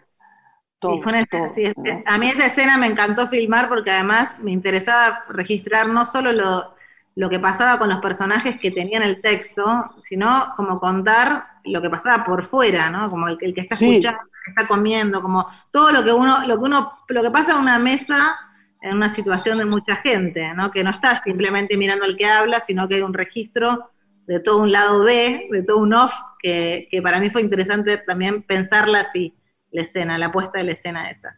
todo, 0.80 0.95
Sí, 0.95 1.02
fue 1.04 1.12
una- 1.14 1.24
todo, 1.26 1.47
sí, 1.54 1.64
es- 1.64 1.74
¿no? 1.78 2.04
a 2.08 2.18
mí 2.18 2.28
esa 2.30 2.45
escena 2.47 2.76
me 2.78 2.88
encantó 2.88 3.28
filmar 3.28 3.70
porque 3.70 3.91
además 3.91 4.38
me 4.39 4.52
interesaba 4.52 5.26
registrar 5.30 5.88
no 5.89 6.06
solo 6.08 6.32
lo, 6.34 6.74
lo 7.16 7.30
que 7.30 7.39
pasaba 7.39 7.78
con 7.78 7.89
los 7.89 7.99
personajes 8.02 8.60
que 8.60 8.72
tenían 8.72 9.04
el 9.04 9.22
texto, 9.22 9.64
sino 9.99 10.54
como 10.58 10.80
contar 10.80 11.45
lo 11.66 11.82
que 11.84 11.89
pasaba 11.91 12.24
por 12.26 12.45
fuera, 12.45 12.89
¿no? 12.89 13.10
Como 13.12 13.28
el, 13.28 13.38
que- 13.38 13.45
el 13.47 13.54
que 13.54 13.62
está 13.62 13.76
Sí. 13.76 13.97
escuchando, 13.97 14.30
que 14.43 14.51
está 14.51 14.67
comiendo, 14.67 15.21
como 15.21 15.47
todo 15.71 15.91
lo 15.91 16.03
que 16.03 16.11
uno, 16.11 16.45
lo 16.47 16.57
que 16.57 16.63
uno, 16.63 16.93
lo 17.07 17.21
que 17.21 17.31
pasa 17.31 17.53
en 17.53 17.59
una 17.59 17.79
mesa 17.79 18.37
en 18.81 18.95
una 18.95 19.09
situación 19.09 19.59
de 19.59 19.65
mucha 19.65 19.95
gente, 19.97 20.53
¿no? 20.55 20.71
Que 20.71 20.83
no 20.83 20.89
estás 20.89 21.21
simplemente 21.23 21.77
mirando 21.77 22.05
al 22.05 22.17
que 22.17 22.25
habla, 22.25 22.59
sino 22.59 22.87
que 22.87 22.95
hay 22.95 23.01
un 23.01 23.13
registro 23.13 23.91
de 24.25 24.39
todo 24.39 24.63
un 24.63 24.71
lado 24.71 25.03
B, 25.03 25.47
de 25.51 25.63
todo 25.63 25.77
un 25.77 25.93
off, 25.93 26.13
que, 26.39 26.87
que 26.89 27.01
para 27.01 27.19
mí 27.19 27.29
fue 27.29 27.41
interesante 27.41 27.97
también 27.97 28.41
pensarla 28.41 29.01
así, 29.01 29.35
la 29.71 29.83
escena, 29.83 30.17
la 30.17 30.31
puesta 30.31 30.59
de 30.59 30.65
la 30.65 30.71
escena 30.71 31.09
esa. 31.09 31.37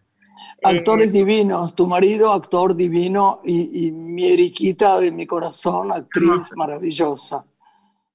Actores 0.63 1.09
Eh, 1.09 1.11
divinos, 1.11 1.75
tu 1.75 1.85
marido, 1.87 2.31
actor 2.31 2.75
divino, 2.75 3.41
y, 3.43 3.87
y 3.87 3.91
mi 3.91 4.25
Eriquita 4.31 4.99
de 4.99 5.11
mi 5.11 5.27
corazón, 5.27 5.91
actriz 5.91 6.51
maravillosa, 6.55 7.45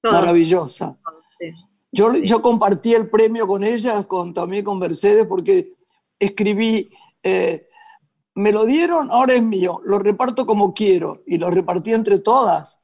todos, 0.01 0.15
maravillosa. 0.15 0.97
Yo, 1.91 2.13
Sí. 2.13 2.27
yo 2.27 2.41
compartí 2.41 2.93
el 2.93 3.09
premio 3.09 3.47
con 3.47 3.63
ella, 3.63 4.03
con, 4.03 4.33
también 4.33 4.63
con 4.63 4.77
Mercedes, 4.79 5.25
porque 5.27 5.73
escribí, 6.19 6.89
eh, 7.23 7.67
me 8.35 8.51
lo 8.51 8.65
dieron, 8.65 9.09
ahora 9.11 9.33
es 9.33 9.41
mío, 9.43 9.81
lo 9.85 9.99
reparto 9.99 10.45
como 10.45 10.73
quiero, 10.73 11.23
y 11.25 11.37
lo 11.37 11.49
repartí 11.49 11.93
entre 11.93 12.19
todas. 12.19 12.77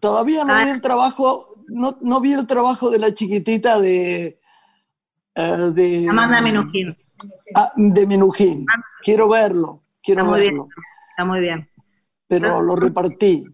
Todavía 0.00 0.44
no 0.44 0.54
Ah. 0.54 0.64
vi 0.64 0.70
el 0.70 0.80
trabajo, 0.80 1.54
no, 1.68 1.98
no 2.00 2.20
vi 2.20 2.32
el 2.32 2.46
trabajo 2.46 2.88
de 2.90 2.98
la 2.98 3.12
chiquitita 3.12 3.78
de... 3.80 4.40
eh, 5.34 5.56
de 5.74 6.06
Amanda 6.08 6.40
Minujín, 6.40 6.96
Ah, 7.54 7.72
de 7.76 8.06
Minujín. 8.06 8.64
Quiero 9.02 9.28
verlo, 9.28 9.82
quiero 10.02 10.22
Está 10.22 10.30
muy 10.30 10.40
bien. 10.40 10.52
verlo, 10.54 10.68
está 11.10 11.24
muy 11.24 11.40
bien. 11.40 11.68
pero 12.26 12.62
lo 12.62 12.76
repartí. 12.76 13.44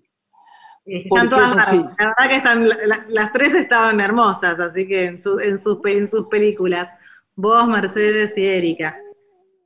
Están 0.87 1.29
todas 1.29 1.53
es 1.53 1.59
así. 1.59 1.77
La 1.77 2.07
verdad 2.17 2.31
que 2.31 2.37
están, 2.37 2.69
la- 2.69 2.79
la- 2.87 3.07
las 3.09 3.33
tres 3.33 3.55
estaban 3.55 3.99
hermosas, 4.01 4.61
así 4.61 4.87
que 4.87 5.05
en, 5.07 5.21
su- 5.21 5.39
en, 5.41 5.59
sus, 5.59 5.79
en 5.85 6.07
sus 6.09 6.27
películas. 6.29 6.89
Vos, 7.35 7.67
Mercedes 7.69 8.37
y 8.39 8.47
Erika. 8.47 8.97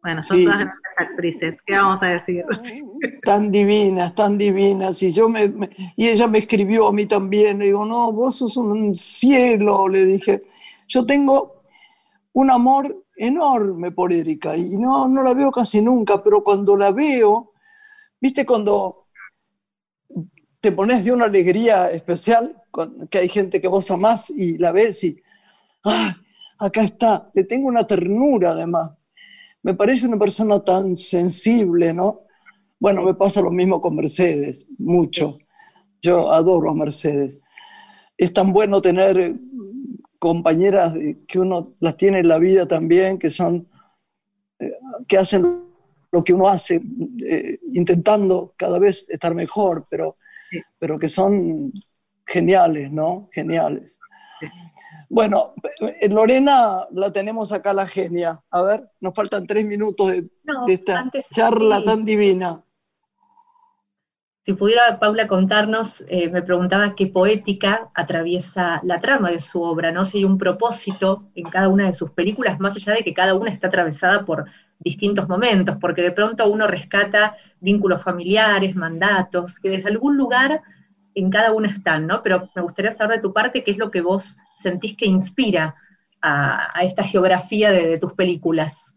Bueno, 0.03 0.23
son 0.23 0.39
Sí. 0.39 0.45
todas 0.45 0.61
grandes 0.65 0.81
actrices. 0.99 1.63
¿Qué 1.65 1.75
vamos 1.75 2.03
a 2.03 2.07
decir? 2.07 2.45
tan 3.23 3.51
divinas, 3.53 4.15
tan 4.15 4.39
divinas. 4.39 5.03
Y, 5.03 5.13
yo 5.13 5.29
me, 5.29 5.49
me- 5.49 5.69
y 5.95 6.09
ella 6.09 6.27
me 6.27 6.39
escribió 6.39 6.89
a 6.89 6.93
mí 6.93 7.05
también. 7.07 7.59
Le 7.59 7.67
digo, 7.67 7.85
no, 7.85 8.11
vos 8.13 8.37
sos 8.37 8.57
un 8.57 8.95
cielo, 8.95 9.89
le 9.89 10.05
dije. 10.07 10.43
Yo 10.89 11.05
tengo 11.05 11.63
un 12.33 12.51
amor 12.51 13.05
enorme 13.17 13.93
por 13.93 14.13
Erika 14.13 14.57
y 14.57 14.79
no, 14.79 15.07
no 15.07 15.23
la 15.23 15.35
veo 15.35 15.53
casi 15.53 15.83
nunca, 15.83 16.23
pero 16.25 16.43
cuando 16.43 16.75
la 16.77 16.91
veo, 16.91 17.53
viste, 18.19 18.47
cuando 18.47 19.09
te 20.61 20.73
pones 20.73 21.05
de 21.05 21.13
una 21.13 21.25
alegría 21.25 21.91
especial, 21.91 22.63
que 23.09 23.19
hay 23.19 23.29
gente 23.29 23.61
que 23.61 23.69
vos 23.69 23.91
amás 23.91 24.31
y 24.31 24.59
la 24.59 24.73
ves 24.73 25.05
y, 25.05 25.17
ah, 25.85 26.17
acá 26.59 26.83
está, 26.83 27.31
le 27.35 27.45
tengo 27.45 27.69
una 27.69 27.87
ternura 27.87 28.51
además. 28.51 28.93
Me 29.63 29.75
parece 29.75 30.07
una 30.07 30.19
persona 30.19 30.61
tan 30.61 30.97
sensible, 30.97 31.93
¿no? 31.95 32.23
Bueno, 32.79 33.03
me 33.03 33.15
pasa 33.15 33.41
lo 33.41 33.51
mismo 33.51 33.81
con 33.81 33.97
Mercedes, 33.97 34.67
mucho. 34.79 35.39
Yo 36.01 36.31
adoro 36.31 36.71
a 36.71 36.75
Mercedes. 36.75 37.41
Es 38.17 38.33
tan 38.33 38.53
bueno 38.53 38.81
tener 38.81 39.35
compañeras 40.19 40.95
que 41.27 41.39
uno 41.39 41.75
las 41.81 41.97
tiene 41.97 42.21
en 42.21 42.29
la 42.29 42.39
vida 42.39 42.67
también, 42.67 43.19
que 43.19 43.31
son, 43.31 43.69
eh, 44.59 44.73
que 45.09 45.17
hacen 45.17 45.65
lo 46.13 46.25
que 46.25 46.33
uno 46.33 46.49
hace, 46.49 46.83
eh, 47.27 47.61
intentando 47.73 48.53
cada 48.57 48.79
vez 48.79 49.09
estar 49.09 49.35
mejor, 49.35 49.87
pero. 49.89 50.19
Pero 50.79 50.99
que 50.99 51.09
son 51.09 51.73
geniales, 52.27 52.91
¿no? 52.91 53.29
Geniales. 53.33 53.99
Bueno, 55.09 55.55
eh, 55.81 56.09
Lorena 56.09 56.87
la 56.93 57.13
tenemos 57.13 57.53
acá 57.53 57.75
la 57.75 57.87
genia. 57.87 58.41
A 58.51 58.63
ver, 58.63 58.89
nos 59.01 59.13
faltan 59.15 59.47
tres 59.47 59.65
minutos 59.67 60.13
de, 60.13 60.31
No, 60.45 60.65
de 60.67 60.75
esta 60.75 61.11
charla 61.31 61.79
sí. 61.79 61.85
tan 61.85 62.05
divina. 62.05 62.65
Si 64.43 64.55
pudiera 64.55 64.99
Paula 64.99 65.29
contarnos, 65.29 66.03
eh, 66.09 66.31
me 66.31 66.43
preguntaba 66.43 66.95
qué 66.95 67.07
poética 67.07 67.91
atraviesa 67.95 68.81
la 68.85 68.99
trama 68.99 69.31
de 69.31 69.39
su 69.39 69.63
obra, 69.63 69.93
¿no? 69.93 70.07
Si 70.07 70.19
hay 70.19 70.25
un 70.25 70.39
propósito 70.39 71.29
en 71.35 71.45
cada 71.45 71.69
una 71.69 71.87
de 71.87 71.93
sus 71.93 72.11
películas, 72.13 72.59
más 72.59 72.75
allá 72.75 72.95
de 72.95 73.05
que 73.05 73.13
cada 73.13 73.35
una 73.35 73.51
está 73.51 73.67
atravesada 73.67 74.25
por 74.25 74.47
distintos 74.79 75.29
momentos, 75.29 75.77
porque 75.79 76.01
de 76.01 76.13
pronto 76.13 76.51
uno 76.51 76.67
rescata 76.67 77.37
vínculos 77.61 78.03
familiares, 78.03 78.75
mandatos, 78.75 79.61
que 79.61 79.69
desde 79.69 79.91
algún 79.91 80.17
lugar 80.17 80.63
en 81.15 81.29
cada 81.29 81.53
una 81.53 81.69
están, 81.69 82.07
¿no? 82.07 82.23
Pero 82.23 82.49
me 82.57 82.63
gustaría 82.63 82.93
saber 82.93 83.17
de 83.17 83.23
tu 83.23 83.35
parte 83.35 83.63
qué 83.63 83.73
es 83.73 83.79
lo 83.79 83.91
que 83.91 84.01
vos 84.01 84.39
sentís 84.55 84.97
que 84.97 85.07
inspira 85.07 85.75
a, 86.23 86.81
esta 86.83 87.05
geografía 87.05 87.71
de, 87.71 87.89
de 87.89 87.99
tus 87.99 88.15
películas. 88.15 88.97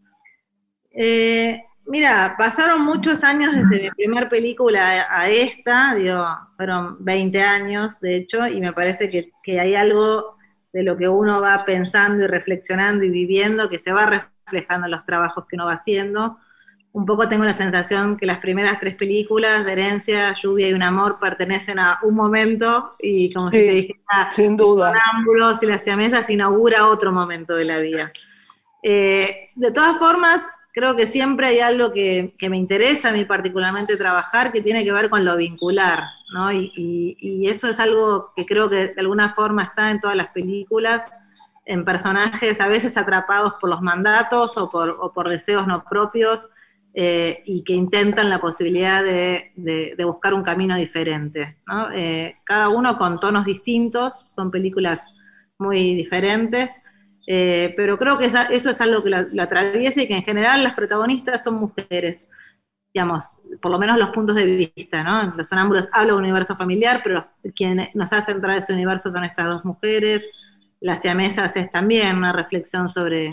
Eh, 0.92 1.64
mira, 1.86 2.36
pasaron 2.38 2.82
muchos 2.82 3.24
años 3.24 3.54
desde 3.54 3.84
mi 3.84 3.90
primer 3.92 4.30
película 4.30 5.06
a, 5.10 5.30
esta, 5.30 5.96
digo, 5.96 6.26
fueron 6.56 6.98
20 7.04 7.42
años, 7.42 8.00
de 8.00 8.16
hecho, 8.16 8.48
y 8.48 8.60
me 8.60 8.74
parece 8.74 9.10
que, 9.10 9.32
que 9.44 9.60
hay 9.60 9.76
algo 9.76 10.38
de 10.72 10.84
lo 10.84 10.98
que 10.98 11.08
uno 11.08 11.40
va 11.40 11.64
pensando 11.66 12.24
y 12.24 12.28
reflexionando 12.28 13.06
y 13.06 13.10
viviendo 13.10 13.70
que 13.70 13.80
se 13.80 13.94
va 13.94 14.06
reflejando 14.46 14.88
en 14.88 14.92
los 14.92 15.06
trabajos 15.06 15.46
que 15.48 15.56
uno 15.56 15.66
va 15.66 15.74
haciendo. 15.74 16.38
un 16.94 17.06
poco 17.06 17.28
tengo 17.28 17.44
la 17.44 17.56
sensación 17.56 18.18
que 18.18 18.26
las 18.26 18.40
primeras 18.40 18.80
tres 18.80 18.96
películas, 18.96 19.66
Herencia, 19.66 20.34
Lluvia 20.34 20.68
y 20.70 20.74
Un 20.74 20.84
Amor, 20.84 21.18
pertenecen 21.20 21.80
a 21.80 22.00
un 22.04 22.16
momento 22.16 22.96
y 23.00 23.34
como 23.34 23.50
si 23.50 23.58
Sí, 23.58 23.66
te 23.66 23.72
dijera, 23.72 24.30
sin 24.30 24.58
duda. 24.58 24.94
Sonámbulos 24.94 25.64
y 25.64 25.66
las 25.66 25.84
siamesas 25.84 26.30
inaugura 26.30 26.88
otro 26.88 27.12
momento 27.12 27.56
de 27.56 27.66
la 27.66 27.80
vida. 27.80 28.12
Eh, 28.84 29.44
de 29.56 29.72
todas 29.72 29.98
formas, 29.98 30.44
creo 30.74 30.96
que 30.96 31.06
siempre 31.06 31.48
hay 31.48 31.60
algo 31.60 31.94
que, 31.94 32.36
me 32.50 32.58
interesa 32.58 33.10
a 33.10 33.14
mí 33.14 33.26
particularmente 33.26 33.96
trabajar, 33.96 34.52
que 34.52 34.62
tiene 34.62 34.84
que 34.84 34.92
ver 34.92 35.10
con 35.10 35.24
lo 35.24 35.38
vincular, 35.38 36.04
¿no? 36.34 36.52
Y, 36.52 37.44
eso 37.48 37.68
es 37.68 37.80
algo 37.80 38.32
que 38.36 38.46
creo 38.46 38.70
que 38.70 38.88
de 38.88 39.02
alguna 39.02 39.34
forma 39.34 39.64
está 39.64 39.92
en 39.92 40.00
todas 40.00 40.16
las 40.16 40.30
películas, 40.30 41.12
en 41.66 41.86
personajes 41.86 42.60
a 42.60 42.68
veces 42.68 42.98
atrapados 42.98 43.54
por 43.62 43.70
los 43.70 43.82
mandatos 43.82 44.58
o 44.58 44.70
por, 44.70 45.30
deseos 45.30 45.68
no 45.68 45.84
propios, 45.86 46.50
eh, 46.96 47.42
y 47.46 47.64
que 47.64 47.74
intentan 47.74 48.30
la 48.30 48.40
posibilidad 48.40 49.04
de 49.04 50.06
buscar 50.06 50.34
un 50.34 50.44
camino 50.44 50.76
diferente. 50.76 51.58
¿no? 51.68 51.92
Eh, 51.92 52.38
cada 52.44 52.70
uno 52.70 52.98
con 52.98 53.20
tonos 53.20 53.46
distintos, 53.46 54.26
son 54.34 54.50
películas 54.50 55.14
muy 55.58 55.96
diferentes, 55.96 56.82
eh, 57.28 57.74
pero 57.78 57.98
creo 57.98 58.18
que 58.18 58.26
esa- 58.26 58.44
eso 58.46 58.70
es 58.70 58.82
algo 58.82 59.04
que 59.04 59.10
la, 59.10 59.28
la 59.32 59.44
atraviesa 59.44 60.02
y 60.02 60.08
que 60.08 60.16
en 60.16 60.24
general 60.24 60.64
las 60.64 60.76
protagonistas 60.76 61.44
son 61.44 61.56
mujeres, 61.56 62.28
digamos, 62.94 63.40
por 63.62 63.72
lo 63.72 63.80
menos 63.80 63.98
los 63.98 64.10
puntos 64.12 64.36
de 64.36 64.46
vista, 64.76 65.04
¿no? 65.04 65.34
Los 65.36 65.48
sonámbulos 65.50 65.90
habla 65.94 66.14
de 66.14 66.18
un 66.20 66.24
universo 66.24 66.56
familiar, 66.56 67.02
pero 67.04 67.28
quien 67.56 67.88
nos 67.96 68.14
hace 68.14 68.32
entrar 68.32 68.56
a 68.56 68.60
ese 68.60 68.74
universo 68.74 69.12
son 69.12 69.24
estas 69.24 69.50
dos 69.50 69.66
mujeres. 69.66 70.30
Las 70.80 71.02
siamesas 71.02 71.56
es 71.56 71.72
también 71.72 72.18
una 72.18 72.34
reflexión 72.34 72.90
sobre 72.90 73.32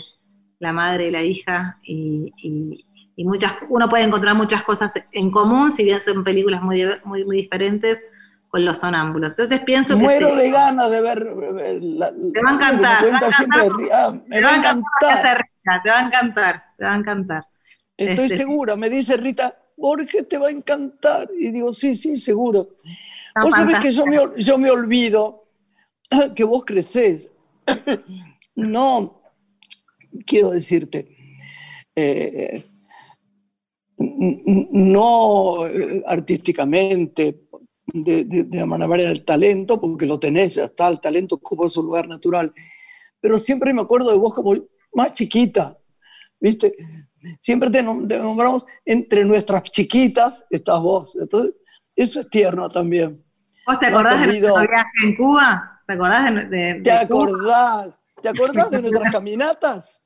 la 0.59 0.73
madre 0.73 1.09
y 1.09 1.11
la 1.11 1.23
hija 1.23 1.79
y, 1.83 2.33
y- 2.39 2.87
y 3.17 3.25
muchas, 3.25 3.55
uno 3.69 3.89
puede 3.91 4.05
encontrar 4.05 4.35
muchas 4.35 4.65
cosas 4.65 4.95
en 5.13 5.31
común, 5.31 5.71
si 5.73 5.85
bien 5.85 6.01
son 6.01 6.25
películas 6.25 6.63
muy, 6.63 6.87
muy, 7.05 7.25
muy 7.27 7.37
diferentes 7.43 8.03
con 8.51 8.65
los 8.65 8.79
sonámbulos. 8.79 9.33
Entonces 9.33 9.61
pienso 9.61 9.97
que 9.97 10.03
Muero 10.03 10.31
sí, 10.31 10.37
de 10.37 10.51
ganas 10.51 10.91
de 10.91 11.01
ver. 11.01 11.19
la- 11.83 12.13
Te 12.13 12.43
va 12.43 12.51
a 12.51 12.55
encantar, 12.55 13.05
te 13.05 13.11
va 13.11 13.19
a 13.19 13.27
encantar. 13.27 13.73
Ah, 13.93 14.21
te 14.29 14.43
va 14.43 14.53
a 14.53 14.57
encantar 14.57 14.83
te 15.83 15.91
va 15.91 15.99
a 15.99 16.07
encantar, 16.07 16.65
te 16.77 16.85
va 16.85 16.93
a 16.93 16.97
encantar. 16.97 17.45
Estoy 17.97 18.25
Este, 18.27 18.37
segura, 18.39 18.77
me 18.77 18.91
dice 18.91 19.17
Rita, 19.17 19.57
Jorge 19.77 20.25
te 20.25 20.39
va 20.39 20.49
a 20.49 20.51
encantar. 20.51 21.29
Y 21.39 21.51
digo, 21.51 21.73
sí, 21.73 21.95
sí, 21.95 22.17
seguro. 22.17 22.77
No, 23.37 23.43
vos 23.43 23.53
sabés 23.55 23.79
que 23.79 23.93
yo 23.93 24.07
me, 24.07 24.19
yo 24.39 24.59
me 24.59 24.71
olvido 24.71 25.45
que 26.35 26.45
vos 26.45 26.65
crecés. 26.65 27.31
No, 28.57 29.23
quiero 30.27 30.51
decirte, 30.51 31.17
eh, 31.95 32.65
no 33.97 35.67
eh, 35.67 36.03
artísticamente, 36.07 37.49
de, 37.93 38.25
de, 38.25 38.45
de 38.45 38.67
manera 38.67 39.09
del 39.09 39.25
talento, 39.25 39.81
porque 39.81 40.07
lo 40.07 40.19
tenés, 40.19 40.55
ya 40.55 40.65
está, 40.65 40.89
el 40.89 41.01
talento 41.01 41.37
ocupa 41.37 41.69
su 41.69 41.83
lugar 41.83 42.09
natural. 42.09 42.53
Pero 43.21 43.39
siempre 43.39 43.75
me 43.75 43.83
acuerdo 43.83 44.11
de 44.11 44.19
vos 44.19 44.35
como 44.35 44.55
más 44.95 45.13
chiquita, 45.13 45.79
¿viste? 46.41 46.75
Siempre 47.41 47.71
te, 47.71 47.85
nom- 47.85 48.09
te 48.09 48.19
nombramos 48.19 48.65
entre 48.85 49.25
nuestras 49.25 49.63
chiquitas, 49.65 50.45
estás 50.51 50.81
vos. 50.81 51.17
Entonces, 51.21 51.55
eso 51.95 52.21
es 52.21 52.31
tierno 52.31 52.69
también. 52.69 53.23
¿Vos 53.67 53.79
te 53.79 53.87
acordás 53.87 54.21
de 54.21 54.27
nuestro 54.29 54.55
viaje 54.61 54.91
en 55.05 55.17
Cuba? 55.17 55.83
¿Te 55.87 55.93
acordás 55.95 56.35
de, 56.35 56.45
de- 56.47 56.75
de 56.75 56.83
¿Te 56.83 56.91
Cuba? 56.91 57.27
acordás? 57.27 58.01
¿Te 58.23 58.29
acordás 58.29 58.71
de 58.71 58.79
nuestras 58.83 59.13
caminatas? 59.13 60.03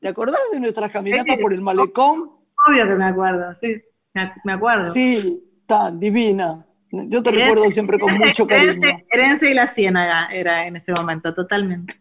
¿Te 0.00 0.08
acordás 0.08 0.40
de 0.52 0.60
nuestras 0.60 0.90
caminatas 0.90 1.36
por 1.38 1.52
el 1.52 1.60
malecón? 1.60 2.30
Obvio 2.68 2.88
que 2.88 2.96
me 2.96 3.04
acuerdo, 3.04 3.54
sí, 3.54 3.82
me, 4.14 4.32
me 4.44 4.52
acuerdo. 4.52 4.92
Sí, 4.92 5.42
tan 5.66 5.98
divina. 5.98 6.66
Yo 6.92 7.22
te 7.22 7.30
recuerdo 7.30 7.70
siempre 7.70 7.98
con 7.98 8.18
mucho 8.18 8.46
cariño. 8.46 8.88
Herencia 9.10 9.50
y 9.50 9.54
la 9.54 9.66
ciénaga 9.66 10.28
era 10.30 10.66
en 10.66 10.76
ese 10.76 10.92
momento, 10.92 11.32
totalmente. 11.34 11.94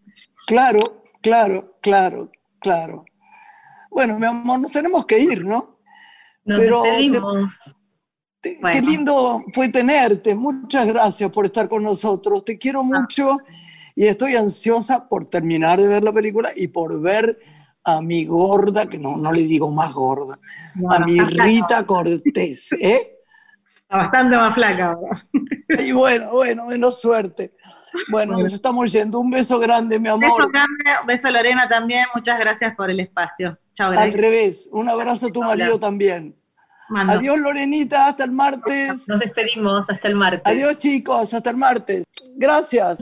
Claro, 0.45 1.03
claro, 1.21 1.77
claro, 1.81 2.29
claro. 2.59 3.05
Bueno, 3.89 4.19
mi 4.19 4.25
amor, 4.25 4.59
nos 4.59 4.71
tenemos 4.71 5.05
que 5.05 5.17
ir, 5.19 5.45
¿no? 5.45 5.79
Nos 6.43 6.59
Pero 6.59 6.83
despedimos. 6.83 7.75
Te- 8.41 8.55
Qué 8.55 8.59
Bueno. 8.59 8.89
lindo 8.89 9.43
fue 9.53 9.69
tenerte. 9.69 10.35
Muchas 10.35 10.85
gracias 10.87 11.29
por 11.31 11.45
estar 11.45 11.69
con 11.69 11.83
nosotros. 11.83 12.43
Te 12.43 12.57
quiero 12.57 12.83
mucho 12.83 13.37
y 13.95 14.05
estoy 14.07 14.35
ansiosa 14.35 15.07
por 15.07 15.27
terminar 15.27 15.79
de 15.79 15.87
ver 15.87 16.03
la 16.03 16.11
película 16.11 16.51
y 16.55 16.67
por 16.67 16.99
ver 16.99 17.37
a 17.83 18.01
mi 18.01 18.25
gorda, 18.25 18.87
que 18.89 18.97
no, 18.99 19.15
no 19.17 19.31
le 19.31 19.43
digo 19.43 19.71
más 19.71 19.93
gorda, 19.93 20.37
a 20.89 20.99
mi 20.99 21.19
Rita 21.19 21.85
Cortés. 21.85 22.71
¿eh? 22.79 23.19
Está 23.91 23.97
bastante 23.97 24.37
más 24.37 24.53
flaca 24.53 24.91
ahora. 24.91 25.21
Y 25.79 25.91
bueno, 25.91 26.31
bueno, 26.31 26.65
menos 26.65 26.99
suerte. 27.01 27.53
Bueno, 28.09 28.37
nos 28.37 28.53
estamos 28.53 28.91
yendo. 28.91 29.19
Un 29.19 29.31
beso 29.31 29.59
grande, 29.59 29.99
mi 29.99 30.05
Beso 30.05 30.15
amor. 30.15 30.51
grande, 30.51 30.83
beso 31.05 31.29
Lorena 31.29 31.67
también, 31.67 32.05
muchas 32.15 32.39
gracias 32.39 32.73
por 32.75 32.89
el 32.89 32.99
espacio. 33.01 33.57
Chao, 33.73 33.89
Al 33.89 33.95
gracias. 33.95 34.19
revés. 34.21 34.69
Un 34.71 34.87
abrazo 34.89 35.27
a 35.27 35.31
tu 35.31 35.39
Hola. 35.41 35.49
marido 35.49 35.79
también. 35.79 36.35
Mando. 36.89 37.13
Adiós, 37.13 37.37
Lorenita. 37.37 38.07
Hasta 38.07 38.23
el 38.25 38.31
martes. 38.31 39.07
Nos 39.07 39.19
despedimos 39.19 39.89
hasta 39.89 40.07
el 40.07 40.15
martes. 40.15 40.41
Adiós, 40.45 40.77
chicos. 40.79 41.33
Hasta 41.33 41.49
el 41.49 41.57
martes. 41.57 42.03
Gracias. 42.35 43.01